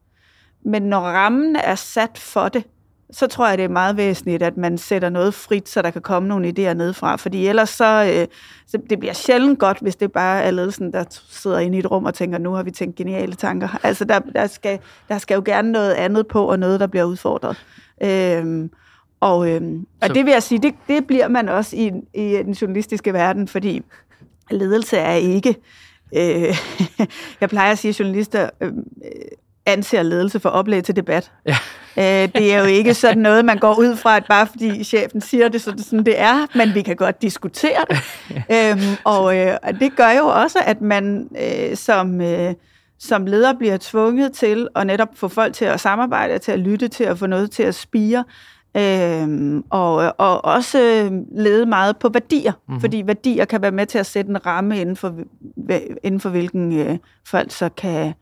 Men 0.65 0.83
når 0.83 1.01
rammen 1.01 1.57
er 1.57 1.75
sat 1.75 2.19
for 2.19 2.49
det, 2.49 2.65
så 3.15 3.27
tror 3.27 3.49
jeg, 3.49 3.59
det 3.59 3.65
er 3.65 3.69
meget 3.69 3.97
væsentligt, 3.97 4.43
at 4.43 4.57
man 4.57 4.79
sætter 4.79 5.09
noget 5.09 5.35
frit, 5.35 5.69
så 5.69 5.83
der 5.83 5.91
kan 5.91 6.03
komme 6.03 6.29
nogle 6.29 6.49
idéer 6.49 6.73
nedfra. 6.73 7.17
Fordi 7.17 7.47
ellers 7.47 7.69
så, 7.69 8.15
øh, 8.15 8.27
så 8.67 8.79
det 8.91 8.99
bliver 8.99 9.13
sjældent 9.13 9.59
godt, 9.59 9.79
hvis 9.81 9.97
det 9.97 10.13
bare 10.13 10.43
er 10.43 10.51
ledelsen, 10.51 10.93
der 10.93 11.05
sidder 11.11 11.59
inde 11.59 11.77
i 11.77 11.79
et 11.79 11.91
rum 11.91 12.05
og 12.05 12.15
tænker, 12.15 12.39
nu 12.39 12.53
har 12.53 12.63
vi 12.63 12.71
tænkt 12.71 12.97
geniale 12.97 13.35
tanker. 13.35 13.69
Altså, 13.85 14.05
der, 14.05 14.19
der, 14.19 14.47
skal, 14.47 14.79
der 15.09 15.19
skal 15.19 15.35
jo 15.35 15.43
gerne 15.45 15.73
noget 15.73 15.93
andet 15.93 16.27
på, 16.27 16.45
og 16.45 16.59
noget, 16.59 16.81
der 16.81 16.87
bliver 16.87 17.05
udfordret. 17.05 17.65
Øhm, 18.03 18.71
og, 19.21 19.51
øhm, 19.51 19.87
og 20.03 20.15
det 20.15 20.25
vil 20.25 20.33
jeg 20.33 20.43
sige, 20.43 20.63
det, 20.63 20.75
det 20.89 21.07
bliver 21.07 21.29
man 21.29 21.49
også 21.49 21.77
i, 21.77 21.93
i 22.15 22.43
den 22.45 22.53
journalistiske 22.53 23.13
verden, 23.13 23.49
fordi 23.49 23.83
ledelse 24.51 24.97
er 24.97 25.15
ikke... 25.15 25.57
Øh, 26.17 26.57
jeg 27.41 27.49
plejer 27.49 27.73
at 27.73 27.79
sige, 27.79 27.91
at 27.91 28.01
journalister... 28.01 28.51
Øh, 28.61 28.73
anser 29.67 30.03
ledelse 30.03 30.41
for 30.41 30.49
oplæg 30.49 30.85
til 30.85 30.97
debat. 30.97 31.33
Ja. 31.47 31.57
Øh, 31.97 32.29
det 32.35 32.55
er 32.55 32.59
jo 32.59 32.65
ikke 32.65 32.95
sådan 32.95 33.23
noget, 33.23 33.45
man 33.45 33.59
går 33.59 33.79
ud 33.79 33.97
fra, 33.97 34.17
at 34.17 34.25
bare 34.29 34.47
fordi 34.47 34.85
chefen 34.85 35.21
siger 35.21 35.49
det, 35.49 35.63
så 35.63 35.71
det 35.71 35.85
sådan 35.85 36.05
det 36.05 36.21
er, 36.21 36.47
men 36.55 36.75
vi 36.75 36.83
kan 36.83 36.97
godt 36.97 37.23
diskutere 37.23 37.85
det. 37.91 37.99
øhm, 38.57 38.97
og 39.05 39.37
øh, 39.37 39.57
det 39.81 39.97
gør 39.97 40.11
jo 40.11 40.27
også, 40.27 40.59
at 40.67 40.81
man 40.81 41.29
øh, 41.41 41.77
som, 41.77 42.21
øh, 42.21 42.55
som 42.99 43.27
leder 43.27 43.55
bliver 43.59 43.77
tvunget 43.81 44.33
til 44.33 44.69
at 44.77 44.87
netop 44.87 45.09
få 45.15 45.29
folk 45.29 45.55
til 45.55 45.65
at 45.65 45.81
samarbejde, 45.81 46.39
til 46.39 46.53
at 46.53 46.59
lytte, 46.59 46.89
til 46.89 47.05
at 47.05 47.19
få 47.19 47.27
noget 47.27 47.51
til 47.51 47.63
at 47.63 47.75
spire, 47.75 48.25
Øhm, 48.77 49.65
og, 49.71 50.15
og 50.19 50.45
også 50.45 51.11
lede 51.33 51.67
meget 51.67 51.97
på 51.97 52.09
værdier, 52.09 52.53
mm-hmm. 52.53 52.81
fordi 52.81 53.03
værdier 53.07 53.45
kan 53.45 53.63
være 53.63 53.71
med 53.71 53.87
til 53.87 53.99
at 53.99 54.07
sætte 54.07 54.31
en 54.31 54.47
ramme 54.47 54.81
inden 54.81 54.97
for, 54.97 55.15
inden 56.03 56.21
for 56.21 56.31
hvilken 56.31 56.81
øh, 56.81 56.99
folk 57.27 57.51
så 57.51 57.69
kan, 57.69 58.15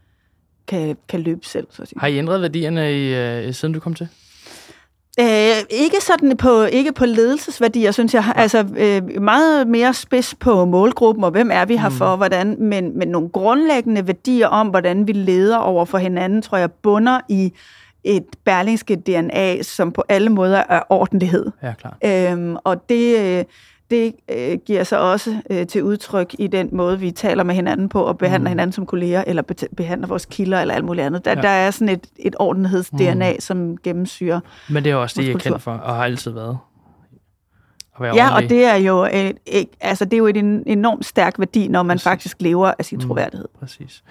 kan, 0.68 0.96
kan 1.08 1.20
løbe 1.20 1.46
selv. 1.46 1.66
Så 1.70 1.82
at 1.82 1.88
sige. 1.88 2.00
Har 2.00 2.06
I 2.06 2.18
ændret 2.18 2.42
værdierne, 2.42 2.92
i, 2.92 3.14
øh, 3.14 3.54
siden 3.54 3.74
du 3.74 3.80
kom 3.80 3.94
til? 3.94 4.08
Øh, 5.20 5.56
ikke 5.70 5.96
sådan 6.00 6.36
på, 6.36 6.62
ikke 6.62 6.92
på 6.92 7.06
ledelsesværdier, 7.06 7.90
synes 7.90 8.14
jeg. 8.14 8.32
Altså 8.36 8.66
øh, 8.76 9.22
meget 9.22 9.66
mere 9.66 9.94
spids 9.94 10.34
på 10.34 10.64
målgruppen, 10.64 11.24
og 11.24 11.30
hvem 11.30 11.50
er 11.52 11.64
vi 11.64 11.76
her 11.76 11.88
mm. 11.88 11.94
for, 11.94 12.16
hvordan, 12.16 12.56
men, 12.58 12.98
men 12.98 13.08
nogle 13.08 13.28
grundlæggende 13.28 14.06
værdier 14.06 14.48
om, 14.48 14.68
hvordan 14.68 15.06
vi 15.06 15.12
leder 15.12 15.56
over 15.56 15.84
for 15.84 15.98
hinanden, 15.98 16.42
tror 16.42 16.58
jeg 16.58 16.72
bunder 16.72 17.20
i 17.28 17.52
et 18.04 18.24
berlingske 18.44 18.96
DNA, 18.96 19.62
som 19.62 19.92
på 19.92 20.04
alle 20.08 20.28
måder 20.28 20.62
er 20.68 20.82
ordentlighed. 20.88 21.46
Ja, 21.62 21.72
klar. 21.72 21.96
Øhm, 22.04 22.56
og 22.64 22.88
det, 22.88 23.18
øh, 23.18 23.44
det 23.92 24.14
øh, 24.28 24.58
giver 24.66 24.84
sig 24.84 24.98
også 24.98 25.36
øh, 25.50 25.66
til 25.66 25.82
udtryk 25.82 26.34
i 26.38 26.46
den 26.46 26.68
måde, 26.72 27.00
vi 27.00 27.10
taler 27.10 27.44
med 27.44 27.54
hinanden 27.54 27.88
på, 27.88 28.02
og 28.02 28.18
behandler 28.18 28.48
mm. 28.48 28.52
hinanden 28.52 28.72
som 28.72 28.86
kolleger, 28.86 29.24
eller 29.26 29.42
be- 29.42 29.68
behandler 29.76 30.08
vores 30.08 30.26
kilder, 30.26 30.60
eller 30.60 30.74
alt 30.74 30.84
muligt 30.84 31.06
andet. 31.06 31.24
Der, 31.24 31.30
ja. 31.30 31.42
der 31.42 31.48
er 31.48 31.70
sådan 31.70 31.88
et, 31.88 32.06
et 32.18 32.36
ordentligheds-DNA, 32.38 33.32
mm. 33.32 33.40
som 33.40 33.76
gennemsyrer 33.76 34.40
Men 34.68 34.84
det 34.84 34.92
er 34.92 34.96
også 34.96 35.20
det, 35.20 35.28
jeg 35.28 35.34
er 35.34 35.38
kendt 35.38 35.62
for, 35.62 35.72
og 35.72 35.94
har 35.94 36.04
altid 36.04 36.30
været 36.30 36.58
at 37.96 38.02
være 38.02 38.14
Ja, 38.16 38.34
ordentlig. 38.34 38.44
og 38.44 38.50
det 38.50 38.64
er 38.64 38.74
jo 38.74 39.04
et, 39.12 39.36
et, 39.46 39.68
altså 39.80 40.04
det 40.04 40.12
er 40.12 40.18
jo 40.18 40.26
et 40.26 40.36
enormt 40.66 41.06
stærk 41.06 41.38
værdi, 41.38 41.68
når 41.68 41.82
man 41.82 41.94
præcis. 41.94 42.04
faktisk 42.04 42.36
lever 42.40 42.72
af 42.78 42.84
sin 42.84 42.98
mm, 42.98 43.04
troværdighed. 43.06 43.48
Mm, 43.54 43.60
præcis. 43.60 44.02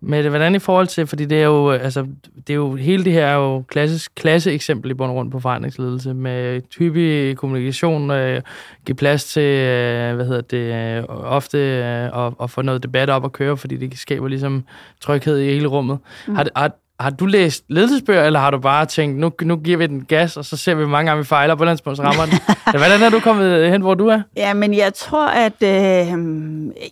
Men 0.00 0.28
hvordan 0.28 0.54
i 0.54 0.58
forhold 0.58 0.86
til, 0.86 1.06
fordi 1.06 1.24
det 1.24 1.40
er 1.40 1.44
jo, 1.46 1.70
altså, 1.70 2.06
det 2.46 2.50
er 2.50 2.54
jo, 2.54 2.74
hele 2.74 3.04
det 3.04 3.12
her 3.12 3.26
er 3.26 3.34
jo 3.34 3.62
klassisk, 3.68 4.12
klasse 4.14 4.52
eksempel 4.52 4.90
i 4.90 4.94
bund 4.94 5.10
og 5.10 5.14
grund 5.14 5.30
på 5.30 5.40
forandringsledelse, 5.40 6.14
med 6.14 6.62
typisk 6.70 7.36
kommunikation, 7.38 8.10
øh, 8.10 8.42
give 8.86 8.96
plads 8.96 9.24
til, 9.24 9.42
øh, 9.42 10.14
hvad 10.14 10.26
hedder 10.26 10.40
det, 10.40 10.98
øh, 10.98 11.04
ofte 11.08 11.58
øh, 11.58 12.48
få 12.48 12.62
noget 12.62 12.82
debat 12.82 13.10
op 13.10 13.24
at 13.24 13.32
køre, 13.32 13.56
fordi 13.56 13.76
det 13.76 13.98
skaber 13.98 14.28
ligesom 14.28 14.64
tryghed 15.00 15.38
i 15.38 15.44
hele 15.44 15.66
rummet. 15.66 15.98
Mm. 16.26 16.34
Har, 16.34 16.46
har, 16.56 16.72
har 17.00 17.10
du 17.10 17.26
læst 17.26 17.64
ledelsesbøger, 17.68 18.24
eller 18.24 18.40
har 18.40 18.50
du 18.50 18.58
bare 18.58 18.86
tænkt, 18.86 19.18
nu, 19.18 19.32
nu 19.42 19.56
giver 19.56 19.78
vi 19.78 19.86
den 19.86 20.04
gas, 20.04 20.36
og 20.36 20.44
så 20.44 20.56
ser 20.56 20.74
vi, 20.74 20.82
hvor 20.82 20.90
mange 20.90 21.10
gange 21.10 21.22
vi 21.22 21.26
fejler, 21.26 21.54
på 21.54 21.94
så 21.94 22.02
rammer 22.02 22.26
den? 22.26 22.38
Hvordan 22.80 23.02
er 23.02 23.10
du 23.10 23.20
kommet 23.20 23.70
hen, 23.70 23.80
hvor 23.80 23.94
du 23.94 24.06
er? 24.06 24.22
Ja, 24.36 24.54
men 24.54 24.74
jeg 24.74 24.94
tror, 24.94 25.26
at... 25.26 25.62
Øh, 25.62 26.14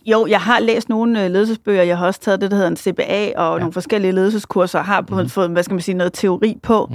jo, 0.05 0.27
jeg 0.27 0.41
har 0.41 0.59
læst 0.59 0.89
nogle 0.89 1.23
øh, 1.23 1.31
ledelsesbøger. 1.31 1.83
Jeg 1.83 1.97
har 1.97 2.07
også 2.07 2.19
taget 2.19 2.41
det, 2.41 2.51
der 2.51 2.57
hedder 2.57 2.69
en 2.69 2.77
CBA, 2.77 3.31
og 3.37 3.53
ja. 3.53 3.59
nogle 3.59 3.73
forskellige 3.73 4.11
ledelseskurser, 4.11 4.79
og 4.79 4.85
har 4.85 5.01
mm. 5.01 5.29
fået, 5.29 5.49
hvad 5.49 5.63
skal 5.63 5.73
man 5.73 5.81
sige, 5.81 5.95
noget 5.95 6.13
teori 6.13 6.57
på. 6.63 6.91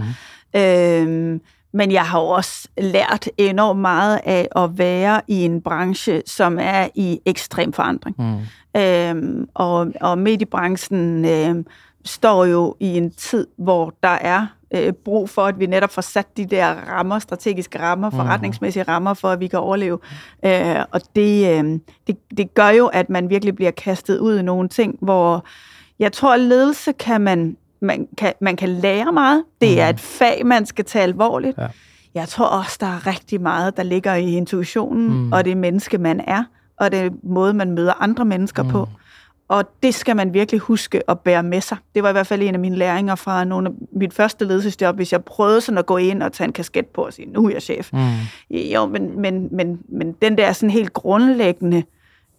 Mm. 0.55 0.61
Øh, 0.61 1.40
men 1.74 1.92
jeg 1.92 2.03
har 2.03 2.18
også 2.18 2.68
lært 2.79 3.29
enormt 3.38 3.81
meget 3.81 4.20
af 4.24 4.48
at 4.57 4.79
være 4.79 5.20
i 5.29 5.44
en 5.44 5.61
branche, 5.61 6.22
som 6.27 6.59
er 6.61 6.88
i 6.94 7.20
ekstrem 7.27 7.72
forandring. 7.72 8.16
Mm. 8.18 8.81
Øh, 8.81 9.46
og, 9.55 9.87
og 10.00 10.18
mediebranchen... 10.18 11.24
Øh, 11.24 11.64
står 12.04 12.44
jo 12.44 12.76
i 12.80 12.96
en 12.96 13.10
tid, 13.10 13.46
hvor 13.56 13.94
der 14.02 14.08
er 14.08 14.46
øh, 14.74 14.92
brug 14.92 15.30
for, 15.30 15.42
at 15.42 15.58
vi 15.58 15.66
netop 15.66 15.90
får 15.90 16.02
sat 16.02 16.36
de 16.36 16.46
der 16.46 16.66
rammer, 16.66 17.18
strategiske 17.18 17.80
rammer, 17.80 18.10
mhm. 18.10 18.16
forretningsmæssige 18.16 18.82
rammer, 18.82 19.14
for 19.14 19.28
at 19.28 19.40
vi 19.40 19.46
kan 19.46 19.58
overleve. 19.58 19.98
Øh, 20.44 20.76
og 20.90 21.00
det, 21.16 21.58
øh, 21.58 21.78
det, 22.06 22.16
det 22.36 22.54
gør 22.54 22.68
jo, 22.68 22.86
at 22.86 23.10
man 23.10 23.30
virkelig 23.30 23.56
bliver 23.56 23.70
kastet 23.70 24.18
ud 24.18 24.38
i 24.38 24.42
nogle 24.42 24.68
ting, 24.68 24.98
hvor 25.00 25.44
jeg 25.98 26.12
tror, 26.12 26.36
ledelse 26.36 26.92
kan 26.92 27.20
man, 27.20 27.56
man 27.80 28.08
kan, 28.18 28.32
man 28.40 28.56
kan 28.56 28.68
lære 28.68 29.12
meget. 29.12 29.44
Det 29.60 29.80
er 29.80 29.86
mhm. 29.86 29.94
et 29.94 30.00
fag, 30.00 30.46
man 30.46 30.66
skal 30.66 30.84
tage 30.84 31.02
alvorligt. 31.02 31.58
Ja. 31.58 31.66
Jeg 32.14 32.28
tror 32.28 32.46
også, 32.46 32.76
der 32.80 32.86
er 32.86 33.06
rigtig 33.06 33.40
meget, 33.40 33.76
der 33.76 33.82
ligger 33.82 34.14
i 34.14 34.36
intuitionen, 34.36 35.08
mm. 35.08 35.32
og 35.32 35.44
det 35.44 35.56
menneske, 35.56 35.98
man 35.98 36.20
er, 36.26 36.44
og 36.76 36.92
det 36.92 37.12
måde, 37.22 37.54
man 37.54 37.70
møder 37.70 38.02
andre 38.02 38.24
mennesker 38.24 38.62
mm. 38.62 38.68
på. 38.68 38.88
Og 39.54 39.64
det 39.82 39.94
skal 39.94 40.16
man 40.16 40.34
virkelig 40.34 40.60
huske 40.60 41.10
at 41.10 41.20
bære 41.20 41.42
med 41.42 41.60
sig. 41.60 41.76
Det 41.94 42.02
var 42.02 42.08
i 42.08 42.12
hvert 42.12 42.26
fald 42.26 42.42
en 42.42 42.54
af 42.54 42.60
mine 42.60 42.76
læringer 42.76 43.14
fra 43.14 43.44
nogle 43.44 43.68
af 43.68 43.72
mit 43.92 44.14
første 44.14 44.44
ledelsesjob, 44.44 44.96
hvis 44.96 45.12
jeg 45.12 45.24
prøvede 45.24 45.60
sådan 45.60 45.78
at 45.78 45.86
gå 45.86 45.96
ind 45.96 46.22
og 46.22 46.32
tage 46.32 46.46
en 46.46 46.52
kasket 46.52 46.86
på 46.86 47.02
og 47.02 47.12
sige, 47.12 47.30
nu 47.30 47.46
er 47.46 47.50
jeg 47.50 47.62
chef. 47.62 47.92
Mm. 47.92 47.98
Jo, 48.50 48.86
men, 48.86 49.20
men, 49.20 49.48
men, 49.50 49.78
men 49.88 50.12
den 50.12 50.38
der 50.38 50.52
sådan 50.52 50.70
helt 50.70 50.92
grundlæggende 50.92 51.82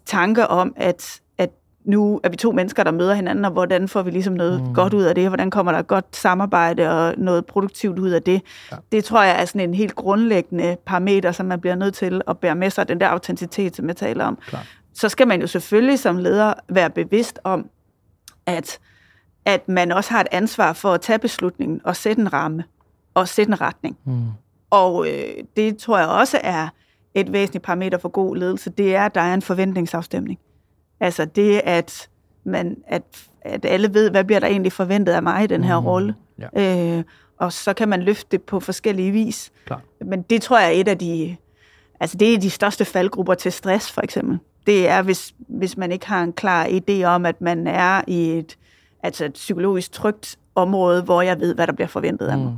tanke 0.06 0.48
om, 0.48 0.74
at, 0.76 1.22
at 1.38 1.50
nu 1.86 2.20
er 2.24 2.30
vi 2.30 2.36
to 2.36 2.52
mennesker, 2.52 2.84
der 2.84 2.92
møder 2.92 3.14
hinanden, 3.14 3.46
og 3.46 3.52
hvordan 3.52 3.88
får 3.88 4.02
vi 4.02 4.12
ligesom 4.12 4.34
noget 4.34 4.62
mm. 4.62 4.74
godt 4.74 4.94
ud 4.94 5.04
af 5.04 5.16
det? 5.16 5.28
Hvordan 5.28 5.50
kommer 5.50 5.72
der 5.72 5.80
et 5.80 5.88
godt 5.88 6.16
samarbejde 6.16 6.90
og 6.90 7.14
noget 7.18 7.46
produktivt 7.46 8.00
ud 8.00 8.10
af 8.10 8.22
det? 8.22 8.42
Ja. 8.72 8.76
Det 8.92 9.04
tror 9.04 9.24
jeg 9.24 9.42
er 9.42 9.46
sådan 9.46 9.70
en 9.70 9.74
helt 9.74 9.96
grundlæggende 9.96 10.78
parameter, 10.86 11.32
som 11.32 11.46
man 11.46 11.62
bliver 11.62 11.76
nødt 11.76 11.94
til 11.94 12.22
at 12.28 12.38
bære 12.38 12.56
med 12.56 12.70
sig, 12.70 12.88
den 12.88 13.00
der 13.00 13.08
autenticitet, 13.08 13.76
som 13.76 13.88
jeg 13.88 13.96
taler 13.96 14.26
om. 14.26 14.38
Klar 14.48 14.66
så 14.96 15.10
skal 15.10 15.28
man 15.28 15.42
jo 15.42 15.48
selvfølgelig 15.48 16.00
som 16.00 16.18
leder 16.18 16.54
være 16.70 16.90
bevidst 16.90 17.40
om, 17.44 17.70
at, 18.46 18.80
at 19.46 19.70
man 19.70 19.92
også 19.92 20.12
har 20.12 20.22
et 20.22 20.28
ansvar 20.32 20.74
for 20.74 20.94
at 20.94 21.02
tage 21.02 21.20
beslutningen 21.20 21.82
og 21.84 21.96
sætte 21.96 22.22
en 22.22 22.34
ramme 22.34 22.64
og 23.14 23.28
sætte 23.28 23.50
en 23.50 23.62
retning. 23.62 23.98
Mm. 24.06 24.26
Og 24.70 25.08
øh, 25.08 25.44
det 25.58 25.78
tror 25.78 25.98
jeg 25.98 26.08
også 26.08 26.40
er 26.44 26.68
et 27.14 27.34
væsentligt 27.34 27.66
parameter 27.66 27.98
for 27.98 28.10
god 28.10 28.36
ledelse, 28.36 28.70
det 28.70 28.96
er, 28.96 29.06
at 29.06 29.16
der 29.16 29.22
er 29.22 29.34
en 29.34 29.42
forventningsafstemning. 29.42 30.40
Altså 31.00 31.26
det, 31.26 31.62
at, 31.64 32.10
man, 32.44 32.78
at, 32.88 33.04
at 33.42 33.66
alle 33.66 33.94
ved, 33.94 34.12
hvad 34.12 34.24
bliver 34.24 34.40
der 34.40 34.48
egentlig 34.48 34.72
forventet 34.72 35.14
af 35.14 35.24
mig 35.24 35.44
i 35.44 35.48
den 35.48 35.64
her 35.64 35.80
mm. 35.80 35.86
rolle. 35.86 36.16
Ja. 36.56 36.98
Øh, 36.98 37.04
og 37.38 37.54
så 37.54 37.74
kan 37.74 37.90
man 37.90 38.02
løfte 38.02 38.28
det 38.32 38.42
på 38.42 38.60
forskellige 38.60 39.12
vis. 39.12 39.52
Klar. 39.66 39.82
Men 40.06 40.22
det 40.22 40.42
tror 40.42 40.60
jeg 40.60 40.68
er 40.68 40.80
et 40.80 40.88
af 40.88 40.98
de, 40.98 41.36
altså 42.00 42.18
det 42.18 42.34
er 42.34 42.40
de 42.40 42.50
største 42.50 42.86
faldgrupper 42.86 43.34
til 43.34 43.52
stress, 43.52 43.92
for 43.92 44.02
eksempel 44.02 44.40
det 44.68 44.90
er, 44.90 45.02
hvis, 45.02 45.34
hvis 45.38 45.78
man 45.78 45.92
ikke 45.92 46.08
har 46.08 46.24
en 46.24 46.34
klar 46.34 46.66
idé 46.66 47.04
om, 47.04 47.26
at 47.26 47.42
man 47.42 47.68
er 47.68 48.02
i 48.08 48.32
et, 48.32 48.58
altså 49.04 49.26
et 49.26 49.34
psykologisk 49.34 49.92
trygt 49.92 50.40
område, 50.56 51.02
hvor 51.02 51.22
jeg 51.22 51.40
ved, 51.40 51.56
hvad 51.56 51.68
der 51.68 51.74
bliver 51.74 51.88
forventet 51.88 52.28
af 52.28 52.38
mig. 52.38 52.48
Mm. 52.48 52.58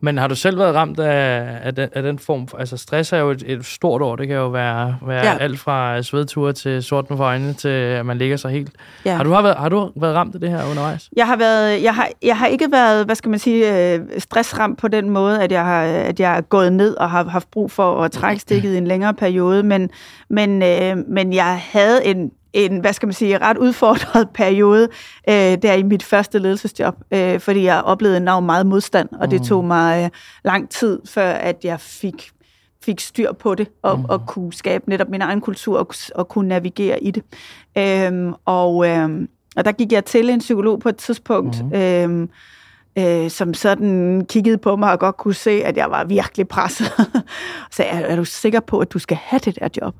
Men 0.00 0.18
har 0.18 0.26
du 0.26 0.34
selv 0.34 0.58
været 0.58 0.74
ramt 0.74 1.00
af, 1.00 1.46
af, 1.62 1.74
den, 1.74 1.88
af 1.92 2.02
den 2.02 2.18
form? 2.18 2.48
For, 2.48 2.56
altså 2.58 2.76
stress 2.76 3.12
er 3.12 3.18
jo 3.18 3.30
et, 3.30 3.42
et 3.46 3.64
stort 3.64 4.02
ord. 4.02 4.18
Det 4.18 4.28
kan 4.28 4.36
jo 4.36 4.48
være, 4.48 4.96
være 5.06 5.26
ja. 5.26 5.36
alt 5.38 5.58
fra 5.58 6.02
svedture 6.02 6.52
til 6.52 6.82
sort 6.82 7.04
for 7.08 7.24
øjnene, 7.24 7.52
til 7.52 7.68
at 7.68 8.06
man 8.06 8.18
ligger 8.18 8.36
sig 8.36 8.50
helt. 8.50 8.72
Ja. 9.04 9.14
Har, 9.14 9.24
du 9.24 9.30
har, 9.30 9.42
været, 9.42 9.56
har 9.56 9.68
du 9.68 9.92
været 9.96 10.14
ramt 10.14 10.34
af 10.34 10.40
det 10.40 10.50
her 10.50 10.64
undervejs? 10.70 11.10
Jeg 11.16 11.26
har, 11.26 11.36
været, 11.36 11.82
jeg 11.82 11.94
har, 11.94 12.08
jeg 12.22 12.38
har 12.38 12.46
ikke 12.46 12.72
været, 12.72 13.04
hvad 13.04 13.14
skal 13.14 13.30
man 13.30 13.38
sige, 13.38 13.94
øh, 13.94 14.00
stressramt 14.18 14.78
på 14.78 14.88
den 14.88 15.10
måde, 15.10 15.42
at 15.42 15.52
jeg 15.52 15.64
har, 15.64 15.82
at 15.82 16.20
jeg 16.20 16.36
er 16.36 16.40
gået 16.40 16.72
ned 16.72 16.96
og 16.96 17.10
har 17.10 17.24
haft 17.24 17.50
brug 17.50 17.70
for 17.70 18.02
at 18.02 18.12
trække 18.12 18.40
stikket 18.40 18.74
i 18.74 18.78
en 18.78 18.86
længere 18.86 19.14
periode, 19.14 19.62
men, 19.62 19.90
men, 20.30 20.62
øh, 20.62 20.96
men 21.08 21.32
jeg 21.32 21.60
havde 21.72 22.06
en, 22.06 22.30
en, 22.54 22.78
hvad 22.78 22.92
skal 22.92 23.06
man 23.06 23.14
sige, 23.14 23.38
ret 23.38 23.58
udfordret 23.58 24.30
periode 24.40 24.88
øh, 25.28 25.34
der 25.34 25.72
i 25.72 25.82
mit 25.82 26.02
første 26.02 26.38
ledelsesjob, 26.38 26.94
øh, 27.10 27.40
fordi 27.40 27.64
jeg 27.64 27.82
oplevede 27.82 28.16
enormt 28.16 28.46
meget 28.46 28.66
modstand, 28.66 29.08
og 29.12 29.30
det 29.30 29.40
mm. 29.40 29.46
tog 29.46 29.64
mig 29.64 30.04
øh, 30.04 30.10
lang 30.44 30.70
tid, 30.70 31.00
før 31.06 31.30
at 31.32 31.56
jeg 31.64 31.80
fik 31.80 32.30
fik 32.84 33.00
styr 33.00 33.32
på 33.32 33.54
det, 33.54 33.68
og, 33.82 33.98
mm. 33.98 34.04
og 34.04 34.26
kunne 34.26 34.52
skabe 34.52 34.90
netop 34.90 35.08
min 35.08 35.22
egen 35.22 35.40
kultur, 35.40 35.78
og, 35.78 35.88
og 36.14 36.28
kunne 36.28 36.48
navigere 36.48 37.02
i 37.02 37.10
det. 37.10 37.22
Øhm, 37.78 38.32
og, 38.44 38.88
øhm, 38.88 39.28
og 39.56 39.64
der 39.64 39.72
gik 39.72 39.92
jeg 39.92 40.04
til 40.04 40.30
en 40.30 40.38
psykolog 40.38 40.80
på 40.80 40.88
et 40.88 40.96
tidspunkt, 40.96 41.64
mm. 41.64 41.74
øhm, 41.74 42.28
øh, 42.98 43.30
som 43.30 43.54
sådan 43.54 44.26
kiggede 44.28 44.58
på 44.58 44.76
mig 44.76 44.92
og 44.92 44.98
godt 44.98 45.16
kunne 45.16 45.34
se, 45.34 45.50
at 45.50 45.76
jeg 45.76 45.90
var 45.90 46.04
virkelig 46.04 46.48
presset. 46.48 46.86
så 47.76 47.82
er, 47.82 47.98
er 47.98 48.16
du 48.16 48.24
sikker 48.24 48.60
på, 48.60 48.78
at 48.78 48.92
du 48.92 48.98
skal 48.98 49.16
have 49.16 49.40
det 49.44 49.58
der 49.60 49.68
job? 49.82 49.94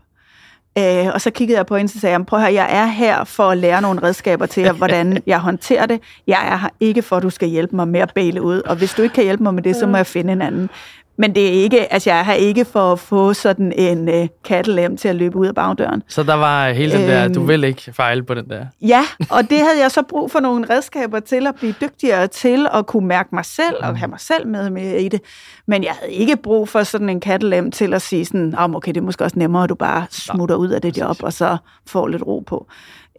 Øh, 0.78 1.06
og 1.14 1.20
så 1.20 1.30
kiggede 1.30 1.58
jeg 1.58 1.66
på 1.66 1.76
hende 1.76 1.90
og 1.96 2.00
sagde, 2.00 2.24
prøv 2.24 2.38
at 2.38 2.42
høre, 2.44 2.54
jeg 2.54 2.68
er 2.70 2.86
her 2.86 3.24
for 3.24 3.50
at 3.50 3.58
lære 3.58 3.82
nogle 3.82 4.02
redskaber 4.02 4.46
til, 4.46 4.72
hvordan 4.72 5.18
jeg 5.26 5.38
håndterer 5.38 5.86
det. 5.86 6.00
Jeg 6.26 6.48
er 6.52 6.56
her 6.56 6.68
ikke 6.80 7.02
for, 7.02 7.16
at 7.16 7.22
du 7.22 7.30
skal 7.30 7.48
hjælpe 7.48 7.76
mig 7.76 7.88
med 7.88 8.00
at 8.00 8.12
bæle 8.14 8.42
ud, 8.42 8.60
og 8.60 8.76
hvis 8.76 8.94
du 8.94 9.02
ikke 9.02 9.14
kan 9.14 9.24
hjælpe 9.24 9.42
mig 9.42 9.54
med 9.54 9.62
det, 9.62 9.76
så 9.76 9.86
må 9.86 9.96
jeg 9.96 10.06
finde 10.06 10.32
en 10.32 10.42
anden. 10.42 10.70
Men 11.16 11.34
det 11.34 11.48
er 11.48 11.62
ikke, 11.62 11.92
altså 11.92 12.10
jeg 12.10 12.18
er 12.18 12.22
her 12.22 12.32
ikke 12.32 12.64
for 12.64 12.92
at 12.92 12.98
få 12.98 13.32
sådan 13.32 13.72
en 13.72 14.08
øh, 14.08 14.28
kattelem 14.44 14.96
til 14.96 15.08
at 15.08 15.16
løbe 15.16 15.36
ud 15.36 15.46
af 15.46 15.54
bagdøren. 15.54 16.02
Så 16.08 16.22
der 16.22 16.34
var 16.34 16.70
hele 16.70 16.92
den 16.92 17.08
der, 17.08 17.28
du 17.28 17.40
øhm, 17.40 17.48
vil 17.48 17.64
ikke 17.64 17.92
fejle 17.92 18.22
på 18.22 18.34
den 18.34 18.48
der? 18.48 18.66
Ja, 18.82 19.02
og 19.30 19.50
det 19.50 19.58
havde 19.58 19.80
jeg 19.82 19.90
så 19.90 20.02
brug 20.02 20.30
for 20.30 20.40
nogle 20.40 20.66
redskaber 20.70 21.20
til 21.20 21.46
at 21.46 21.54
blive 21.54 21.74
dygtigere 21.80 22.26
til 22.26 22.66
at 22.74 22.86
kunne 22.86 23.06
mærke 23.06 23.28
mig 23.32 23.44
selv 23.44 23.76
og 23.80 23.98
have 23.98 24.08
mig 24.08 24.20
selv 24.20 24.46
med, 24.46 24.70
med 24.70 25.00
i 25.00 25.08
det. 25.08 25.20
Men 25.66 25.84
jeg 25.84 25.92
havde 26.00 26.12
ikke 26.12 26.36
brug 26.36 26.68
for 26.68 26.82
sådan 26.82 27.08
en 27.08 27.20
kattelem 27.20 27.70
til 27.70 27.94
at 27.94 28.02
sige 28.02 28.24
sådan, 28.24 28.54
oh, 28.58 28.74
okay, 28.74 28.92
det 28.92 29.00
er 29.00 29.04
måske 29.04 29.24
også 29.24 29.38
nemmere, 29.38 29.62
at 29.62 29.68
du 29.68 29.74
bare 29.74 30.06
smutter 30.10 30.56
ud 30.56 30.68
af 30.68 30.82
det 30.82 30.98
job, 30.98 31.16
og 31.22 31.32
så 31.32 31.56
får 31.86 32.08
lidt 32.08 32.22
ro 32.26 32.42
på. 32.46 32.66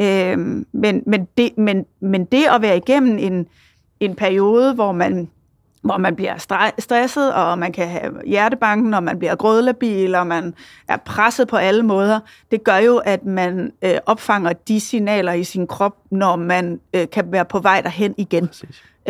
Øhm, 0.01 0.65
men, 0.73 1.03
men, 1.07 1.27
det, 1.37 1.57
men, 1.57 1.85
men 2.01 2.25
det 2.25 2.43
at 2.55 2.61
være 2.61 2.77
igennem 2.77 3.17
en, 3.17 3.47
en 3.99 4.15
periode, 4.15 4.73
hvor 4.73 4.91
man 4.91 5.29
hvor 5.85 5.97
man 5.97 6.15
bliver 6.15 6.37
stresset, 6.79 7.33
og 7.33 7.59
man 7.59 7.71
kan 7.71 7.87
have 7.87 8.11
hjertebanken, 8.25 8.93
og 8.93 9.03
man 9.03 9.19
bliver 9.19 9.35
grødlabil, 9.35 10.15
og 10.15 10.27
man 10.27 10.53
er 10.87 10.97
presset 10.97 11.47
på 11.47 11.55
alle 11.55 11.83
måder. 11.83 12.19
Det 12.51 12.63
gør 12.63 12.77
jo, 12.77 12.97
at 12.97 13.25
man 13.25 13.71
øh, 13.81 13.95
opfanger 14.05 14.53
de 14.53 14.79
signaler 14.79 15.33
i 15.33 15.43
sin 15.43 15.67
krop, 15.67 15.95
når 16.11 16.35
man 16.35 16.79
øh, 16.93 17.07
kan 17.11 17.31
være 17.31 17.45
på 17.45 17.59
vej 17.59 17.81
derhen 17.81 18.15
igen. 18.17 18.49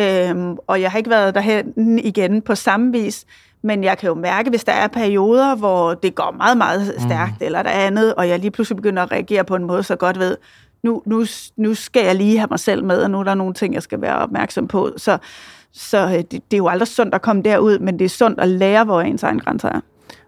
Øhm, 0.00 0.56
og 0.66 0.80
jeg 0.80 0.90
har 0.90 0.98
ikke 0.98 1.10
været 1.10 1.34
derhen 1.34 1.98
igen 1.98 2.42
på 2.42 2.54
samme 2.54 2.92
vis, 2.92 3.24
men 3.62 3.84
jeg 3.84 3.98
kan 3.98 4.08
jo 4.08 4.14
mærke, 4.14 4.50
hvis 4.50 4.64
der 4.64 4.72
er 4.72 4.88
perioder, 4.88 5.54
hvor 5.54 5.94
det 5.94 6.14
går 6.14 6.34
meget, 6.36 6.56
meget 6.56 6.94
stærkt, 6.98 7.40
mm. 7.40 7.46
eller 7.46 7.62
der 7.62 7.70
er 7.70 7.86
andet, 7.86 8.14
og 8.14 8.28
jeg 8.28 8.38
lige 8.38 8.50
pludselig 8.50 8.76
begynder 8.76 9.02
at 9.02 9.12
reagere 9.12 9.44
på 9.44 9.56
en 9.56 9.64
måde, 9.64 9.82
så 9.82 9.96
godt 9.96 10.18
ved, 10.18 10.36
nu, 10.82 11.02
nu, 11.06 11.24
nu 11.56 11.74
skal 11.74 12.04
jeg 12.04 12.14
lige 12.14 12.38
have 12.38 12.48
mig 12.50 12.60
selv 12.60 12.84
med, 12.84 12.98
og 12.98 13.10
nu 13.10 13.20
er 13.20 13.24
der 13.24 13.34
nogle 13.34 13.54
ting, 13.54 13.74
jeg 13.74 13.82
skal 13.82 14.00
være 14.00 14.18
opmærksom 14.18 14.68
på. 14.68 14.92
Så, 14.96 15.18
så 15.72 16.06
øh, 16.06 16.12
det, 16.12 16.30
det 16.30 16.52
er 16.52 16.56
jo 16.56 16.68
aldrig 16.68 16.88
sundt 16.88 17.14
at 17.14 17.22
komme 17.22 17.42
derud, 17.42 17.78
men 17.78 17.98
det 17.98 18.04
er 18.04 18.08
sundt 18.08 18.40
at 18.40 18.48
lære, 18.48 18.84
hvor 18.84 19.00
ens 19.00 19.22
egen 19.22 19.40
grænser 19.40 19.68
er. 19.68 19.80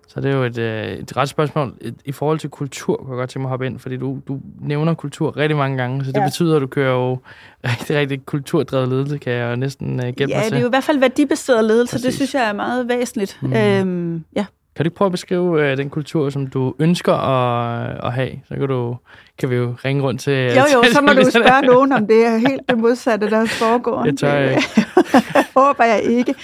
Så 0.09 0.21
det 0.21 0.31
er 0.31 0.37
jo 0.37 0.45
et, 0.45 0.59
øh, 0.59 0.87
et 0.87 1.17
ret 1.17 1.29
spørgsmål. 1.29 1.75
I 2.05 2.13
forhold 2.13 2.39
til 2.39 2.51
kultur, 2.51 2.97
kan 2.97 3.09
jeg 3.09 3.17
godt 3.17 3.31
tænke 3.31 3.43
mig 3.43 3.47
at 3.47 3.51
hoppe 3.51 3.67
ind, 3.67 3.79
fordi 3.79 3.97
du, 3.97 4.19
du 4.29 4.41
nævner 4.61 4.95
kultur 4.95 5.37
rigtig 5.37 5.57
mange 5.57 5.77
gange, 5.77 6.05
så 6.05 6.13
det 6.13 6.21
ja. 6.21 6.25
betyder, 6.25 6.57
at 6.57 6.63
du 6.63 6.67
kører 6.67 6.93
jo 6.93 7.19
rigtig, 7.65 7.97
rigtig 7.97 8.27
kulturdrevet 8.27 8.89
ledelse, 8.89 9.19
kan 9.19 9.33
jeg 9.33 9.51
jo 9.51 9.57
næsten 9.57 9.95
uh, 9.95 10.07
gætte 10.07 10.35
Ja, 10.35 10.45
det 10.45 10.53
er 10.53 10.61
jo 10.61 10.67
i 10.67 10.71
hvert 10.71 10.85
fald 10.85 10.99
værdibaseret 10.99 11.65
ledelse, 11.65 11.93
Præcis. 11.93 12.05
det 12.05 12.15
synes 12.15 12.35
jeg 12.35 12.49
er 12.49 12.53
meget 12.53 12.89
væsentligt. 12.89 13.39
Mm. 13.43 13.53
Øhm, 13.53 14.25
ja. 14.37 14.47
Kan 14.79 14.85
du 14.85 14.87
ikke 14.87 14.97
prøve 14.97 15.07
at 15.07 15.13
beskrive 15.13 15.73
uh, 15.73 15.79
den 15.79 15.91
kultur, 15.91 16.31
som 16.31 16.47
du 16.47 16.75
ønsker 16.79 17.15
at, 17.15 18.07
at 18.07 18.13
have? 18.13 18.31
Så 18.49 18.55
kan, 18.55 18.69
du, 18.69 18.97
kan 19.39 19.51
vi 19.51 19.57
jo 19.57 19.75
ringe 19.85 20.03
rundt 20.03 20.21
til... 20.21 20.33
Jo, 20.33 20.63
jo, 20.75 20.85
så 20.93 21.01
må 21.01 21.13
du 21.13 21.31
spørge 21.31 21.63
nogen, 21.63 21.93
om 21.93 22.07
det 22.07 22.27
er 22.27 22.37
helt 22.37 22.69
det 22.69 22.79
modsatte, 22.79 23.31
der 23.31 23.47
foregår. 23.47 24.03
Det 24.03 24.19
tør 24.19 24.35
jeg 24.35 24.51
ikke. 24.51 24.87
håber 25.57 25.85
jeg 25.85 26.03
ikke. 26.03 26.35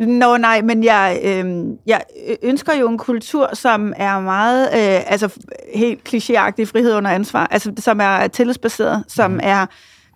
Nå 0.00 0.36
nej, 0.36 0.62
men 0.62 0.84
jeg, 0.84 1.20
øh, 1.24 1.64
jeg 1.86 2.00
ønsker 2.42 2.72
jo 2.80 2.88
en 2.88 2.98
kultur, 2.98 3.50
som 3.52 3.92
er 3.96 4.20
meget, 4.20 4.64
øh, 4.64 5.12
altså 5.12 5.28
helt 5.74 6.00
klichéagtig 6.08 6.64
frihed 6.64 6.94
under 6.94 7.10
ansvar, 7.10 7.48
altså 7.50 7.72
som 7.78 8.00
er 8.00 8.26
tillidsbaseret, 8.26 9.04
som 9.08 9.30
mm. 9.30 9.40
er 9.42 9.66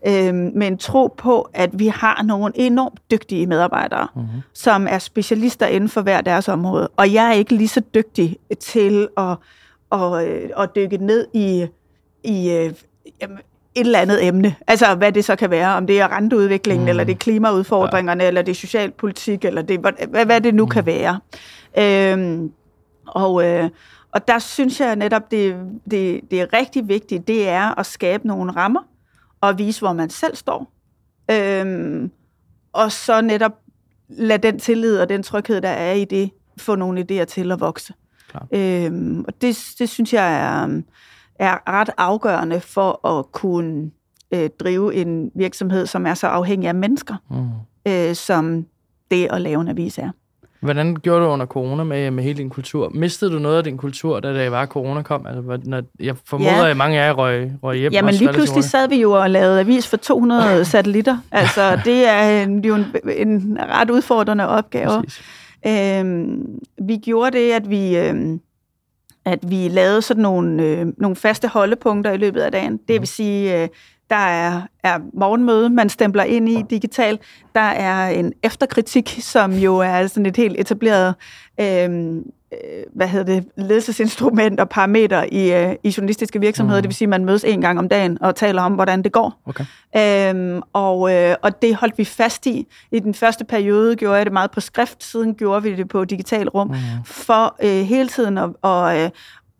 øh, 0.07 0.34
med 0.34 0.66
en 0.66 0.78
tro 0.78 1.14
på, 1.16 1.49
at 1.55 1.70
vi 1.78 1.86
har 1.86 2.22
nogle 2.22 2.53
enormt 2.55 3.01
dygtige 3.11 3.47
medarbejdere, 3.47 4.09
mm. 4.16 4.22
som 4.55 4.86
er 4.90 4.99
specialister 4.99 5.66
inden 5.66 5.88
for 5.88 6.03
hver 6.03 6.20
deres 6.20 6.49
område. 6.49 6.88
Og 6.97 7.12
jeg 7.12 7.28
er 7.28 7.32
ikke 7.32 7.55
lige 7.55 7.68
så 7.68 7.80
dygtig 7.94 8.36
til 8.61 9.09
at, 9.16 9.36
at, 9.92 10.26
øh, 10.28 10.51
at 10.59 10.70
dykke 10.76 10.97
ned 10.97 11.26
i, 11.32 11.66
i 12.24 12.51
øh, 12.51 12.72
et 13.76 13.86
eller 13.86 13.99
andet 13.99 14.24
emne. 14.24 14.55
Altså, 14.66 14.94
hvad 14.94 15.12
det 15.12 15.24
så 15.24 15.36
kan 15.36 15.51
være. 15.51 15.76
Om 15.76 15.86
det 15.86 16.01
er 16.01 16.16
renteudviklingen, 16.16 16.84
mm. 16.84 16.88
eller 16.88 17.05
det 17.05 17.12
er 17.12 17.18
klimaudfordringerne, 17.18 18.22
ja. 18.22 18.28
eller 18.28 18.42
det 18.42 18.53
er 18.53 18.57
socialpolitik, 18.57 19.44
eller 19.44 19.62
det, 19.62 19.80
hvad, 19.80 20.24
hvad 20.24 20.40
det 20.40 20.55
nu 20.55 20.64
mm. 20.64 20.70
kan 20.70 20.86
være. 20.86 21.20
Øhm, 21.78 22.53
og, 23.07 23.44
øh, 23.47 23.70
og 24.12 24.28
der 24.28 24.38
synes 24.38 24.80
jeg 24.80 24.97
netop, 24.97 25.30
det, 25.30 25.57
det, 25.90 26.20
det 26.30 26.40
er 26.40 26.53
rigtig 26.53 26.88
vigtigt, 26.88 27.28
det 27.28 27.49
er 27.49 27.78
at 27.78 27.86
skabe 27.86 28.26
nogle 28.26 28.53
rammer, 28.53 28.80
og 29.49 29.59
vise, 29.59 29.80
hvor 29.80 29.92
man 29.92 30.11
selv 30.11 30.36
står. 30.36 30.72
Øhm, 31.30 32.11
og 32.72 32.92
så 32.92 33.20
netop 33.20 33.53
lade 34.09 34.42
den 34.42 34.59
tillid 34.59 34.99
og 34.99 35.09
den 35.09 35.22
tryghed, 35.22 35.61
der 35.61 35.68
er 35.68 35.92
i 35.92 36.05
det, 36.05 36.30
få 36.59 36.74
nogle 36.74 37.07
idéer 37.11 37.24
til 37.24 37.53
at 37.53 37.61
vokse. 37.61 37.94
Øhm, 38.53 39.24
og 39.28 39.40
det, 39.40 39.74
det 39.78 39.88
synes 39.88 40.12
jeg 40.12 40.34
er 40.34 40.82
er 41.38 41.59
ret 41.68 41.90
afgørende 41.97 42.61
for 42.61 43.07
at 43.07 43.32
kunne 43.32 43.90
øh, 44.30 44.51
drive 44.61 44.94
en 44.94 45.30
virksomhed, 45.34 45.86
som 45.86 46.07
er 46.07 46.14
så 46.14 46.26
afhængig 46.26 46.68
af 46.68 46.74
mennesker, 46.74 47.14
mm. 47.30 47.92
øh, 47.92 48.14
som 48.14 48.66
det 49.11 49.28
at 49.30 49.40
lave 49.40 49.61
en 49.61 49.68
avis 49.68 49.99
er. 49.99 50.11
Hvordan 50.61 50.96
gjorde 50.96 51.24
du 51.24 51.30
under 51.30 51.46
corona 51.46 51.84
med, 51.84 52.11
med 52.11 52.24
hele 52.24 52.38
din 52.38 52.50
kultur? 52.50 52.90
Mistede 52.94 53.32
du 53.32 53.38
noget 53.38 53.59
af 53.59 53.64
din 53.64 53.76
kultur, 53.76 54.20
da 54.20 54.34
det 54.34 54.50
var, 54.50 54.66
corona 54.66 55.02
kom? 55.02 55.26
Altså, 55.26 55.59
når, 55.64 55.82
jeg 56.00 56.16
formoder, 56.24 56.64
ja. 56.64 56.70
at 56.70 56.76
mange 56.76 57.00
af 57.00 57.07
jer 57.07 57.12
røg, 57.12 57.50
røg 57.62 57.78
hjem. 57.78 57.92
Ja, 57.92 58.02
men 58.02 58.14
lige 58.14 58.32
pludselig 58.32 58.64
sad 58.64 58.88
vi 58.88 59.00
jo 59.00 59.12
og 59.12 59.30
lavede 59.30 59.61
avis 59.61 59.88
for 59.88 59.96
200 59.96 60.64
satellitter. 60.64 61.18
Altså, 61.32 61.80
det 61.84 62.09
er, 62.09 62.42
en, 62.42 62.64
jo 62.64 62.74
en, 62.74 62.86
en 63.16 63.59
ret 63.61 63.90
udfordrende 63.90 64.48
opgave. 64.48 65.04
Øhm, 65.66 66.46
vi 66.82 66.96
gjorde 66.96 67.38
det, 67.38 67.52
at 67.52 67.70
vi... 67.70 67.96
Øhm, 67.96 68.40
at 69.26 69.38
vi 69.50 69.68
lavede 69.68 70.02
sådan 70.02 70.22
nogle, 70.22 70.62
øh, 70.62 70.86
nogle 70.98 71.16
faste 71.16 71.48
holdepunkter 71.48 72.12
i 72.12 72.16
løbet 72.16 72.40
af 72.40 72.52
dagen. 72.52 72.72
Det 72.72 72.88
vil 72.88 72.98
mhm. 72.98 73.07
sige, 73.07 73.62
øh, 73.62 73.68
der 74.11 74.16
er, 74.16 74.62
er 74.82 74.98
morgenmøde, 75.12 75.70
man 75.70 75.88
stempler 75.88 76.22
ind 76.22 76.48
i 76.48 76.62
digital. 76.70 77.18
Der 77.54 77.61
er 77.61 78.09
en 78.09 78.32
efterkritik, 78.42 79.18
som 79.20 79.52
jo 79.52 79.76
er 79.76 80.07
sådan 80.07 80.26
et 80.26 80.36
helt 80.36 80.61
etableret 80.61 81.14
øh, 81.61 82.20
Øh, 82.52 82.82
hvad 82.94 83.09
hedder 83.09 83.34
det, 83.34 83.48
ledelsesinstrument 83.57 84.61
og 84.61 84.68
parameter 84.68 85.24
i, 85.32 85.52
øh, 85.52 85.74
i 85.82 85.94
journalistiske 85.96 86.40
virksomheder. 86.40 86.78
Mm. 86.78 86.82
Det 86.82 86.88
vil 86.88 86.96
sige, 86.96 87.07
at 87.07 87.11
man 87.11 87.24
mødes 87.24 87.44
en 87.44 87.61
gang 87.61 87.78
om 87.78 87.88
dagen 87.88 88.22
og 88.22 88.34
taler 88.34 88.62
om, 88.62 88.72
hvordan 88.72 89.02
det 89.02 89.12
går. 89.12 89.40
Okay. 89.46 89.64
Øhm, 89.96 90.62
og, 90.72 91.14
øh, 91.14 91.36
og 91.42 91.62
det 91.62 91.76
holdt 91.76 91.98
vi 91.98 92.04
fast 92.04 92.46
i. 92.46 92.66
I 92.92 92.98
den 92.98 93.14
første 93.14 93.44
periode 93.44 93.96
gjorde 93.96 94.16
jeg 94.16 94.26
det 94.26 94.32
meget 94.32 94.50
på 94.50 94.61
skrift, 94.61 95.04
siden 95.04 95.34
gjorde 95.34 95.62
vi 95.62 95.76
det 95.76 95.88
på 95.88 96.04
digital 96.04 96.48
rum, 96.48 96.68
mm. 96.68 96.74
for 97.04 97.57
øh, 97.62 97.84
hele 97.84 98.09
tiden 98.09 98.38
at, 98.38 98.50
og, 98.62 98.98
øh, 98.98 99.11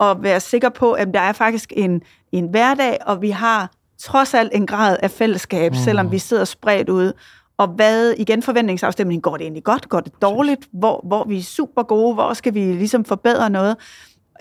at 0.01 0.17
være 0.21 0.41
sikker 0.41 0.69
på, 0.69 0.93
at 0.93 1.09
der 1.15 1.21
er 1.21 1.33
faktisk 1.33 1.73
en, 1.77 2.03
en 2.33 2.49
hverdag, 2.49 2.99
og 3.07 3.23
vi 3.23 3.31
har 3.31 3.71
trods 3.99 4.35
alt 4.35 4.51
en 4.55 4.67
grad 4.67 4.97
af 5.03 5.11
fællesskab, 5.11 5.73
mm. 5.73 5.79
selvom 5.79 6.13
vi 6.13 6.19
sidder 6.19 6.45
spredt 6.45 6.89
ud. 6.89 7.13
Og 7.59 7.69
hvad, 7.69 8.11
igen 8.11 8.43
forventningsafstemning, 8.43 9.23
går 9.23 9.37
det 9.37 9.45
egentlig 9.45 9.65
godt, 9.65 9.89
går 9.89 10.01
det 10.01 10.13
dårligt, 10.23 10.69
hvor, 10.73 11.01
hvor 11.07 11.25
vi 11.25 11.39
er 11.39 11.43
super 11.43 11.83
gode, 11.83 12.15
hvor 12.15 12.33
skal 12.33 12.55
vi 12.55 12.61
ligesom 12.61 13.05
forbedre 13.05 13.51
noget? 13.51 13.77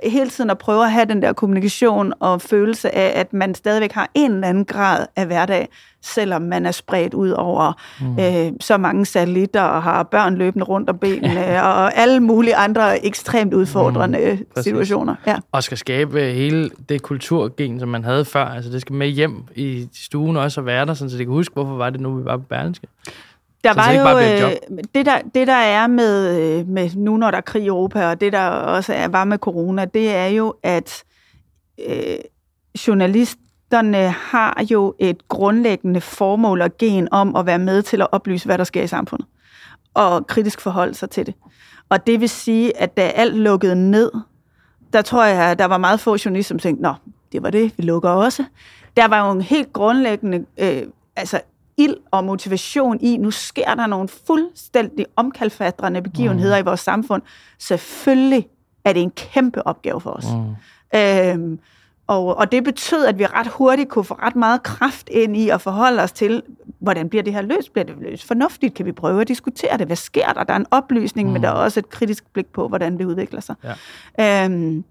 Hele 0.03 0.29
tiden 0.29 0.49
at 0.49 0.57
prøve 0.57 0.83
at 0.83 0.91
have 0.91 1.05
den 1.05 1.21
der 1.21 1.33
kommunikation 1.33 2.13
og 2.19 2.41
følelse 2.41 2.95
af, 2.95 3.19
at 3.19 3.33
man 3.33 3.55
stadigvæk 3.55 3.91
har 3.91 4.09
en 4.13 4.31
eller 4.31 4.47
anden 4.47 4.65
grad 4.65 5.05
af 5.15 5.25
hverdag, 5.25 5.69
selvom 6.01 6.41
man 6.41 6.65
er 6.65 6.71
spredt 6.71 7.13
ud 7.13 7.29
over 7.29 7.73
mm. 8.01 8.19
øh, 8.19 8.51
så 8.59 8.77
mange 8.77 9.05
satellitter 9.05 9.61
og 9.61 9.83
har 9.83 10.03
børn 10.03 10.35
løbende 10.35 10.65
rundt 10.65 10.89
om 10.89 10.97
benene 10.97 11.63
og 11.63 11.97
alle 11.97 12.19
mulige 12.19 12.55
andre 12.55 13.05
ekstremt 13.05 13.53
udfordrende 13.53 14.39
mm, 14.55 14.63
situationer. 14.63 15.15
Ja. 15.27 15.35
Og 15.51 15.63
skal 15.63 15.77
skabe 15.77 16.21
hele 16.21 16.69
det 16.89 17.01
kulturgen, 17.01 17.79
som 17.79 17.89
man 17.89 18.03
havde 18.03 18.25
før. 18.25 18.45
Altså 18.45 18.71
det 18.71 18.81
skal 18.81 18.95
med 18.95 19.07
hjem 19.07 19.43
i 19.55 19.87
stuen 19.93 20.37
også 20.37 20.61
og 20.61 20.65
være 20.65 20.85
der, 20.85 20.93
så 20.93 21.05
det 21.05 21.17
kan 21.17 21.27
huske, 21.27 21.53
hvorfor 21.53 21.75
var 21.75 21.89
det 21.89 22.01
nu, 22.01 22.15
vi 22.15 22.25
var 22.25 22.37
på 22.37 22.43
Berlingske. 22.49 22.87
Der 23.65 23.73
så 23.73 23.79
var 23.79 23.91
jo 23.91 24.03
bare 24.03 24.51
øh, 24.51 24.51
det 24.95 25.05
der, 25.05 25.19
det, 25.35 25.47
der 25.47 25.53
er 25.53 25.87
med, 25.87 26.39
øh, 26.39 26.67
med 26.67 26.89
nu, 26.95 27.17
når 27.17 27.31
der 27.31 27.37
er 27.37 27.41
krig 27.41 27.63
i 27.63 27.67
Europa, 27.67 28.07
og 28.09 28.21
det, 28.21 28.33
der 28.33 28.47
også 28.47 28.93
er, 28.93 29.07
var 29.07 29.23
med 29.23 29.37
corona, 29.37 29.85
det 29.85 30.15
er 30.15 30.27
jo, 30.27 30.53
at 30.63 31.03
øh, 31.87 32.17
journalist, 32.87 33.37
Journalisterne 33.73 34.09
har 34.09 34.65
jo 34.71 34.95
et 34.99 35.27
grundlæggende 35.27 36.01
formål 36.01 36.61
og 36.61 36.77
gen 36.77 37.07
om 37.11 37.35
at 37.35 37.45
være 37.45 37.59
med 37.59 37.81
til 37.81 38.01
at 38.01 38.07
oplyse, 38.11 38.45
hvad 38.45 38.57
der 38.57 38.63
sker 38.63 38.83
i 38.83 38.87
samfundet, 38.87 39.27
og 39.93 40.27
kritisk 40.27 40.61
forholde 40.61 40.93
sig 40.93 41.09
til 41.09 41.25
det. 41.25 41.33
Og 41.89 42.07
det 42.07 42.21
vil 42.21 42.29
sige, 42.29 42.77
at 42.77 42.97
da 42.97 43.01
alt 43.01 43.35
lukkede 43.35 43.75
ned, 43.91 44.11
der 44.93 45.01
tror 45.01 45.23
jeg, 45.25 45.51
at 45.51 45.59
der 45.59 45.65
var 45.65 45.77
meget 45.77 45.99
få 45.99 46.17
journalister, 46.25 46.47
som 46.47 46.59
tænkte, 46.59 46.83
nå, 46.83 46.93
det 47.31 47.43
var 47.43 47.49
det, 47.49 47.73
vi 47.77 47.83
lukker 47.83 48.09
også. 48.09 48.43
Der 48.97 49.07
var 49.07 49.25
jo 49.25 49.31
en 49.31 49.41
helt 49.41 49.73
grundlæggende 49.73 50.45
øh, 50.57 50.83
altså 51.15 51.41
ild 51.77 51.95
og 52.11 52.23
motivation 52.23 52.97
i, 53.01 53.17
nu 53.17 53.31
sker 53.31 53.75
der 53.75 53.87
nogle 53.87 54.07
fuldstændig 54.07 55.05
omkalfatrende 55.15 56.01
begivenheder 56.01 56.57
mm. 56.57 56.61
i 56.61 56.65
vores 56.65 56.79
samfund. 56.79 57.21
Selvfølgelig 57.59 58.47
er 58.85 58.93
det 58.93 59.01
en 59.01 59.11
kæmpe 59.11 59.67
opgave 59.67 60.01
for 60.01 60.09
os. 60.09 60.25
Mm. 60.33 60.99
Øhm, 60.99 61.59
og, 62.07 62.37
og 62.37 62.51
det 62.51 62.63
betød, 62.63 63.05
at 63.05 63.19
vi 63.19 63.25
ret 63.25 63.47
hurtigt 63.47 63.89
kunne 63.89 64.05
få 64.05 64.13
ret 64.13 64.35
meget 64.35 64.63
kraft 64.63 65.09
ind 65.09 65.37
i 65.37 65.49
at 65.49 65.61
forholde 65.61 66.03
os 66.03 66.11
til, 66.11 66.43
hvordan 66.79 67.09
bliver 67.09 67.23
det 67.23 67.33
her 67.33 67.41
løst? 67.41 67.73
Bliver 67.73 67.85
det 67.85 67.95
løst 68.01 68.27
fornuftigt? 68.27 68.73
Kan 68.73 68.85
vi 68.85 68.91
prøve 68.91 69.21
at 69.21 69.27
diskutere 69.27 69.77
det? 69.77 69.87
Hvad 69.87 69.95
sker 69.95 70.33
der? 70.33 70.43
Der 70.43 70.53
er 70.53 70.57
en 70.57 70.65
oplysning, 70.71 71.27
mm. 71.27 71.33
men 71.33 71.43
der 71.43 71.49
er 71.49 71.53
også 71.53 71.79
et 71.79 71.89
kritisk 71.89 72.33
blik 72.33 72.45
på, 72.45 72.67
hvordan 72.67 72.97
det 72.97 73.05
udvikler 73.05 73.41
sig. 73.41 73.55
Ja. 74.17 74.45
Øhm, 74.45 74.83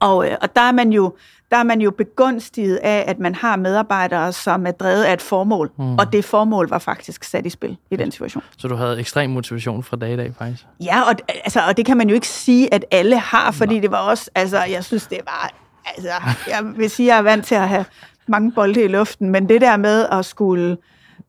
og, 0.00 0.26
øh, 0.26 0.36
og 0.42 0.56
der 0.56 0.62
er 0.62 0.72
man 0.72 0.92
jo 0.92 1.12
der 1.50 1.56
er 1.56 1.62
man 1.62 1.80
jo 1.80 1.90
begunstiget 1.90 2.76
af, 2.76 3.04
at 3.06 3.18
man 3.18 3.34
har 3.34 3.56
medarbejdere, 3.56 4.32
som 4.32 4.66
er 4.66 4.70
drevet 4.70 5.04
af 5.04 5.12
et 5.12 5.22
formål. 5.22 5.70
Mm. 5.78 5.94
Og 5.94 6.12
det 6.12 6.24
formål 6.24 6.68
var 6.68 6.78
faktisk 6.78 7.24
sat 7.24 7.46
i 7.46 7.50
spil 7.50 7.76
i 7.90 7.96
den 7.96 8.10
situation. 8.10 8.42
Så 8.58 8.68
du 8.68 8.74
havde 8.74 9.00
ekstrem 9.00 9.30
motivation 9.30 9.82
fra 9.82 9.96
dag 9.96 10.12
i 10.12 10.16
dag, 10.16 10.34
faktisk? 10.38 10.66
Ja, 10.84 11.02
og, 11.02 11.14
altså, 11.44 11.60
og 11.68 11.76
det 11.76 11.86
kan 11.86 11.96
man 11.96 12.08
jo 12.08 12.14
ikke 12.14 12.28
sige, 12.28 12.74
at 12.74 12.84
alle 12.90 13.18
har, 13.18 13.50
fordi 13.50 13.74
Nej. 13.74 13.80
det 13.80 13.90
var 13.90 13.98
også, 13.98 14.30
altså, 14.34 14.64
jeg 14.64 14.84
synes, 14.84 15.06
det 15.06 15.20
var 15.24 15.50
altså, 15.96 16.10
jeg 16.48 16.72
vil 16.76 16.90
sige, 16.90 17.06
at 17.06 17.14
jeg 17.14 17.18
er 17.18 17.22
vant 17.22 17.46
til 17.46 17.54
at 17.54 17.68
have 17.68 17.84
mange 18.28 18.52
bolde 18.52 18.84
i 18.84 18.88
luften, 18.88 19.30
men 19.30 19.48
det 19.48 19.60
der 19.60 19.76
med 19.76 20.06
at 20.12 20.24
skulle 20.24 20.76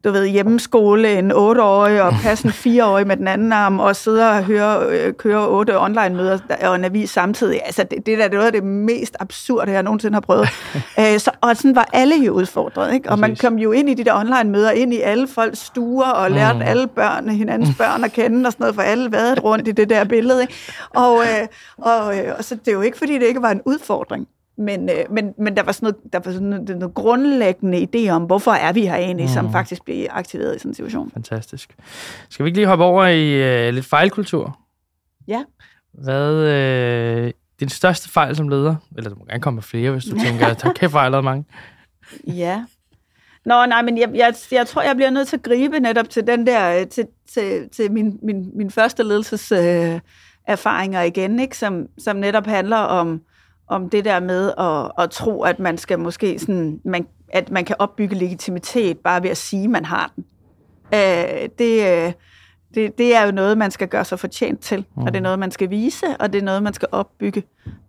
du 0.04 0.12
ved, 0.12 0.28
hjemmeskole 0.28 1.20
en 1.20 1.32
8-årig 1.32 2.02
og 2.02 2.14
passe 2.24 2.46
en 2.46 2.82
4-årig 2.82 3.08
med 3.08 3.18
den 3.18 3.28
anden 3.28 3.54
arm, 3.54 3.80
og 3.80 3.96
sidde 3.96 4.30
og 4.30 4.44
høre, 4.44 4.86
øh, 4.90 5.14
køre 5.14 5.48
otte 5.48 5.80
online-møder 5.80 6.38
og 6.62 6.76
en 6.76 6.86
avis 6.86 7.10
samtidig. 7.10 7.62
Altså, 7.66 7.84
det, 7.84 8.06
det 8.06 8.18
der 8.18 8.28
det 8.32 8.34
er 8.34 8.40
noget 8.40 8.46
af 8.46 8.52
det 8.52 8.64
mest 8.64 9.16
absurde, 9.20 9.72
jeg 9.72 9.84
nogensinde 9.84 10.14
har 10.14 10.22
prøvet. 10.22 10.48
øh, 11.00 11.20
så, 11.20 11.32
og 11.42 11.58
sådan 11.58 11.76
var 11.76 11.90
alle 11.94 12.16
jo 12.16 12.34
udfordret, 12.34 12.94
ikke? 12.94 13.10
Og 13.10 13.20
man 13.20 13.36
kom 13.36 13.58
jo 13.58 13.72
ind 13.72 13.90
i 13.90 13.94
de 13.94 14.04
der 14.04 14.14
online-møder, 14.14 14.72
ind 14.72 14.94
i 14.94 15.00
alle 15.00 15.28
folks 15.28 15.60
stuer, 15.60 16.10
og 16.10 16.32
lærte 16.32 16.60
mm. 16.60 16.66
alle 16.66 16.88
børn, 16.88 17.30
hinandens 17.30 17.78
børn 17.78 18.04
at 18.04 18.14
kende, 18.14 18.48
og 18.48 18.52
sådan 18.52 18.64
noget, 18.64 18.76
for 18.76 18.82
alle 18.82 19.12
været 19.12 19.44
rundt 19.44 19.68
i 19.68 19.72
det 19.72 19.90
der 19.90 20.04
billede, 20.04 20.42
ikke? 20.42 20.54
Og, 20.90 21.24
øh, 21.24 21.48
og, 21.78 22.18
øh, 22.18 22.34
og 22.38 22.44
så 22.44 22.56
det 22.56 22.68
er 22.68 22.72
jo 22.72 22.82
ikke, 22.82 22.98
fordi 22.98 23.14
det 23.14 23.26
ikke 23.26 23.42
var 23.42 23.52
en 23.52 23.62
udfordring. 23.66 24.28
Men, 24.62 24.90
øh, 24.90 24.96
men, 25.10 25.34
men 25.38 25.58
der 25.58 25.64
var 25.64 25.72
sådan 25.72 25.86
noget, 25.86 26.14
der 26.14 26.20
var 26.26 26.32
sådan 26.32 26.48
noget, 26.48 26.78
noget 26.78 26.94
grundlæggende 26.94 27.88
idé 27.96 28.10
om, 28.10 28.24
hvorfor 28.24 28.52
er 28.52 28.74
vi 28.74 28.82
her 28.86 28.96
egentlig, 28.96 29.26
mm. 29.26 29.32
som 29.32 29.52
faktisk 29.52 29.84
bliver 29.84 30.08
aktiveret 30.12 30.56
i 30.56 30.60
sådan 30.60 30.70
en 30.70 30.76
situation. 30.76 31.12
Fantastisk. 31.12 31.76
Skal 32.30 32.44
vi 32.44 32.48
ikke 32.48 32.58
lige 32.58 32.68
hoppe 32.68 32.86
over 32.86 33.06
i 33.06 33.34
øh, 33.68 33.74
lidt 33.74 33.86
fejlkultur? 33.86 34.60
Ja. 35.28 35.44
Hvad 35.94 36.34
øh, 36.34 37.32
din 37.60 37.70
største 37.70 38.10
fejl 38.10 38.36
som 38.36 38.50
leder? 38.50 38.76
Eller 38.98 39.10
du 39.10 39.16
må 39.16 39.26
gerne 39.26 39.42
komme 39.42 39.56
med 39.56 39.64
flere, 39.64 39.92
hvis 39.92 40.06
du 40.06 40.20
tænker, 40.20 40.48
at 40.48 40.62
der 40.64 40.74
kan 40.74 40.90
fejle 40.90 41.22
mange. 41.22 41.46
Ja. 42.28 42.64
Nå, 43.46 43.66
nej, 43.66 43.82
men 43.82 43.98
jeg, 43.98 44.10
jeg, 44.16 44.34
jeg 44.52 44.68
tror, 44.68 44.82
jeg 44.82 44.96
bliver 44.96 45.10
nødt 45.10 45.28
til 45.28 45.36
at 45.36 45.44
gribe 45.44 45.80
netop 45.80 46.10
til 46.10 46.28
den 46.28 46.48
der, 46.48 46.80
øh, 46.80 46.88
til, 46.88 47.08
til, 47.34 47.70
til 47.70 47.92
min, 47.92 48.20
min, 48.24 48.52
min 48.58 48.72
første 48.72 49.04
ledelses 49.04 49.52
øh, 49.52 50.00
erfaringer 50.48 51.02
igen, 51.02 51.40
ikke? 51.40 51.58
Som, 51.58 51.88
som 51.98 52.16
netop 52.16 52.46
handler 52.46 52.78
om, 52.78 53.22
om 53.72 53.90
det 53.90 54.06
der 54.06 54.20
med 54.20 54.52
at, 54.58 55.04
at 55.04 55.10
tro, 55.12 55.44
at 55.44 55.60
man 55.60 55.78
skal 55.78 56.00
måske 56.00 56.40
sådan, 56.40 56.82
man, 56.86 57.08
at 57.30 57.52
man 57.52 57.66
kan 57.66 57.76
opbygge 57.80 58.16
legitimitet 58.16 58.98
bare 58.98 59.24
ved 59.24 59.30
at 59.30 59.38
sige, 59.38 59.64
at 59.64 59.70
man 59.70 59.86
har 59.86 60.12
den. 60.16 60.26
Øh, 60.94 61.50
det, 61.60 62.06
øh, 62.08 62.14
det, 62.74 62.98
det 62.98 63.16
er 63.16 63.26
jo 63.26 63.32
noget, 63.32 63.58
man 63.58 63.72
skal 63.72 63.88
gøre 63.88 64.06
sig 64.06 64.20
fortjent 64.20 64.60
til, 64.60 64.86
mm. 64.96 65.02
og 65.02 65.08
det 65.08 65.16
er 65.16 65.20
mm. 65.20 65.24
noget, 65.24 65.40
man 65.40 65.52
skal 65.52 65.70
vise, 65.70 66.06
og 66.20 66.34
det 66.34 66.40
er 66.42 66.46
noget, 66.46 66.64
man 66.64 66.74
skal 66.74 66.88
opbygge. 66.92 67.44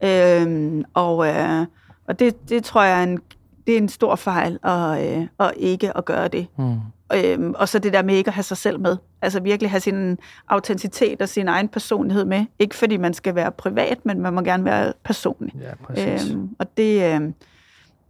Øh, 0.05 0.85
og 0.95 1.27
øh, 1.27 1.67
og 2.09 2.19
det, 2.19 2.49
det 2.49 2.65
tror 2.65 2.83
jeg 2.83 2.99
er 2.99 3.03
en, 3.03 3.19
det 3.67 3.75
er 3.75 3.79
en 3.79 3.89
stor 3.89 4.17
fejl 4.17 4.59
at, 4.63 5.19
øh, 5.19 5.27
at 5.41 5.53
ikke 5.57 5.97
at 5.97 6.05
gøre 6.05 6.29
det. 6.29 6.47
Mm. 6.59 6.77
Øhm, 7.15 7.55
og 7.57 7.69
så 7.69 7.79
det 7.79 7.93
der 7.93 8.03
med 8.03 8.15
ikke 8.15 8.29
at 8.29 8.35
have 8.35 8.43
sig 8.43 8.57
selv 8.57 8.81
med. 8.81 8.97
Altså 9.23 9.41
virkelig 9.41 9.71
have 9.71 9.81
sin 9.81 10.19
autenticitet 10.49 11.23
og 11.23 11.29
sin 11.29 11.49
egen 11.49 11.69
personlighed 11.69 12.25
med. 12.25 12.45
Ikke 12.59 12.75
fordi 12.75 12.97
man 12.97 13.15
skal 13.15 13.35
være 13.35 13.53
privat, 13.53 13.99
men 14.07 14.21
man 14.21 14.35
må 14.35 14.41
gerne 14.41 14.65
være 14.65 14.93
personlig. 15.05 15.55
Ja, 15.61 15.75
præcis. 15.85 16.31
Øhm, 16.31 16.49
og 16.59 16.77
det, 16.77 17.15
øh, 17.15 17.21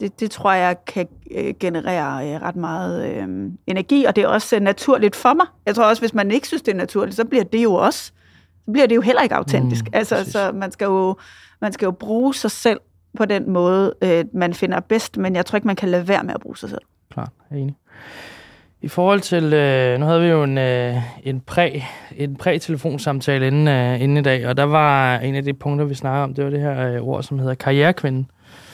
det, 0.00 0.20
det 0.20 0.30
tror 0.30 0.52
jeg 0.52 0.84
kan 0.84 1.08
øh, 1.30 1.54
generere 1.60 2.34
øh, 2.34 2.42
ret 2.42 2.56
meget 2.56 3.06
øh, 3.06 3.50
energi, 3.66 4.04
og 4.04 4.16
det 4.16 4.24
er 4.24 4.28
også 4.28 4.56
øh, 4.56 4.62
naturligt 4.62 5.16
for 5.16 5.34
mig. 5.34 5.46
Jeg 5.66 5.74
tror 5.74 5.84
også, 5.84 6.02
hvis 6.02 6.14
man 6.14 6.30
ikke 6.30 6.46
synes, 6.46 6.62
det 6.62 6.72
er 6.72 6.76
naturligt, 6.76 7.16
så 7.16 7.24
bliver 7.24 7.44
det 7.44 7.62
jo 7.62 7.74
også, 7.74 8.12
så 8.64 8.72
bliver 8.72 8.86
det 8.86 8.96
jo 8.96 9.00
heller 9.00 9.22
ikke 9.22 9.34
autentisk. 9.34 9.84
Mm, 9.84 9.90
altså, 9.94 10.30
så 10.30 10.52
man 10.54 10.72
skal, 10.72 10.84
jo, 10.84 11.16
man 11.60 11.72
skal 11.72 11.86
jo 11.86 11.90
bruge 11.92 12.34
sig 12.34 12.50
selv 12.50 12.80
på 13.18 13.24
den 13.24 13.50
måde, 13.50 13.94
øh, 14.02 14.24
man 14.34 14.54
finder 14.54 14.80
bedst, 14.80 15.16
men 15.16 15.36
jeg 15.36 15.46
tror 15.46 15.56
ikke, 15.56 15.66
man 15.66 15.76
kan 15.76 15.88
lade 15.88 16.08
være 16.08 16.24
med 16.24 16.34
at 16.34 16.40
bruge 16.40 16.56
sig 16.56 16.70
selv. 16.70 16.82
Klart, 17.10 17.30
jeg 17.50 17.56
er 17.56 17.62
enig. 17.62 17.76
I 18.82 18.88
forhold 18.88 19.20
til, 19.20 19.52
øh, 19.52 20.00
nu 20.00 20.06
havde 20.06 20.20
vi 20.20 20.26
jo 20.26 20.42
en, 20.42 20.58
øh, 20.58 20.96
en, 21.24 21.40
præ, 21.40 21.80
en 22.16 22.36
præ-telefonsamtale 22.36 23.46
inden, 23.46 23.68
øh, 23.68 24.02
inden 24.02 24.16
i 24.16 24.22
dag, 24.22 24.48
og 24.48 24.56
der 24.56 24.64
var 24.64 25.18
en 25.18 25.34
af 25.34 25.42
de 25.42 25.54
punkter, 25.54 25.84
vi 25.84 25.94
snakkede 25.94 26.24
om, 26.24 26.34
det 26.34 26.44
var 26.44 26.50
det 26.50 26.60
her 26.60 26.88
øh, 26.88 27.02
ord, 27.02 27.22
som 27.22 27.38
hedder 27.38 27.54
karrierekvinde. 27.54 28.24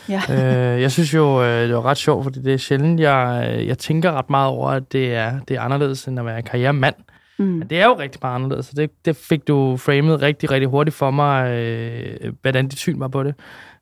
Ja. 0.09 0.22
øh, 0.74 0.82
jeg 0.82 0.92
synes 0.92 1.14
jo, 1.14 1.42
øh, 1.42 1.68
det 1.68 1.74
var 1.74 1.84
ret 1.84 1.96
sjovt, 1.96 2.24
fordi 2.24 2.42
det 2.42 2.54
er 2.54 2.59
sjældent, 2.59 3.00
jeg, 3.00 3.50
øh, 3.50 3.66
jeg 3.66 3.78
tænker 3.78 4.12
ret 4.12 4.30
meget 4.30 4.48
over, 4.48 4.70
at 4.70 4.92
det 4.92 5.14
er, 5.14 5.40
det 5.48 5.56
er 5.56 5.61
anderledes 5.61 6.04
end 6.04 6.18
at 6.18 6.26
være 6.26 6.42
karrieremand. 6.42 6.94
Mm. 7.38 7.44
Men 7.44 7.68
det 7.70 7.80
er 7.80 7.84
jo 7.84 7.98
rigtig 7.98 8.18
meget 8.22 8.34
anderledes, 8.34 8.66
så 8.66 8.72
det, 8.76 8.90
det 9.04 9.16
fik 9.16 9.48
du 9.48 9.76
framet 9.76 10.22
rigtig, 10.22 10.50
rigtig 10.50 10.68
hurtigt 10.68 10.96
for 10.96 11.11
mig, 11.11 11.50
øh, 11.50 12.32
hvordan 12.42 12.68
dit 12.68 12.78
syn 12.78 13.00
var 13.00 13.09
på 13.09 13.22
det. 13.22 13.34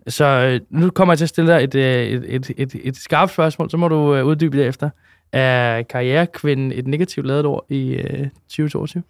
Så 0.09 0.25
øh, 0.25 0.61
nu 0.71 0.91
kommer 0.91 1.13
jeg 1.13 1.19
til 1.19 1.25
at 1.25 1.29
stille 1.29 1.53
dig 1.53 1.65
et, 1.65 1.75
øh, 1.75 2.07
et, 2.07 2.25
et, 2.29 2.51
et, 2.57 2.81
et 2.85 2.97
skarpt 2.97 3.33
spørgsmål, 3.33 3.71
så 3.71 3.77
må 3.77 3.89
du 3.89 4.15
øh, 4.15 4.25
uddybe 4.25 4.59
det 4.59 4.67
efter. 4.67 4.91
Er 5.33 5.83
karrierekvinden 5.83 6.73
et 6.73 6.87
negativt 6.87 7.27
lavet 7.27 7.47
ord 7.47 7.65
i 7.69 7.93
øh, 7.93 8.29
2022? 8.49 9.03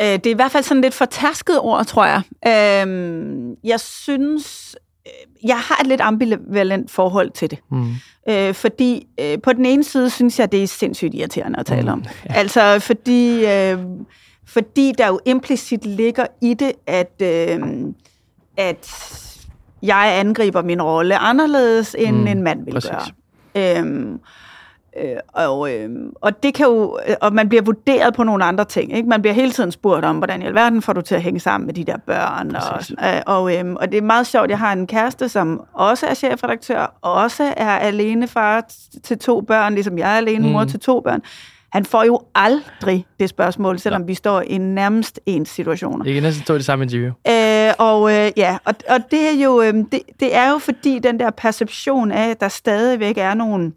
Øh, 0.00 0.06
det 0.06 0.26
er 0.26 0.30
i 0.30 0.34
hvert 0.34 0.52
fald 0.52 0.64
sådan 0.64 0.80
lidt 0.80 0.94
fortærsket 0.94 1.60
ord, 1.60 1.86
tror 1.86 2.04
jeg. 2.04 2.22
Øh, 2.46 3.56
jeg 3.64 3.80
synes, 3.80 4.76
øh, 5.06 5.48
jeg 5.48 5.58
har 5.58 5.78
et 5.80 5.86
lidt 5.86 6.00
ambivalent 6.00 6.90
forhold 6.90 7.30
til 7.30 7.50
det. 7.50 7.58
Mm. 7.70 7.90
Øh, 8.28 8.54
fordi 8.54 9.06
øh, 9.20 9.38
på 9.42 9.52
den 9.52 9.66
ene 9.66 9.84
side 9.84 10.10
synes 10.10 10.38
jeg, 10.38 10.52
det 10.52 10.62
er 10.62 10.66
sindssygt 10.66 11.14
irriterende 11.14 11.58
at 11.58 11.66
tale 11.66 11.82
mm. 11.82 11.88
om. 11.88 12.04
Ja. 12.28 12.34
Altså 12.34 12.78
fordi, 12.78 13.46
øh, 13.46 13.78
fordi 14.46 14.92
der 14.98 15.06
jo 15.06 15.20
implicit 15.26 15.86
ligger 15.86 16.26
i 16.42 16.54
det, 16.54 16.72
at, 16.86 17.22
øh, 17.22 17.60
at 18.56 19.08
jeg 19.82 20.18
angriber 20.18 20.62
min 20.62 20.82
rolle 20.82 21.18
anderledes, 21.18 21.96
end 21.98 22.16
mm. 22.16 22.26
en 22.26 22.42
mand 22.42 22.64
vil 22.64 22.72
Præcis. 22.72 22.90
gøre. 23.54 23.78
Øh, 23.80 24.18
Øh, 25.00 25.16
og, 25.32 25.72
øh, 25.72 25.90
og 26.20 26.42
det 26.42 26.54
kan 26.54 26.66
jo, 26.66 26.98
og 27.20 27.32
man 27.32 27.48
bliver 27.48 27.62
vurderet 27.62 28.14
på 28.14 28.22
nogle 28.22 28.44
andre 28.44 28.64
ting. 28.64 28.96
Ikke? 28.96 29.08
Man 29.08 29.22
bliver 29.22 29.34
hele 29.34 29.52
tiden 29.52 29.72
spurgt 29.72 30.04
om, 30.04 30.16
hvordan 30.16 30.42
i 30.42 30.46
alverden 30.46 30.82
får 30.82 30.92
du 30.92 31.00
til 31.00 31.14
at 31.14 31.22
hænge 31.22 31.40
sammen 31.40 31.66
med 31.66 31.74
de 31.74 31.84
der 31.84 31.96
børn. 31.96 32.56
Og, 32.56 33.06
øh, 33.14 33.22
og, 33.26 33.56
øh, 33.56 33.72
og 33.72 33.92
det 33.92 33.98
er 33.98 34.02
meget 34.02 34.26
sjovt, 34.26 34.50
jeg 34.50 34.58
har 34.58 34.72
en 34.72 34.86
kæreste, 34.86 35.28
som 35.28 35.62
også 35.72 36.06
er 36.06 36.14
chefredaktør, 36.14 36.98
også 37.02 37.54
er 37.56 37.70
alene 37.70 38.28
far 38.28 38.64
til 39.02 39.18
to 39.18 39.40
børn, 39.40 39.74
ligesom 39.74 39.98
jeg 39.98 40.12
er 40.12 40.16
alene 40.16 40.48
mor 40.48 40.62
mm. 40.62 40.68
til 40.68 40.80
to 40.80 41.00
børn. 41.00 41.22
Han 41.72 41.84
får 41.84 42.04
jo 42.04 42.20
aldrig 42.34 43.06
det 43.20 43.28
spørgsmål, 43.28 43.78
selvom 43.78 44.02
ja. 44.02 44.06
vi 44.06 44.14
står 44.14 44.40
i 44.40 44.58
nærmest 44.58 45.20
ens 45.26 45.48
situationer. 45.48 46.04
Ikke 46.04 46.20
næsten 46.20 46.44
stå 46.44 46.54
i 46.54 46.56
det 46.56 46.64
samme 46.64 46.84
interview. 46.84 47.12
Øh, 47.28 47.74
og 47.78 48.12
øh, 48.12 48.30
ja, 48.36 48.58
og, 48.64 48.74
og 48.88 48.98
det 49.10 49.28
er 49.28 49.44
jo 49.44 49.62
øh, 49.62 49.74
det, 49.74 50.00
det 50.20 50.36
er 50.36 50.50
jo 50.50 50.58
fordi 50.58 50.98
den 50.98 51.20
der 51.20 51.30
perception 51.30 52.10
af, 52.10 52.30
at 52.30 52.40
der 52.40 52.48
stadigvæk 52.48 53.18
er 53.18 53.34
nogle 53.34 53.72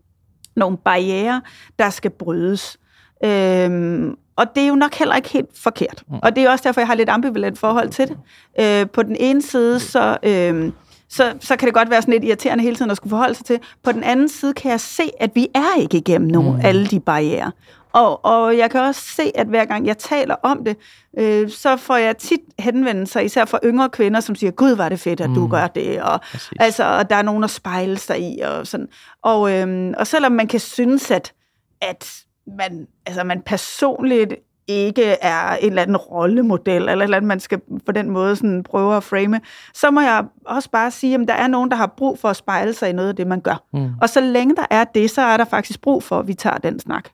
nogle 0.56 0.78
barriere, 0.78 1.41
der 1.80 1.89
skal 1.89 2.12
brydes. 2.12 2.78
Øhm, 3.26 4.16
og 4.36 4.56
det 4.56 4.64
er 4.64 4.68
jo 4.68 4.76
nok 4.76 4.93
heller 4.93 5.16
ikke 5.16 5.30
helt 5.30 5.49
forkert. 5.64 6.03
Mm. 6.08 6.20
Og 6.24 6.36
det 6.36 6.43
er 6.43 6.49
også 6.49 6.64
derfor, 6.64 6.82
jeg 6.82 6.88
har 6.88 6.95
lidt 6.95 7.10
ambivalent 7.10 7.60
forhold 7.60 7.89
til 7.89 8.08
det. 8.08 8.18
Øh, 8.60 8.89
på 8.89 9.03
den 9.03 9.16
ene 9.20 9.41
side, 9.41 9.80
så, 9.80 10.18
øh, 10.24 10.72
så, 11.10 11.34
så 11.39 11.56
kan 11.56 11.66
det 11.66 11.74
godt 11.74 11.89
være 11.89 12.01
sådan 12.01 12.14
lidt 12.14 12.24
irriterende 12.24 12.64
hele 12.64 12.76
tiden 12.76 12.91
at 12.91 12.97
skulle 12.97 13.12
forholde 13.12 13.36
sig 13.36 13.45
til. 13.45 13.60
På 13.84 13.91
den 13.91 14.03
anden 14.03 14.30
side 14.30 14.53
kan 14.53 14.72
jeg 14.72 14.80
se, 14.80 15.03
at 15.20 15.32
vi 15.36 15.47
er 15.56 15.82
ikke 15.82 15.97
igennem 15.97 16.28
nogen 16.28 16.53
mm. 16.53 16.62
alle 16.64 16.88
de 16.88 16.99
barriere. 16.99 17.51
Og, 17.96 18.26
og 18.26 18.58
jeg 18.58 18.72
kan 18.72 18.82
også 18.82 19.02
se, 19.02 19.32
at 19.36 19.48
hver 19.48 19.66
gang 19.66 19.88
jeg 19.88 19.98
taler 19.98 20.36
om 20.43 20.64
det, 20.64 20.78
øh, 21.18 21.50
så 21.50 21.78
får 21.78 21.96
jeg 21.96 22.18
tit 22.18 22.39
henvendelser, 22.60 23.20
især 23.20 23.46
fra 23.46 23.60
yngre 23.64 23.89
kvinder, 23.89 24.20
som 24.20 24.36
siger, 24.36 24.52
gud, 24.52 24.76
var 24.76 24.89
det 24.89 25.00
fedt, 25.00 25.22
at 25.22 25.30
mm. 25.30 25.36
du 25.36 25.48
gør 25.48 25.68
det. 25.68 26.02
Og, 26.02 26.20
altså, 26.60 26.84
og 26.84 27.10
der 27.10 27.16
er 27.16 27.22
nogen 27.22 27.43
at 27.43 27.50
spejle 27.50 27.98
sig 27.98 28.20
i. 28.20 28.39
Og, 28.39 28.68
sådan. 28.68 28.88
Og, 29.22 29.52
øh, 29.52 29.93
og 29.98 30.08
selvom 30.08 30.32
man 30.32 30.48
kan 30.48 30.60
synes, 30.60 31.12
at, 31.12 31.34
at 31.82 32.12
man, 32.58 32.88
altså, 33.06 33.24
man 33.24 33.41
personligt 33.41 34.36
ikke 34.68 35.04
er 35.06 35.56
en 35.56 35.70
eller 35.70 35.82
anden 35.82 35.98
rollemodel, 35.98 36.89
eller, 36.89 37.04
eller 37.04 37.18
andet, 37.18 37.28
man 37.28 37.39
skal 37.39 37.62
på 37.86 37.91
den 37.91 38.10
måde 38.10 38.36
sådan 38.36 38.64
prøve 38.64 38.98
at 38.98 39.04
frame, 39.04 39.41
så 39.74 39.91
må 39.91 40.02
jeg 40.02 40.26
også 40.46 40.70
bare 40.70 40.91
sige, 40.91 41.16
at 41.16 41.28
der 41.28 41.34
er 41.34 41.48
nogen, 41.48 41.72
der 41.72 41.78
har 41.78 41.93
brug 41.98 42.20
for 42.20 42.30
at 42.30 42.36
spejle 42.36 42.74
sig 42.74 42.89
i 42.89 42.93
noget 42.93 43.10
af 43.10 43.16
det, 43.16 43.28
man 43.28 43.41
gør. 43.41 43.64
Mm. 43.74 43.89
Og 44.02 44.10
så 44.10 44.22
længe 44.22 44.56
der 44.56 44.66
er 44.70 44.84
det, 44.84 45.12
så 45.12 45.22
er 45.22 45.38
der 45.38 45.46
faktisk 45.46 45.82
brug 45.82 46.04
for, 46.04 46.20
at 46.20 46.28
vi 46.28 46.34
tager 46.34 46.58
den 46.58 46.80
snak. 46.80 47.10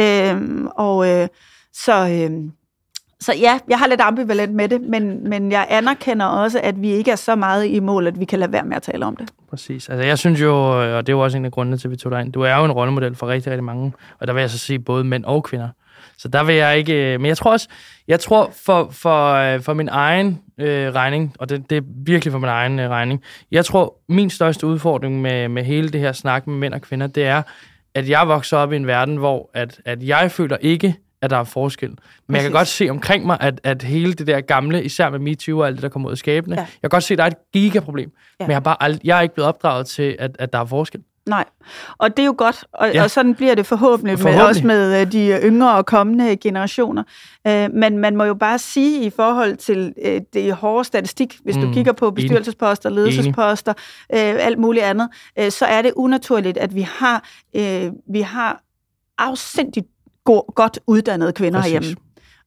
Øhm, 0.00 0.66
og 0.66 1.08
øh, 1.08 1.28
så, 1.72 2.08
øh, 2.08 2.30
så 3.20 3.32
ja, 3.34 3.58
jeg 3.68 3.78
har 3.78 3.86
lidt 3.86 4.00
ambivalent 4.00 4.54
med 4.54 4.68
det, 4.68 4.80
men, 4.80 5.28
men 5.28 5.52
jeg 5.52 5.66
anerkender 5.70 6.26
også, 6.26 6.60
at 6.62 6.82
vi 6.82 6.90
ikke 6.90 7.10
er 7.10 7.16
så 7.16 7.36
meget 7.36 7.66
i 7.66 7.80
mål, 7.80 8.06
at 8.06 8.20
vi 8.20 8.24
kan 8.24 8.38
lade 8.38 8.52
være 8.52 8.64
med 8.64 8.76
at 8.76 8.82
tale 8.82 9.06
om 9.06 9.16
det. 9.16 9.28
Præcis. 9.50 9.88
Altså 9.88 10.06
jeg 10.06 10.18
synes 10.18 10.40
jo, 10.40 10.82
øh, 10.82 10.96
og 10.96 11.06
det 11.06 11.12
er 11.12 11.16
jo 11.16 11.20
også 11.20 11.38
en 11.38 11.44
af 11.44 11.52
grundene 11.52 11.78
til, 11.78 11.88
at 11.88 11.92
vi 11.92 11.96
tog 11.96 12.12
dig 12.12 12.20
ind, 12.20 12.32
du 12.32 12.40
er 12.40 12.56
jo 12.56 12.64
en 12.64 12.72
rollemodel 12.72 13.14
for 13.14 13.28
rigtig, 13.28 13.50
rigtig 13.50 13.64
mange, 13.64 13.92
og 14.18 14.26
der 14.26 14.32
vil 14.32 14.40
jeg 14.40 14.50
så 14.50 14.58
sige 14.58 14.78
både 14.78 15.04
mænd 15.04 15.24
og 15.24 15.44
kvinder. 15.44 15.68
Så 16.18 16.28
der 16.28 16.44
vil 16.44 16.54
jeg 16.54 16.78
ikke... 16.78 17.14
Øh, 17.14 17.20
men 17.20 17.28
jeg 17.28 17.36
tror 17.36 17.52
også, 17.52 17.68
jeg 18.08 18.20
tror 18.20 18.52
for, 18.64 18.88
for, 18.90 19.32
øh, 19.32 19.60
for 19.60 19.74
min 19.74 19.88
egen 19.88 20.40
øh, 20.58 20.94
regning, 20.94 21.34
og 21.38 21.48
det, 21.48 21.70
det 21.70 21.78
er 21.78 21.82
virkelig 21.86 22.32
for 22.32 22.38
min 22.38 22.48
egen 22.48 22.78
øh, 22.78 22.90
regning, 22.90 23.22
jeg 23.50 23.64
tror, 23.64 23.94
min 24.08 24.30
største 24.30 24.66
udfordring 24.66 25.22
med, 25.22 25.48
med 25.48 25.64
hele 25.64 25.88
det 25.88 26.00
her 26.00 26.12
snak 26.12 26.46
med 26.46 26.56
mænd 26.56 26.74
og 26.74 26.80
kvinder, 26.80 27.06
det 27.06 27.26
er, 27.26 27.42
at 27.96 28.08
jeg 28.08 28.28
vokser 28.28 28.56
op 28.56 28.72
i 28.72 28.76
en 28.76 28.86
verden, 28.86 29.16
hvor 29.16 29.50
at, 29.54 29.80
at 29.84 30.02
jeg 30.02 30.30
føler 30.30 30.56
ikke, 30.60 30.96
at 31.22 31.30
der 31.30 31.36
er 31.36 31.44
forskel. 31.44 31.88
Men 31.88 31.96
Præcis. 31.96 32.34
jeg 32.34 32.42
kan 32.42 32.52
godt 32.52 32.68
se 32.68 32.90
omkring 32.90 33.26
mig, 33.26 33.38
at, 33.40 33.60
at 33.64 33.82
hele 33.82 34.12
det 34.12 34.26
der 34.26 34.40
gamle, 34.40 34.84
især 34.84 35.10
med 35.10 35.18
MeToo 35.18 35.58
og 35.58 35.66
alt 35.66 35.76
det, 35.76 35.82
der 35.82 35.88
kommer 35.88 36.08
ud 36.08 36.12
af 36.12 36.18
skabene, 36.18 36.56
ja. 36.56 36.60
jeg 36.60 36.68
kan 36.82 36.90
godt 36.90 37.02
se, 37.04 37.14
at 37.14 37.18
der 37.18 37.24
er 37.24 37.28
et 37.28 37.52
gigaproblem. 37.52 38.12
Ja. 38.40 38.46
Men 38.46 38.52
jeg, 38.52 38.62
bare 38.62 38.82
ald- 38.82 39.00
jeg 39.04 39.18
er 39.18 39.22
ikke 39.22 39.34
blevet 39.34 39.48
opdraget 39.48 39.86
til, 39.86 40.16
at, 40.18 40.36
at 40.38 40.52
der 40.52 40.58
er 40.58 40.64
forskel. 40.64 41.00
Nej, 41.26 41.44
og 41.98 42.16
det 42.16 42.22
er 42.22 42.26
jo 42.26 42.34
godt, 42.38 42.64
og, 42.72 42.94
ja. 42.94 43.02
og 43.02 43.10
sådan 43.10 43.34
bliver 43.34 43.54
det 43.54 43.66
forhåbentlig, 43.66 44.18
forhåbentlig. 44.18 44.40
Med, 44.40 44.48
også 44.48 44.66
med 44.66 45.00
øh, 45.00 45.12
de 45.12 45.40
yngre 45.42 45.74
og 45.74 45.86
kommende 45.86 46.36
generationer. 46.36 47.02
Uh, 47.48 47.74
men 47.74 47.98
man 47.98 48.16
må 48.16 48.24
jo 48.24 48.34
bare 48.34 48.58
sige 48.58 49.04
i 49.04 49.10
forhold 49.10 49.56
til 49.56 49.94
uh, 50.06 50.20
det 50.32 50.52
hårde 50.52 50.84
statistik, 50.84 51.38
hvis 51.44 51.56
mm. 51.56 51.62
du 51.62 51.72
kigger 51.72 51.92
på 51.92 52.10
bestyrelsesposter, 52.10 52.90
ledelsesposter, 52.90 53.72
uh, 53.72 54.18
alt 54.18 54.58
muligt 54.58 54.84
andet, 54.84 55.08
uh, 55.40 55.48
så 55.48 55.64
er 55.64 55.82
det 55.82 55.92
unaturligt, 55.96 56.58
at 56.58 56.74
vi 56.74 56.88
har, 56.98 57.24
uh, 57.54 57.62
vi 58.12 58.20
har 58.20 58.62
afsindigt 59.18 59.86
go- 60.24 60.52
godt 60.54 60.78
uddannede 60.86 61.32
kvinder 61.32 61.60
Præcis. 61.60 61.72
herhjemme. 61.72 62.05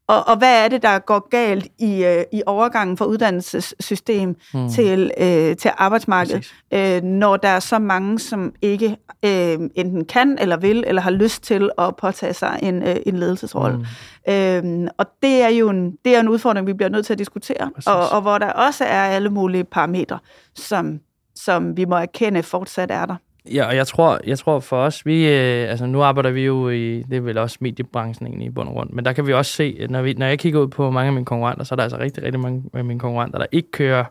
Og, 0.09 0.27
og 0.27 0.37
hvad 0.37 0.63
er 0.63 0.67
det, 0.67 0.81
der 0.81 0.99
går 0.99 1.29
galt 1.29 1.67
i, 1.79 2.03
øh, 2.05 2.23
i 2.31 2.41
overgangen 2.45 2.97
fra 2.97 3.05
uddannelsessystem 3.05 4.35
mm. 4.53 4.69
til, 4.69 5.11
øh, 5.17 5.55
til 5.55 5.71
arbejdsmarkedet, 5.77 6.53
øh, 6.73 7.03
når 7.03 7.37
der 7.37 7.47
er 7.49 7.59
så 7.59 7.79
mange, 7.79 8.19
som 8.19 8.53
ikke 8.61 8.97
øh, 9.25 9.59
enten 9.75 10.05
kan 10.05 10.37
eller 10.39 10.57
vil, 10.57 10.83
eller 10.87 11.01
har 11.01 11.11
lyst 11.11 11.43
til 11.43 11.69
at 11.77 11.95
påtage 11.95 12.33
sig 12.33 12.59
en, 12.63 12.83
øh, 12.83 12.95
en 13.05 13.17
ledelsesrolle. 13.17 13.77
Mm. 13.77 14.33
Øh, 14.33 14.89
og 14.97 15.05
det 15.21 15.41
er 15.41 15.49
jo 15.49 15.69
en, 15.69 15.91
det 16.05 16.15
er 16.15 16.19
en 16.19 16.29
udfordring, 16.29 16.67
vi 16.67 16.73
bliver 16.73 16.89
nødt 16.89 17.05
til 17.05 17.13
at 17.13 17.19
diskutere, 17.19 17.71
og, 17.85 18.09
og 18.09 18.21
hvor 18.21 18.37
der 18.37 18.51
også 18.51 18.83
er 18.83 19.01
alle 19.01 19.29
mulige 19.29 19.63
parametre, 19.63 20.19
som, 20.55 20.99
som 21.35 21.77
vi 21.77 21.85
må 21.85 21.95
erkende 21.95 22.43
fortsat 22.43 22.91
er 22.91 23.05
der. 23.05 23.15
Ja, 23.53 23.65
og 23.65 23.75
jeg 23.75 23.87
tror, 23.87 24.19
jeg 24.25 24.39
tror 24.39 24.59
for 24.59 24.77
os, 24.77 25.05
vi, 25.05 25.27
øh, 25.27 25.69
altså 25.69 25.85
nu 25.85 26.01
arbejder 26.01 26.31
vi 26.31 26.45
jo 26.45 26.69
i, 26.69 27.03
det 27.03 27.17
er 27.17 27.21
vel 27.21 27.37
også 27.37 27.57
mediebranchen 27.61 28.27
egentlig 28.27 28.47
i 28.47 28.49
bund 28.49 28.69
og 28.69 28.75
grund, 28.75 28.89
men 28.89 29.05
der 29.05 29.13
kan 29.13 29.27
vi 29.27 29.33
også 29.33 29.51
se, 29.51 29.87
når, 29.89 30.01
vi, 30.01 30.13
når 30.13 30.25
jeg 30.25 30.39
kigger 30.39 30.59
ud 30.59 30.67
på 30.67 30.91
mange 30.91 31.07
af 31.07 31.13
mine 31.13 31.25
konkurrenter, 31.25 31.63
så 31.63 31.73
er 31.73 31.75
der 31.75 31.83
altså 31.83 31.97
rigtig, 31.97 32.23
rigtig 32.23 32.39
mange 32.39 32.63
af 32.73 32.85
mine 32.85 32.99
konkurrenter, 32.99 33.39
der 33.39 33.45
ikke 33.51 33.71
kører 33.71 34.05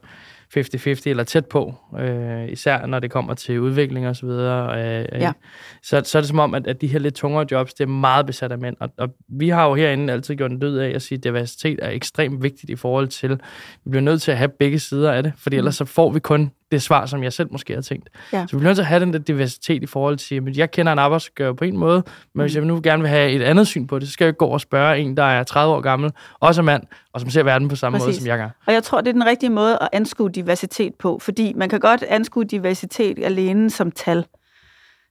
50-50 0.57 1.03
eller 1.07 1.25
tæt 1.25 1.47
på, 1.47 1.75
øh, 1.99 2.53
især 2.53 2.87
når 2.87 2.99
det 2.99 3.11
kommer 3.11 3.35
til 3.35 3.61
udvikling 3.61 4.09
og 4.09 4.17
så 4.17 4.27
videre. 4.27 4.79
Øh, 4.79 5.07
ja. 5.13 5.33
så, 5.83 6.03
så 6.05 6.19
er 6.19 6.23
det 6.23 6.29
som 6.29 6.39
om, 6.39 6.55
at, 6.55 6.67
at 6.67 6.81
de 6.81 6.87
her 6.87 6.99
lidt 6.99 7.15
tungere 7.15 7.47
jobs, 7.51 7.75
det 7.75 7.85
er 7.85 7.89
meget 7.89 8.27
besat 8.27 8.53
af 8.53 8.59
mænd. 8.59 8.77
Og, 8.81 8.91
og 8.99 9.09
vi 9.29 9.49
har 9.49 9.69
jo 9.69 9.75
herinde 9.75 10.13
altid 10.13 10.35
gjort 10.35 10.51
en 10.51 10.59
død 10.59 10.79
af 10.79 10.91
at 10.95 11.03
sige, 11.03 11.17
at 11.17 11.25
diversitet 11.25 11.79
er 11.83 11.91
ekstremt 11.91 12.43
vigtigt 12.43 12.71
i 12.71 12.77
forhold 12.77 13.09
til, 13.09 13.31
vi 13.85 13.91
bliver 13.91 14.03
nødt 14.03 14.23
til 14.23 14.31
at 14.31 14.39
have 14.39 14.49
begge 14.49 14.79
sider 14.79 15.13
af 15.13 15.23
det, 15.23 15.33
fordi 15.37 15.57
ellers 15.57 15.77
så 15.77 15.85
får 15.85 16.11
vi 16.11 16.21
kun 16.21 16.51
det 16.71 16.83
svar, 16.83 17.07
som 17.07 17.23
jeg 17.23 17.33
selv 17.33 17.49
måske 17.53 17.75
har 17.75 17.81
tænkt. 17.81 18.09
Ja. 18.33 18.47
Så 18.49 18.57
vi 18.57 18.59
bliver 18.59 18.69
nødt 18.69 18.77
til 18.77 18.83
at 18.83 18.87
have 18.87 19.01
den 19.01 19.13
der 19.13 19.19
diversitet 19.19 19.83
i 19.83 19.87
forhold 19.87 20.17
til, 20.17 20.49
at 20.49 20.57
jeg 20.57 20.71
kender 20.71 20.93
en 20.93 20.99
arbejdsgør 20.99 21.53
på 21.53 21.65
en 21.65 21.77
måde, 21.77 22.03
men 22.35 22.43
hvis 22.43 22.57
jeg 22.57 22.65
nu 22.65 22.81
gerne 22.83 23.03
vil 23.03 23.11
have 23.11 23.31
et 23.31 23.43
andet 23.43 23.67
syn 23.67 23.87
på 23.87 23.99
det, 23.99 24.09
så 24.09 24.13
skal 24.13 24.25
jeg 24.25 24.37
gå 24.37 24.47
og 24.47 24.61
spørge 24.61 24.99
en, 24.99 25.17
der 25.17 25.23
er 25.23 25.43
30 25.43 25.75
år 25.75 25.81
gammel, 25.81 26.13
også 26.41 26.63
mand, 26.63 26.83
og 27.13 27.21
som 27.21 27.31
ser 27.31 27.43
verden 27.43 27.69
på 27.69 27.77
samme 27.77 27.99
Præcis. 27.99 28.07
måde, 28.07 28.17
som 28.17 28.27
jeg 28.27 28.39
gør. 28.39 28.49
Og 28.67 28.73
jeg 28.73 28.83
tror, 28.83 29.01
det 29.01 29.09
er 29.09 29.13
den 29.13 29.27
rigtige 29.27 29.51
måde 29.51 29.79
at 29.81 29.89
anskue 29.93 30.31
diversitet 30.31 30.95
på, 30.95 31.19
fordi 31.19 31.53
man 31.57 31.69
kan 31.69 31.81
godt 31.81 32.03
anskue 32.03 32.45
diversitet 32.45 33.19
alene 33.25 33.71
som 33.71 33.91
tal. 33.91 34.25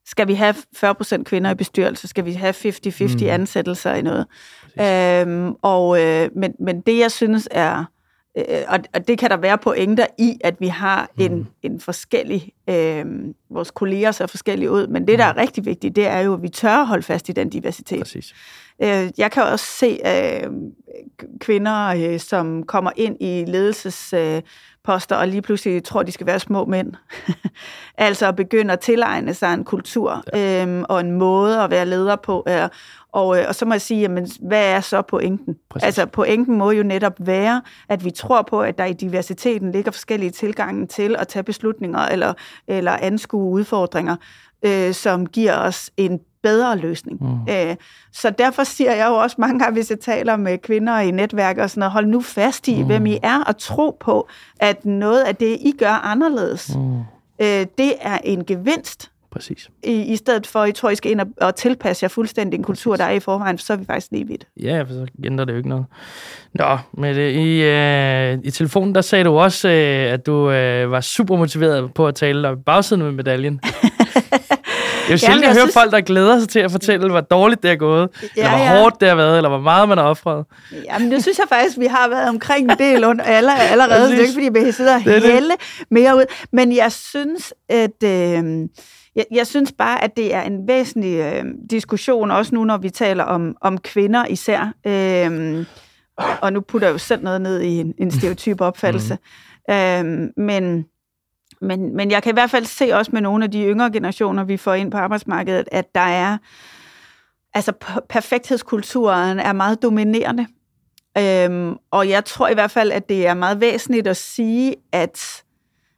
Skal 0.05 0.27
vi 0.27 0.33
have 0.33 0.55
40% 0.77 1.23
kvinder 1.23 1.51
i 1.51 1.55
bestyrelse? 1.55 2.07
Skal 2.07 2.25
vi 2.25 2.33
have 2.33 2.53
50-50 2.53 3.03
mm. 3.03 3.29
ansættelser 3.29 3.93
i 3.93 4.01
noget? 4.01 4.25
Øhm, 4.81 5.55
og, 5.61 6.03
øh, 6.03 6.29
men, 6.35 6.53
men 6.59 6.81
det, 6.81 6.99
jeg 6.99 7.11
synes 7.11 7.47
er 7.51 7.85
øh, 8.37 8.43
og, 8.67 8.79
og 8.93 9.07
det 9.07 9.17
kan 9.17 9.29
der 9.29 9.37
være 9.37 9.57
pointer 9.57 10.05
i, 10.17 10.39
at 10.43 10.55
vi 10.59 10.67
har 10.67 11.09
en, 11.19 11.35
mm. 11.35 11.45
en 11.63 11.79
forskellig, 11.79 12.51
øh, 12.69 13.05
vores 13.49 13.71
kolleger 13.71 14.11
ser 14.11 14.27
forskellige 14.27 14.71
ud, 14.71 14.87
men 14.87 15.07
det, 15.07 15.19
der 15.19 15.25
er 15.25 15.37
rigtig 15.37 15.65
vigtigt, 15.65 15.95
det 15.95 16.07
er 16.07 16.19
jo, 16.19 16.33
at 16.33 16.41
vi 16.41 16.49
tør 16.49 16.83
holde 16.83 17.03
fast 17.03 17.29
i 17.29 17.31
den 17.31 17.49
diversitet. 17.49 17.99
Præcis. 17.99 18.33
Øh, 18.83 19.09
jeg 19.17 19.31
kan 19.31 19.43
også 19.43 19.65
se 19.65 19.99
øh, 20.05 20.51
kvinder, 21.39 21.87
øh, 21.87 22.19
som 22.19 22.63
kommer 22.63 22.91
ind 22.95 23.17
i 23.19 23.45
ledelsesposter, 23.47 25.15
og 25.15 25.27
lige 25.27 25.41
pludselig 25.41 25.83
tror, 25.83 26.03
de 26.03 26.11
skal 26.11 26.27
være 26.27 26.39
små 26.39 26.65
mænd. 26.65 26.93
altså 27.97 28.31
begynder 28.31 28.73
at 28.73 28.79
tilegne 28.79 29.33
sig 29.33 29.53
en 29.53 29.63
kultur 29.63 30.23
ja. 30.33 30.65
øh, 30.65 30.83
og 30.89 30.99
en 30.99 31.11
måde 31.11 31.61
at 31.61 31.71
være 31.71 31.85
leder 31.85 32.15
på. 32.15 32.45
Øh, 32.49 32.69
og, 33.11 33.27
og 33.27 33.55
så 33.55 33.65
må 33.65 33.73
jeg 33.73 33.81
sige, 33.81 34.01
jamen, 34.01 34.27
hvad 34.41 34.65
er 34.65 34.81
så 34.81 35.01
pointen? 35.01 35.55
Præcis. 35.69 35.85
Altså 35.85 36.05
pointen 36.05 36.57
må 36.57 36.71
jo 36.71 36.83
netop 36.83 37.13
være, 37.19 37.61
at 37.89 38.05
vi 38.05 38.11
tror 38.11 38.41
på, 38.41 38.61
at 38.61 38.77
der 38.77 38.85
i 38.85 38.93
diversiteten 38.93 39.71
ligger 39.71 39.91
forskellige 39.91 40.31
tilgange 40.31 40.87
til 40.87 41.15
at 41.19 41.27
tage 41.27 41.43
beslutninger 41.43 41.99
eller, 41.99 42.33
eller 42.67 42.91
anskue 42.91 43.51
udfordringer, 43.51 44.15
øh, 44.65 44.93
som 44.93 45.25
giver 45.25 45.57
os 45.57 45.91
en 45.97 46.19
bedre 46.47 46.77
løsning. 46.77 47.23
Mm. 47.23 47.53
Øh, 47.53 47.75
så 48.11 48.29
derfor 48.29 48.63
siger 48.63 48.93
jeg 48.93 49.07
jo 49.07 49.15
også 49.15 49.35
mange 49.39 49.59
gange, 49.59 49.73
hvis 49.73 49.89
jeg 49.89 49.99
taler 49.99 50.35
med 50.35 50.57
kvinder 50.57 50.99
i 50.99 51.11
netværk 51.11 51.57
og 51.57 51.69
sådan 51.69 51.79
noget, 51.79 51.91
hold 51.91 52.05
nu 52.05 52.21
fast 52.21 52.67
i, 52.67 52.81
mm. 52.81 52.85
hvem 52.87 53.05
I 53.05 53.19
er, 53.23 53.43
og 53.43 53.57
tro 53.57 53.97
på, 53.99 54.27
at 54.59 54.85
noget 54.85 55.21
af 55.21 55.35
det, 55.35 55.57
I 55.61 55.73
gør 55.79 56.05
anderledes, 56.05 56.75
mm. 56.75 56.97
øh, 57.41 57.65
det 57.77 57.93
er 58.01 58.17
en 58.23 58.45
gevinst 58.45 59.11
Præcis. 59.31 59.69
I, 59.83 59.91
I 59.91 60.15
stedet 60.15 60.47
for, 60.47 60.59
at 60.59 60.69
I 60.69 60.71
tror, 60.71 60.89
I 60.89 60.95
skal 60.95 61.11
ind 61.11 61.21
og, 61.21 61.27
og 61.41 61.55
tilpasse 61.55 62.03
jer 62.03 62.07
fuldstændig 62.07 62.57
en 62.57 62.63
kultur, 62.63 62.91
Præcis. 62.91 62.99
der 62.99 63.05
er 63.05 63.15
i 63.15 63.19
forvejen, 63.19 63.57
så 63.57 63.73
er 63.73 63.77
vi 63.77 63.85
faktisk 63.85 64.11
lige 64.11 64.27
vidt. 64.27 64.47
Ja, 64.61 64.81
for 64.81 64.87
så 64.87 65.07
ændrer 65.25 65.45
det 65.45 65.53
jo 65.53 65.57
ikke 65.57 65.69
noget. 65.69 65.85
Nå, 66.53 66.77
men 66.93 67.15
det, 67.15 67.31
i, 67.31 67.61
øh, 67.63 68.39
i 68.43 68.51
telefonen, 68.51 68.95
der 68.95 69.01
sagde 69.01 69.23
du 69.23 69.37
også, 69.37 69.69
øh, 69.69 70.13
at 70.13 70.25
du 70.25 70.51
øh, 70.51 70.91
var 70.91 71.01
super 71.01 71.37
motiveret 71.37 71.93
på 71.93 72.07
at 72.07 72.15
tale 72.15 72.47
om 72.49 72.61
bagsiden 72.61 73.03
med 73.03 73.11
medaljen. 73.11 73.59
Jo 75.11 75.17
sjældent, 75.17 75.45
at 75.45 75.51
høre 75.51 75.61
synes... 75.61 75.73
folk, 75.73 75.91
der 75.91 76.01
glæder 76.01 76.39
sig 76.39 76.49
til 76.49 76.59
at 76.59 76.71
fortælle, 76.71 77.09
hvor 77.09 77.21
dårligt 77.21 77.63
det 77.63 77.71
er 77.71 77.75
gået, 77.75 78.09
ja, 78.21 78.27
eller 78.37 78.49
hvor 78.49 78.65
ja. 78.65 78.81
hårdt 78.81 79.01
det 79.01 79.07
har 79.07 79.15
været, 79.15 79.37
eller 79.37 79.49
hvor 79.49 79.59
meget 79.59 79.89
man 79.89 79.97
har 79.97 80.05
offret. 80.05 80.45
Jamen, 80.85 81.11
det 81.11 81.21
synes 81.21 81.37
jeg 81.37 81.45
faktisk, 81.49 81.79
vi 81.79 81.85
har 81.85 82.09
været 82.09 82.29
omkring 82.29 82.71
en 82.71 82.77
del 82.79 83.03
under 83.03 83.23
alle, 83.23 83.59
allerede. 83.59 84.11
det 84.11 84.17
er 84.17 84.21
ikke, 84.21 84.33
fordi 84.33 84.65
vi 84.65 84.71
sidder 84.71 84.95
og 84.95 85.01
hælde 85.01 85.53
mere 85.91 86.15
ud. 86.15 86.25
Men 86.51 86.75
jeg 86.75 86.91
synes, 86.91 87.53
at... 87.69 88.03
Øh, 88.03 88.67
jeg, 89.15 89.25
jeg 89.31 89.47
synes 89.47 89.71
bare, 89.71 90.03
at 90.03 90.17
det 90.17 90.33
er 90.33 90.41
en 90.41 90.67
væsentlig 90.67 91.19
øh, 91.19 91.45
diskussion, 91.69 92.31
også 92.31 92.55
nu, 92.55 92.63
når 92.63 92.77
vi 92.77 92.89
taler 92.89 93.23
om, 93.23 93.55
om 93.61 93.77
kvinder 93.77 94.25
især. 94.25 94.73
Øh, 94.87 95.65
og 96.41 96.53
nu 96.53 96.61
putter 96.61 96.87
jeg 96.87 96.93
jo 96.93 96.97
selv 96.97 97.23
noget 97.23 97.41
ned 97.41 97.61
i 97.61 97.79
en, 97.79 97.93
en 97.97 98.11
stereotyp 98.11 98.61
opfattelse. 98.61 99.17
Mm. 99.69 99.73
Øh, 99.75 100.29
men, 100.37 100.85
men, 101.61 101.95
men 101.95 102.11
jeg 102.11 102.23
kan 102.23 102.31
i 102.31 102.33
hvert 102.33 102.51
fald 102.51 102.65
se 102.65 102.91
også 102.91 103.11
med 103.13 103.21
nogle 103.21 103.43
af 103.43 103.51
de 103.51 103.63
yngre 103.63 103.91
generationer, 103.91 104.43
vi 104.43 104.57
får 104.57 104.73
ind 104.73 104.91
på 104.91 104.97
arbejdsmarkedet, 104.97 105.69
at 105.71 105.95
der 105.95 106.01
er... 106.01 106.37
Altså, 107.53 107.73
perfekthedskulturen 108.09 109.39
er 109.39 109.53
meget 109.53 109.81
dominerende. 109.81 110.47
Øhm, 111.17 111.77
og 111.91 112.09
jeg 112.09 112.25
tror 112.25 112.47
i 112.47 112.53
hvert 112.53 112.71
fald, 112.71 112.91
at 112.91 113.09
det 113.09 113.27
er 113.27 113.33
meget 113.33 113.61
væsentligt 113.61 114.07
at 114.07 114.17
sige, 114.17 114.75
at 114.91 115.43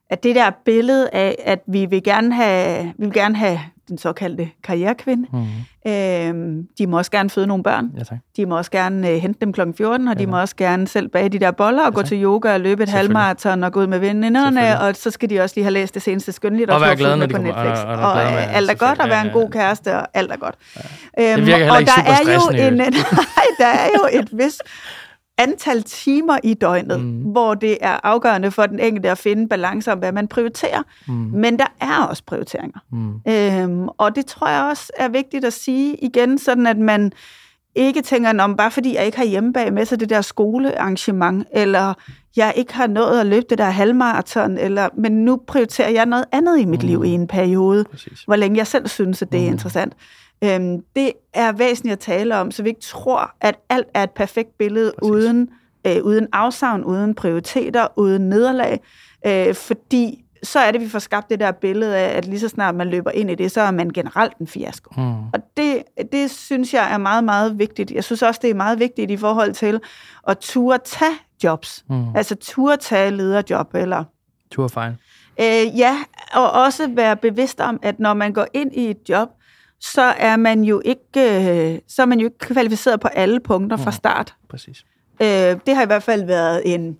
at 0.09 0.23
det 0.23 0.35
der 0.35 0.51
billede 0.65 1.09
af, 1.13 1.35
at 1.45 1.59
vi 1.67 1.85
vil 1.85 2.03
gerne 2.03 2.35
have, 2.35 2.93
vi 2.97 3.05
vil 3.05 3.13
gerne 3.13 3.35
have 3.35 3.59
den 3.89 3.97
såkaldte 3.97 4.49
karrierekvinde. 4.63 5.27
Mm. 5.33 5.91
Øhm, 5.91 6.67
de 6.77 6.87
må 6.87 6.97
også 6.97 7.11
gerne 7.11 7.29
føde 7.29 7.47
nogle 7.47 7.63
børn. 7.63 7.91
Ja, 7.97 8.03
tak. 8.03 8.17
De 8.37 8.45
må 8.45 8.57
også 8.57 8.71
gerne 8.71 9.09
øh, 9.09 9.17
hente 9.17 9.39
dem 9.41 9.53
kl. 9.53 9.61
14, 9.77 10.07
og 10.07 10.15
ja, 10.17 10.23
de 10.23 10.27
må 10.27 10.39
også 10.39 10.55
gerne 10.55 10.87
selv 10.87 11.07
bage 11.07 11.29
de 11.29 11.39
der 11.39 11.51
boller 11.51 11.81
og 11.81 11.91
ja, 11.91 11.95
gå 11.95 12.01
til 12.01 12.23
yoga 12.23 12.53
og 12.53 12.59
løbe 12.59 12.83
et 12.83 12.89
halvmarathon 12.89 13.63
og 13.63 13.71
gå 13.71 13.81
ud 13.81 13.87
med 13.87 13.99
veninderne, 13.99 14.79
og 14.79 14.95
så 14.95 15.11
skal 15.11 15.29
de 15.29 15.41
også 15.41 15.55
lige 15.55 15.63
have 15.63 15.73
læst 15.73 15.93
det 15.93 16.01
seneste 16.01 16.31
skønlitteratur 16.31 17.27
på 17.31 17.37
Netflix. 17.37 17.79
Og, 17.79 17.85
og, 17.85 17.97
og, 17.97 18.11
og 18.11 18.55
alt 18.55 18.71
er 18.71 18.75
godt, 18.75 18.99
at 18.99 19.09
være 19.09 19.25
en 19.25 19.31
god 19.33 19.49
kæreste, 19.49 19.95
og 19.95 20.07
alt 20.13 20.31
er 20.31 20.37
godt. 20.37 20.55
Ja. 21.17 21.31
Øhm, 21.31 21.35
det 21.35 21.45
virker 21.45 21.57
heller 21.57 21.79
ikke 21.79 21.91
og 21.91 22.05
der 22.05 22.39
super 22.39 22.57
er 22.57 22.63
jo 22.63 22.67
en, 22.67 22.77
nej, 22.77 23.45
der 23.59 23.67
er 23.67 23.87
jo 23.95 24.19
et 24.19 24.29
vis 24.31 24.61
antal 25.39 25.83
timer 25.83 26.37
i 26.43 26.53
døgnet, 26.53 26.99
mm. 26.99 27.19
hvor 27.21 27.53
det 27.53 27.77
er 27.81 27.99
afgørende 28.03 28.51
for 28.51 28.65
den 28.65 28.79
enkelte 28.79 29.09
at 29.09 29.17
finde 29.17 29.47
balance 29.47 29.91
om, 29.91 29.99
hvad 29.99 30.11
man 30.11 30.27
prioriterer. 30.27 30.83
Mm. 31.07 31.13
Men 31.13 31.59
der 31.59 31.73
er 31.81 32.05
også 32.09 32.23
prioriteringer. 32.25 32.79
Mm. 32.91 33.13
Øhm, 33.27 33.87
og 33.97 34.15
det 34.15 34.25
tror 34.25 34.49
jeg 34.49 34.63
også 34.63 34.91
er 34.97 35.09
vigtigt 35.09 35.45
at 35.45 35.53
sige 35.53 35.95
igen, 35.95 36.37
sådan 36.37 36.67
at 36.67 36.77
man 36.77 37.11
ikke 37.75 38.01
tænker, 38.01 38.43
om 38.43 38.55
bare 38.55 38.71
fordi 38.71 38.95
jeg 38.95 39.05
ikke 39.05 39.17
har 39.17 39.25
hjemmebag 39.25 39.73
med 39.73 39.85
sig 39.85 39.99
det 39.99 40.09
der 40.09 40.21
skolearrangement, 40.21 41.47
eller 41.53 41.93
jeg 42.35 42.53
ikke 42.55 42.73
har 42.73 42.87
nået 42.87 43.19
at 43.19 43.25
løbe 43.25 43.45
det 43.49 43.57
der 43.57 43.69
halvmarathon, 43.69 44.57
eller, 44.57 44.89
men 44.97 45.11
nu 45.11 45.41
prioriterer 45.47 45.89
jeg 45.89 46.05
noget 46.05 46.25
andet 46.31 46.59
i 46.59 46.65
mit 46.65 46.81
mm. 46.81 46.87
liv 46.87 47.03
i 47.05 47.09
en 47.09 47.27
periode, 47.27 47.85
Præcis. 47.91 48.21
hvor 48.21 48.35
længe 48.35 48.57
jeg 48.57 48.67
selv 48.67 48.87
synes, 48.87 49.21
at 49.21 49.31
det 49.31 49.39
er 49.39 49.45
mm. 49.45 49.51
interessant. 49.51 49.93
Øhm, 50.43 50.83
det 50.95 51.11
er 51.33 51.51
væsentligt 51.51 51.93
at 51.93 51.99
tale 51.99 52.37
om, 52.37 52.51
så 52.51 52.63
vi 52.63 52.69
ikke 52.69 52.81
tror, 52.81 53.31
at 53.41 53.55
alt 53.69 53.87
er 53.93 54.03
et 54.03 54.11
perfekt 54.11 54.57
billede 54.57 54.93
Præcis. 54.99 55.11
uden, 55.11 55.49
øh, 55.87 56.03
uden 56.03 56.27
afsavn, 56.31 56.83
uden 56.83 57.15
prioriteter, 57.15 57.87
uden 57.95 58.29
nederlag, 58.29 58.79
øh, 59.25 59.55
fordi 59.55 60.25
så 60.43 60.59
er 60.59 60.71
det, 60.71 60.81
vi 60.81 60.89
får 60.89 60.99
skabt 60.99 61.29
det 61.29 61.39
der 61.39 61.51
billede 61.51 61.97
af, 61.97 62.17
at 62.17 62.25
lige 62.25 62.39
så 62.39 62.47
snart 62.47 62.75
man 62.75 62.89
løber 62.89 63.11
ind 63.11 63.31
i 63.31 63.35
det, 63.35 63.51
så 63.51 63.61
er 63.61 63.71
man 63.71 63.89
generelt 63.89 64.37
en 64.37 64.47
fiasko. 64.47 64.93
Mm. 64.97 65.23
Og 65.33 65.39
det, 65.57 65.83
det 66.11 66.31
synes 66.31 66.73
jeg 66.73 66.93
er 66.93 66.97
meget, 66.97 67.23
meget 67.23 67.59
vigtigt. 67.59 67.91
Jeg 67.91 68.03
synes 68.03 68.21
også, 68.21 68.39
det 68.43 68.49
er 68.49 68.53
meget 68.53 68.79
vigtigt 68.79 69.11
i 69.11 69.17
forhold 69.17 69.53
til 69.53 69.79
at 70.27 70.37
turde 70.37 70.83
tage 70.85 71.15
jobs. 71.43 71.85
Mm. 71.89 72.15
Altså 72.15 72.35
turde 72.35 72.77
tage 72.77 73.11
lederjob, 73.11 73.75
eller... 73.75 74.03
Turde 74.51 74.69
fejl. 74.69 74.95
Øh, 75.41 75.77
ja, 75.79 75.97
og 76.33 76.51
også 76.51 76.89
være 76.95 77.15
bevidst 77.15 77.59
om, 77.61 77.79
at 77.81 77.99
når 77.99 78.13
man 78.13 78.33
går 78.33 78.45
ind 78.53 78.75
i 78.75 78.89
et 78.89 79.09
job, 79.09 79.29
så 79.81 80.01
er 80.01 80.37
man 80.37 80.63
jo 80.63 80.81
ikke, 80.85 81.01
øh, 81.15 81.79
så 81.87 82.01
er 82.01 82.05
man 82.05 82.19
jo 82.19 82.25
ikke 82.25 82.37
kvalificeret 82.37 82.99
på 82.99 83.07
alle 83.07 83.39
punkter 83.39 83.77
fra 83.77 83.91
start. 83.91 84.35
Mm, 84.41 84.47
præcis. 84.49 84.85
Øh, 85.21 85.59
det 85.65 85.75
har 85.75 85.83
i 85.83 85.85
hvert 85.85 86.03
fald 86.03 86.25
været 86.25 86.61
en, 86.65 86.97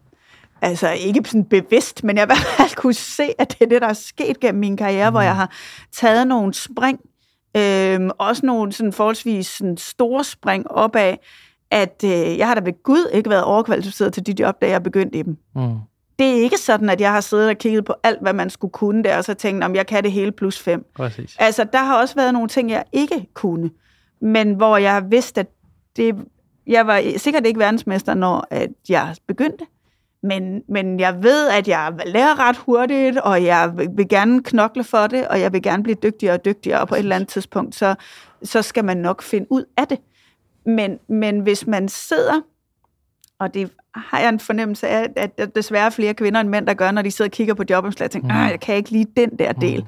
altså 0.61 0.89
ikke 0.89 1.21
sådan 1.25 1.45
bevidst, 1.45 2.03
men 2.03 2.17
jeg 2.17 2.21
har 2.21 2.25
i 2.25 2.33
hvert 2.35 2.57
fald 2.57 2.75
kunne 2.75 2.93
se, 2.93 3.23
at 3.39 3.49
det 3.49 3.65
er 3.65 3.69
det, 3.69 3.81
der 3.81 3.87
er 3.87 3.93
sket 3.93 4.39
gennem 4.39 4.59
min 4.59 4.77
karriere, 4.77 5.09
mm. 5.09 5.13
hvor 5.13 5.21
jeg 5.21 5.35
har 5.35 5.51
taget 5.91 6.27
nogle 6.27 6.53
spring, 6.53 6.99
øh, 7.57 8.09
også 8.17 8.45
nogle 8.45 8.71
sådan 8.71 8.93
forholdsvis 8.93 9.47
sådan 9.47 9.77
store 9.77 10.23
spring 10.23 10.71
opad, 10.71 11.15
at 11.71 12.03
øh, 12.05 12.37
jeg 12.37 12.47
har 12.47 12.55
da 12.55 12.61
ved 12.63 12.83
Gud 12.83 13.09
ikke 13.13 13.29
været 13.29 13.43
overkvalificeret 13.43 14.13
til 14.13 14.27
de 14.27 14.35
job, 14.39 14.61
da 14.61 14.69
jeg 14.69 14.83
begyndte 14.83 15.19
i 15.19 15.21
dem. 15.21 15.37
Mm 15.55 15.79
det 16.19 16.27
er 16.29 16.41
ikke 16.41 16.57
sådan, 16.57 16.89
at 16.89 17.01
jeg 17.01 17.11
har 17.11 17.21
siddet 17.21 17.49
og 17.49 17.57
kigget 17.57 17.85
på 17.85 17.93
alt, 18.03 18.21
hvad 18.21 18.33
man 18.33 18.49
skulle 18.49 18.71
kunne 18.71 19.03
der, 19.03 19.17
og 19.17 19.23
så 19.23 19.33
tænkt, 19.33 19.63
om 19.63 19.75
jeg 19.75 19.87
kan 19.87 20.03
det 20.03 20.11
hele 20.11 20.31
plus 20.31 20.59
fem. 20.59 20.85
Præcis. 20.95 21.35
Altså, 21.39 21.63
der 21.63 21.79
har 21.79 22.01
også 22.01 22.15
været 22.15 22.33
nogle 22.33 22.49
ting, 22.49 22.69
jeg 22.69 22.83
ikke 22.91 23.27
kunne. 23.33 23.69
men 24.21 24.53
hvor 24.53 24.77
jeg 24.77 25.11
vidste, 25.11 25.39
at 25.39 25.47
det, 25.95 26.15
jeg 26.67 26.87
var 26.87 27.03
sikkert 27.17 27.45
ikke 27.45 27.59
verdensmester, 27.59 28.13
når 28.13 28.47
at 28.49 28.69
jeg 28.89 29.15
begyndte. 29.27 29.65
Men, 30.23 30.63
men 30.69 30.99
jeg 30.99 31.23
ved, 31.23 31.47
at 31.49 31.67
jeg 31.67 31.93
lærer 32.05 32.39
ret 32.39 32.57
hurtigt, 32.57 33.17
og 33.17 33.43
jeg 33.43 33.71
vil 33.95 34.09
gerne 34.09 34.43
knokle 34.43 34.83
for 34.83 35.07
det, 35.07 35.27
og 35.27 35.39
jeg 35.41 35.53
vil 35.53 35.61
gerne 35.61 35.83
blive 35.83 35.97
dygtigere 36.03 36.33
og 36.33 36.45
dygtigere, 36.45 36.81
og 36.81 36.87
på 36.87 36.95
et 36.95 36.99
eller 36.99 37.15
andet 37.15 37.29
tidspunkt, 37.29 37.75
så, 37.75 37.95
så 38.43 38.61
skal 38.61 38.85
man 38.85 38.97
nok 38.97 39.21
finde 39.21 39.47
ud 39.49 39.63
af 39.77 39.87
det. 39.87 39.99
Men, 40.65 40.99
men 41.07 41.39
hvis 41.39 41.67
man 41.67 41.89
sidder, 41.89 42.41
og 43.39 43.53
det 43.53 43.71
har 43.95 44.19
jeg 44.19 44.29
en 44.29 44.39
fornemmelse 44.39 44.87
af, 44.87 45.09
at 45.15 45.37
der 45.37 45.45
desværre 45.45 45.91
flere 45.91 46.13
kvinder 46.13 46.41
end 46.41 46.49
mænd, 46.49 46.67
der 46.67 46.73
gør, 46.73 46.91
når 46.91 47.01
de 47.01 47.11
sidder 47.11 47.29
og 47.29 47.31
kigger 47.31 47.53
på 47.53 47.63
jobomslag 47.69 48.05
og 48.05 48.11
tænker, 48.11 48.33
mm. 48.33 48.49
jeg 48.49 48.59
kan 48.59 48.75
ikke 48.75 48.89
lige 48.89 49.07
den 49.17 49.29
der 49.39 49.51
del. 49.51 49.81
Mm. 49.81 49.87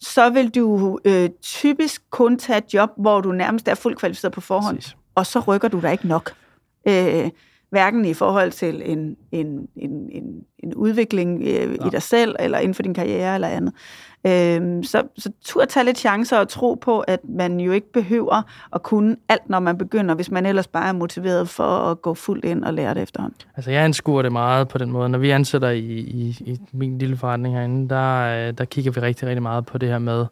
Så 0.00 0.30
vil 0.30 0.54
du 0.54 0.98
øh, 1.04 1.30
typisk 1.42 2.02
kun 2.10 2.38
tage 2.38 2.58
et 2.58 2.74
job, 2.74 2.90
hvor 2.96 3.20
du 3.20 3.32
nærmest 3.32 3.68
er 3.68 3.74
fuldt 3.74 3.98
kvalificeret 3.98 4.32
på 4.32 4.40
forhånd, 4.40 4.76
Præcis. 4.76 4.96
og 5.14 5.26
så 5.26 5.40
rykker 5.40 5.68
du 5.68 5.80
dig 5.80 5.92
ikke 5.92 6.08
nok. 6.08 6.32
Øh, 6.88 7.30
hverken 7.70 8.04
i 8.04 8.14
forhold 8.14 8.50
til 8.50 8.82
en, 8.84 9.16
en, 9.32 9.68
en, 9.76 9.90
en, 10.12 10.44
en 10.58 10.74
udvikling 10.74 11.42
øh, 11.42 11.48
ja. 11.48 11.86
i 11.86 11.90
dig 11.92 12.02
selv, 12.02 12.36
eller 12.38 12.58
inden 12.58 12.74
for 12.74 12.82
din 12.82 12.94
karriere, 12.94 13.34
eller 13.34 13.48
andet. 13.48 13.72
Øh, 14.26 14.84
så, 14.84 15.02
så 15.18 15.30
tur 15.44 15.62
at 15.62 15.68
tage 15.68 15.84
lidt 15.84 15.98
chancer 15.98 16.38
og 16.38 16.48
tro 16.48 16.74
på, 16.74 17.00
at 17.00 17.20
man 17.28 17.60
jo 17.60 17.72
ikke 17.72 17.92
behøver 17.92 18.42
at 18.74 18.82
kunne 18.82 19.16
alt, 19.28 19.50
når 19.50 19.60
man 19.60 19.78
begynder, 19.78 20.14
hvis 20.14 20.30
man 20.30 20.46
ellers 20.46 20.66
bare 20.66 20.88
er 20.88 20.92
motiveret 20.92 21.48
for 21.48 21.90
at 21.90 22.02
gå 22.02 22.14
fuldt 22.14 22.44
ind 22.44 22.64
og 22.64 22.74
lære 22.74 22.94
det 22.94 23.02
efterhånden. 23.02 23.40
Altså 23.56 23.70
jeg 23.70 23.84
anskuer 23.84 24.22
det 24.22 24.32
meget 24.32 24.68
på 24.68 24.78
den 24.78 24.90
måde. 24.90 25.08
Når 25.08 25.18
vi 25.18 25.30
ansætter 25.30 25.70
i, 25.70 25.80
i, 25.98 26.36
i 26.40 26.60
min 26.72 26.98
lille 26.98 27.16
forretning 27.16 27.54
herinde, 27.54 27.88
der, 27.88 28.52
der 28.52 28.64
kigger 28.64 28.90
vi 28.90 29.00
rigtig, 29.00 29.28
rigtig 29.28 29.42
meget 29.42 29.66
på 29.66 29.78
det 29.78 29.88
her 29.88 29.98
med, 29.98 30.26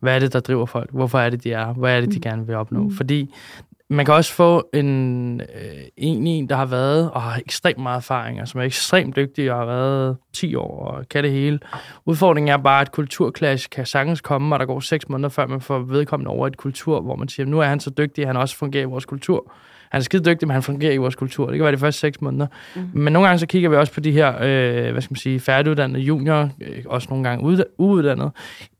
hvad 0.00 0.14
er 0.14 0.18
det, 0.18 0.32
der 0.32 0.40
driver 0.40 0.66
folk? 0.66 0.90
Hvorfor 0.92 1.18
er 1.18 1.30
det, 1.30 1.44
de 1.44 1.52
er? 1.52 1.72
Hvad 1.72 1.96
er 1.96 2.00
det, 2.00 2.12
de 2.12 2.16
mm. 2.16 2.22
gerne 2.22 2.46
vil 2.46 2.56
opnå? 2.56 2.82
Mm. 2.82 2.90
Fordi 2.90 3.34
man 3.90 4.04
kan 4.04 4.14
også 4.14 4.32
få 4.32 4.68
en, 4.74 5.40
øh, 5.40 5.46
en, 5.96 6.26
en, 6.26 6.48
der 6.48 6.56
har 6.56 6.66
været 6.66 7.10
og 7.10 7.22
har 7.22 7.40
ekstremt 7.46 7.78
meget 7.78 7.96
erfaring, 7.96 8.40
og 8.40 8.48
som 8.48 8.60
er 8.60 8.64
ekstremt 8.64 9.16
dygtig 9.16 9.52
og 9.52 9.58
har 9.58 9.64
været 9.64 10.16
10 10.32 10.54
år 10.54 10.86
og 10.86 11.08
kan 11.08 11.24
det 11.24 11.32
hele. 11.32 11.58
Udfordringen 12.06 12.52
er 12.52 12.56
bare, 12.56 12.80
at 12.80 12.92
kulturklash 12.92 13.68
kan 13.70 13.86
sagtens 13.86 14.20
komme, 14.20 14.54
og 14.54 14.58
der 14.60 14.66
går 14.66 14.80
6 14.80 15.08
måneder, 15.08 15.28
før 15.28 15.46
man 15.46 15.60
får 15.60 15.78
vedkommende 15.78 16.30
over 16.30 16.46
et 16.46 16.56
kultur, 16.56 17.00
hvor 17.00 17.16
man 17.16 17.28
siger, 17.28 17.46
nu 17.46 17.60
er 17.60 17.64
han 17.64 17.80
så 17.80 17.90
dygtig, 17.90 18.22
at 18.22 18.26
han 18.26 18.36
også 18.36 18.56
fungerer 18.56 18.82
i 18.82 18.86
vores 18.86 19.04
kultur. 19.06 19.52
Han 19.90 19.98
er 19.98 20.02
skide 20.02 20.30
dygtig, 20.30 20.48
men 20.48 20.52
han 20.52 20.62
fungerer 20.62 20.92
i 20.92 20.96
vores 20.96 21.16
kultur. 21.16 21.46
Det 21.46 21.56
kan 21.56 21.64
være 21.64 21.72
de 21.72 21.78
første 21.78 22.00
6 22.00 22.20
måneder. 22.20 22.46
Mm. 22.76 22.82
Men 22.92 23.12
nogle 23.12 23.28
gange 23.28 23.38
så 23.38 23.46
kigger 23.46 23.70
vi 23.70 23.76
også 23.76 23.92
på 23.92 24.00
de 24.00 24.12
her, 24.12 24.28
øh, 24.28 24.92
hvad 24.92 25.02
skal 25.02 25.12
man 25.12 25.16
sige, 25.16 25.40
færdiguddannede 25.40 26.00
junior, 26.00 26.50
øh, 26.60 26.84
også 26.86 27.06
nogle 27.10 27.28
gange 27.28 27.66
uuddannede. 27.78 28.30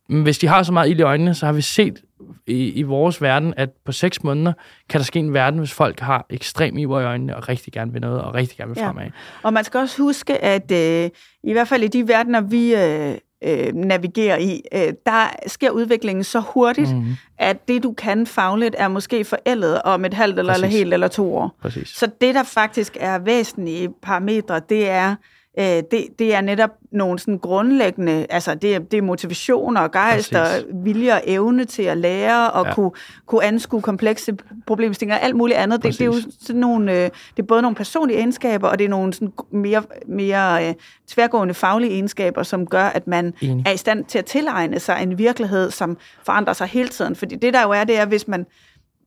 Hvis 0.08 0.38
de 0.38 0.46
har 0.46 0.62
så 0.62 0.72
meget 0.72 0.90
ild 0.90 1.00
i 1.00 1.02
øjnene, 1.02 1.34
så 1.34 1.46
har 1.46 1.52
vi 1.52 1.60
set 1.60 2.02
i, 2.46 2.72
i 2.72 2.82
vores 2.82 3.22
verden, 3.22 3.54
at 3.56 3.70
på 3.84 3.92
seks 3.92 4.24
måneder 4.24 4.52
kan 4.88 4.98
der 4.98 5.04
ske 5.04 5.18
en 5.18 5.34
verden, 5.34 5.58
hvis 5.58 5.72
folk 5.72 6.00
har 6.00 6.26
ekstrem 6.30 6.78
iver 6.78 7.00
i 7.00 7.04
øjnene 7.04 7.36
og 7.36 7.48
rigtig 7.48 7.72
gerne 7.72 7.92
vil 7.92 8.00
noget 8.00 8.20
og 8.20 8.34
rigtig 8.34 8.58
gerne 8.58 8.74
vil 8.74 8.82
fremad. 8.82 9.04
Ja. 9.04 9.10
Og 9.42 9.52
man 9.52 9.64
skal 9.64 9.80
også 9.80 10.02
huske, 10.02 10.44
at 10.44 10.72
øh, 10.72 11.10
i 11.44 11.52
hvert 11.52 11.68
fald 11.68 11.82
i 11.82 11.88
de 11.88 12.08
verdener, 12.08 12.40
vi 12.40 12.74
øh, 12.74 13.14
øh, 13.44 13.74
navigerer 13.74 14.38
i, 14.38 14.62
øh, 14.72 14.92
der 15.06 15.30
sker 15.46 15.70
udviklingen 15.70 16.24
så 16.24 16.40
hurtigt, 16.40 16.94
mm-hmm. 16.94 17.16
at 17.38 17.68
det, 17.68 17.82
du 17.82 17.92
kan 17.92 18.26
fagligt, 18.26 18.74
er 18.78 18.88
måske 18.88 19.24
forældet 19.24 19.82
om 19.82 20.04
et 20.04 20.14
halvt 20.14 20.38
eller, 20.38 20.54
eller 20.54 20.68
helt 20.68 20.94
eller 20.94 21.08
to 21.08 21.36
år. 21.36 21.56
Præcis. 21.62 21.88
Så 21.88 22.10
det, 22.20 22.34
der 22.34 22.42
faktisk 22.42 22.96
er 23.00 23.18
væsentlige 23.18 23.88
parametre, 24.02 24.60
det 24.68 24.88
er, 24.88 25.14
øh, 25.58 25.82
det, 25.90 26.06
det 26.18 26.34
er 26.34 26.40
netop 26.40 26.70
nogle 26.92 27.18
sådan 27.18 27.38
grundlæggende, 27.38 28.26
altså 28.30 28.54
det, 28.54 28.90
det 28.90 28.98
er 28.98 29.02
motivation 29.02 29.76
og 29.76 29.92
gejst 29.92 30.34
og 30.34 30.46
vilje 30.84 31.12
og 31.12 31.20
evne 31.26 31.64
til 31.64 31.82
at 31.82 31.98
lære 31.98 32.50
og 32.50 32.66
ja. 32.66 32.74
kunne, 32.74 32.90
kunne 33.26 33.44
anskue 33.44 33.82
komplekse 33.82 34.36
problemstillinger 34.66 35.16
og 35.16 35.24
alt 35.24 35.36
muligt 35.36 35.58
andet. 35.58 35.82
Det, 35.82 35.92
det 35.92 36.00
er 36.00 36.04
jo 36.04 36.14
sådan 36.40 36.60
nogle, 36.60 36.92
øh, 36.92 37.10
det 37.36 37.42
er 37.42 37.46
både 37.46 37.62
nogle 37.62 37.74
personlige 37.74 38.18
egenskaber, 38.18 38.68
og 38.68 38.78
det 38.78 38.84
er 38.84 38.88
nogle 38.88 39.12
sådan 39.12 39.32
mere, 39.50 39.82
mere 40.06 40.68
øh, 40.68 40.74
tværgående 41.08 41.54
faglige 41.54 41.92
egenskaber, 41.92 42.42
som 42.42 42.66
gør, 42.66 42.84
at 42.84 43.06
man 43.06 43.34
Enig. 43.40 43.66
er 43.66 43.70
i 43.70 43.76
stand 43.76 44.04
til 44.04 44.18
at 44.18 44.24
tilegne 44.24 44.78
sig 44.80 44.98
en 45.02 45.18
virkelighed, 45.18 45.70
som 45.70 45.96
forandrer 46.24 46.52
sig 46.52 46.66
hele 46.66 46.88
tiden. 46.88 47.16
Fordi 47.16 47.36
det 47.36 47.54
der 47.54 47.62
jo 47.62 47.70
er, 47.70 47.84
det 47.84 47.98
er, 47.98 48.06
hvis 48.06 48.28
man, 48.28 48.46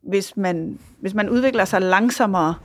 hvis 0.09 0.37
man, 0.37 0.79
hvis 1.01 1.13
man 1.13 1.29
udvikler 1.29 1.65
sig 1.65 1.81
langsommere, 1.81 2.55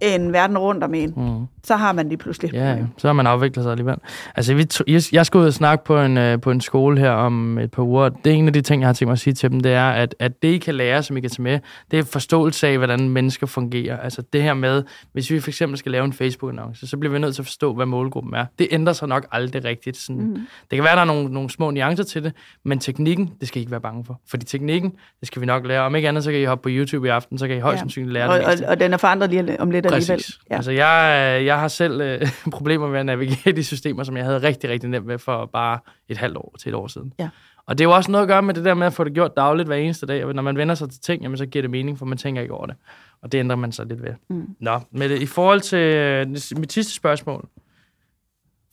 end 0.00 0.30
verden 0.30 0.58
rundt 0.58 0.84
om 0.84 0.94
en, 0.94 1.14
mm. 1.16 1.46
Så 1.66 1.76
har 1.76 1.92
man 1.92 2.08
lige 2.08 2.18
pludselig 2.18 2.52
Ja, 2.54 2.76
så 2.98 3.08
har 3.08 3.12
man 3.12 3.26
afviklet 3.26 3.62
sig 3.62 3.70
alligevel. 3.70 3.96
Altså, 4.36 4.54
vi 4.54 4.66
jeg, 4.86 5.02
jeg 5.12 5.26
skal 5.26 5.38
ud 5.38 5.46
og 5.46 5.52
snakke 5.52 5.84
på 5.84 6.00
en, 6.00 6.18
uh, 6.18 6.40
på 6.40 6.50
en 6.50 6.60
skole 6.60 6.98
her 7.00 7.10
om 7.10 7.58
et 7.58 7.70
par 7.70 7.82
uger. 7.82 8.08
Det 8.08 8.32
er 8.32 8.36
en 8.36 8.46
af 8.46 8.52
de 8.52 8.60
ting, 8.60 8.82
jeg 8.82 8.88
har 8.88 8.92
tænkt 8.92 9.08
mig 9.08 9.12
at 9.12 9.18
sige 9.18 9.34
til 9.34 9.50
dem, 9.50 9.60
det 9.60 9.72
er, 9.72 9.90
at, 9.90 10.14
at 10.18 10.42
det, 10.42 10.48
I 10.48 10.58
kan 10.58 10.74
lære, 10.74 11.02
som 11.02 11.16
I 11.16 11.20
kan 11.20 11.30
tage 11.30 11.42
med, 11.42 11.58
det 11.90 11.98
er 11.98 12.04
forståelse 12.04 12.68
af, 12.68 12.76
hvordan 12.76 13.08
mennesker 13.08 13.46
fungerer. 13.46 13.96
Altså 13.98 14.22
det 14.32 14.42
her 14.42 14.54
med, 14.54 14.82
hvis 15.12 15.30
vi 15.30 15.40
for 15.40 15.50
eksempel 15.50 15.78
skal 15.78 15.92
lave 15.92 16.04
en 16.04 16.12
Facebook-annonce, 16.12 16.86
så 16.86 16.96
bliver 16.96 17.12
vi 17.12 17.18
nødt 17.18 17.34
til 17.34 17.42
at 17.42 17.46
forstå, 17.46 17.74
hvad 17.74 17.86
målgruppen 17.86 18.34
er. 18.34 18.46
Det 18.58 18.68
ændrer 18.70 18.92
sig 18.92 19.08
nok 19.08 19.26
aldrig 19.32 19.64
rigtigt. 19.64 19.96
Sådan. 19.96 20.22
Mm. 20.22 20.34
Det 20.70 20.76
kan 20.76 20.84
være, 20.84 20.94
der 20.94 21.00
er 21.00 21.04
nogle, 21.04 21.32
nogle 21.32 21.50
små 21.50 21.70
nuancer 21.70 22.04
til 22.04 22.24
det, 22.24 22.32
men 22.64 22.78
teknikken, 22.78 23.30
det 23.40 23.48
skal 23.48 23.58
I 23.58 23.60
ikke 23.60 23.70
være 23.70 23.80
bange 23.80 24.04
for. 24.04 24.20
Fordi 24.28 24.44
teknikken, 24.44 24.92
det 25.20 25.28
skal 25.28 25.40
vi 25.40 25.46
nok 25.46 25.66
lære. 25.66 25.82
Om 25.82 25.96
ikke 25.96 26.08
andet, 26.08 26.24
så 26.24 26.30
kan 26.30 26.40
I 26.40 26.44
hoppe 26.44 26.62
på 26.62 26.68
YouTube 26.72 27.06
i 27.06 27.10
aften, 27.10 27.38
så 27.38 27.48
kan 27.48 27.56
I 27.56 27.60
højst 27.60 27.74
ja. 27.74 27.78
sandsynligt 27.78 28.12
lære 28.12 28.28
og, 28.28 28.38
det 28.38 28.64
og, 28.64 28.70
og 28.70 28.80
den 28.80 28.92
er 28.92 28.96
forandret 28.96 29.30
lige 29.30 29.60
om 29.60 29.70
lidt 29.70 29.86
Præcis. 29.86 30.10
alligevel. 30.10 30.24
Ja. 30.50 30.56
Altså, 30.56 30.70
jeg, 30.70 31.44
jeg 31.44 31.55
har 31.60 31.68
selv 31.68 32.00
øh, 32.00 32.28
problemer 32.58 32.88
med 32.88 33.00
at 33.00 33.06
navigere 33.06 33.56
de 33.56 33.64
systemer, 33.64 34.04
som 34.04 34.16
jeg 34.16 34.24
havde 34.24 34.42
rigtig, 34.42 34.70
rigtig 34.70 34.90
nemt 34.90 35.06
med 35.06 35.18
for 35.18 35.46
bare 35.52 35.78
et 36.08 36.16
halvt 36.16 36.36
år 36.36 36.54
til 36.58 36.68
et 36.68 36.74
år 36.74 36.86
siden. 36.86 37.12
Ja. 37.18 37.28
Og 37.66 37.78
det 37.78 37.84
er 37.84 37.88
jo 37.88 37.94
også 37.94 38.10
noget 38.10 38.22
at 38.22 38.28
gøre 38.28 38.42
med 38.42 38.54
det 38.54 38.64
der 38.64 38.74
med 38.74 38.86
at 38.86 38.92
få 38.92 39.04
det 39.04 39.12
gjort 39.12 39.36
dagligt 39.36 39.68
hver 39.68 39.76
eneste 39.76 40.06
dag. 40.06 40.24
Og 40.24 40.34
når 40.34 40.42
man 40.42 40.56
vender 40.56 40.74
sig 40.74 40.90
til 40.90 41.00
ting, 41.00 41.22
jamen, 41.22 41.38
så 41.38 41.46
giver 41.46 41.62
det 41.62 41.70
mening, 41.70 41.98
for 41.98 42.06
man 42.06 42.18
tænker 42.18 42.42
ikke 42.42 42.54
over 42.54 42.66
det. 42.66 42.76
Og 43.22 43.32
det 43.32 43.38
ændrer 43.38 43.56
man 43.56 43.72
sig 43.72 43.86
lidt 43.86 44.02
ved. 44.02 44.14
Mm. 44.30 44.46
Nå, 44.60 44.80
men 44.90 45.10
i 45.10 45.26
forhold 45.26 45.60
til 45.60 45.78
øh, 45.78 46.28
mit 46.56 46.72
sidste 46.72 46.92
spørgsmål. 46.92 47.48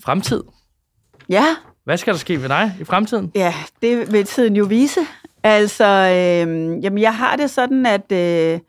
Fremtid. 0.04 0.44
Ja. 1.30 1.46
Hvad 1.84 1.98
skal 1.98 2.14
der 2.14 2.20
ske 2.20 2.42
ved 2.42 2.50
dig 2.50 2.76
i 2.80 2.84
fremtiden? 2.84 3.32
Ja, 3.36 3.54
det 3.82 4.12
vil 4.12 4.26
tiden 4.26 4.56
jo 4.56 4.66
vise. 4.66 5.00
Altså, 5.44 5.86
øh, 5.86 6.84
jamen, 6.84 7.02
jeg 7.02 7.16
har 7.16 7.36
det 7.36 7.50
sådan, 7.50 7.86
at... 7.86 8.12
Øh, 8.12 8.60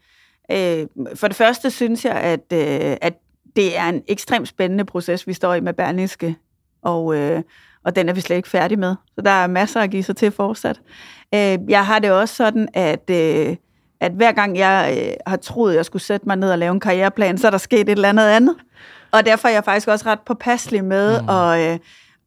Øh, 0.51 0.87
for 1.15 1.29
det 1.29 1.37
første 1.37 1.71
synes 1.71 2.05
jeg, 2.05 2.15
at, 2.15 2.53
øh, 2.53 2.97
at 3.01 3.15
det 3.57 3.79
er 3.79 3.89
en 3.89 4.03
ekstremt 4.09 4.49
spændende 4.49 4.85
proces, 4.85 5.27
vi 5.27 5.33
står 5.33 5.55
i 5.55 5.61
med 5.61 5.73
Berlingske, 5.73 6.37
og, 6.83 7.17
øh, 7.17 7.43
og 7.85 7.97
den 7.97 8.09
er 8.09 8.13
vi 8.13 8.21
slet 8.21 8.37
ikke 8.37 8.49
færdig 8.49 8.79
med. 8.79 8.95
Så 9.15 9.21
der 9.21 9.31
er 9.31 9.47
masser 9.47 9.81
at 9.81 9.91
give 9.91 10.03
sig 10.03 10.17
til 10.17 10.31
fortsat. 10.31 10.81
Øh, 11.35 11.59
jeg 11.69 11.87
har 11.87 11.99
det 11.99 12.11
også 12.11 12.35
sådan, 12.35 12.69
at, 12.75 13.11
øh, 13.11 13.57
at 14.01 14.13
hver 14.13 14.33
gang 14.33 14.59
jeg 14.59 14.99
øh, 14.99 15.15
har 15.27 15.37
troet, 15.37 15.75
jeg 15.75 15.85
skulle 15.85 16.03
sætte 16.03 16.27
mig 16.27 16.37
ned 16.37 16.51
og 16.51 16.59
lave 16.59 16.73
en 16.73 16.81
karriereplan, 16.81 17.39
så 17.39 17.47
er 17.47 17.51
der 17.51 17.59
sket 17.59 17.81
et 17.81 17.89
eller 17.89 18.09
andet 18.09 18.29
andet. 18.29 18.57
Og 19.13 19.27
derfor 19.27 19.49
er 19.49 19.53
jeg 19.53 19.65
faktisk 19.65 19.89
også 19.89 20.07
ret 20.07 20.21
påpasselig 20.21 20.85
med 20.85 21.23
mm. 21.23 21.29
at... 21.29 21.73
Øh, 21.73 21.79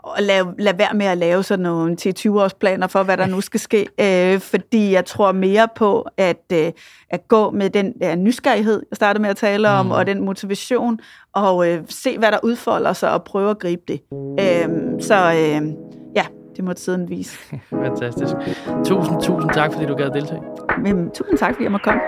og 0.03 0.23
lade, 0.23 0.55
lade 0.59 0.77
være 0.77 0.93
med 0.93 1.05
at 1.05 1.17
lave 1.17 1.43
sådan 1.43 1.63
nogle 1.63 1.97
10-20 2.01 2.29
års 2.29 2.53
planer 2.53 2.87
for, 2.87 3.03
hvad 3.03 3.17
der 3.17 3.27
nu 3.27 3.41
skal 3.41 3.59
ske, 3.59 3.87
øh, 4.33 4.39
fordi 4.39 4.91
jeg 4.91 5.05
tror 5.05 5.31
mere 5.31 5.67
på 5.75 6.07
at, 6.17 6.43
øh, 6.53 6.71
at 7.09 7.27
gå 7.27 7.51
med 7.51 7.69
den 7.69 7.93
der 8.01 8.15
nysgerrighed, 8.15 8.83
jeg 8.91 8.95
startede 8.95 9.21
med 9.21 9.29
at 9.29 9.37
tale 9.37 9.69
om, 9.69 9.85
mm. 9.85 9.91
og 9.91 10.07
den 10.07 10.25
motivation, 10.25 10.99
og 11.33 11.69
øh, 11.69 11.83
se, 11.89 12.17
hvad 12.17 12.31
der 12.31 12.39
udfolder 12.43 12.93
sig, 12.93 13.11
og 13.11 13.23
prøve 13.23 13.49
at 13.49 13.59
gribe 13.59 13.81
det. 13.87 14.01
Øh, 14.39 14.69
så 15.01 15.15
øh, 15.15 15.73
ja, 16.15 16.25
det 16.55 16.63
må 16.63 16.73
tiden 16.73 17.09
vise. 17.09 17.37
Fantastisk. 17.69 18.33
Tusind, 18.85 19.21
tusind 19.21 19.51
tak, 19.53 19.73
fordi 19.73 19.85
du 19.85 19.95
gad 19.95 20.05
at 20.05 20.13
deltage. 20.13 20.41
Men, 20.83 21.09
tusind 21.11 21.37
tak, 21.37 21.53
fordi 21.53 21.63
jeg 21.63 21.71
måtte 21.71 21.83
komme. 21.83 22.01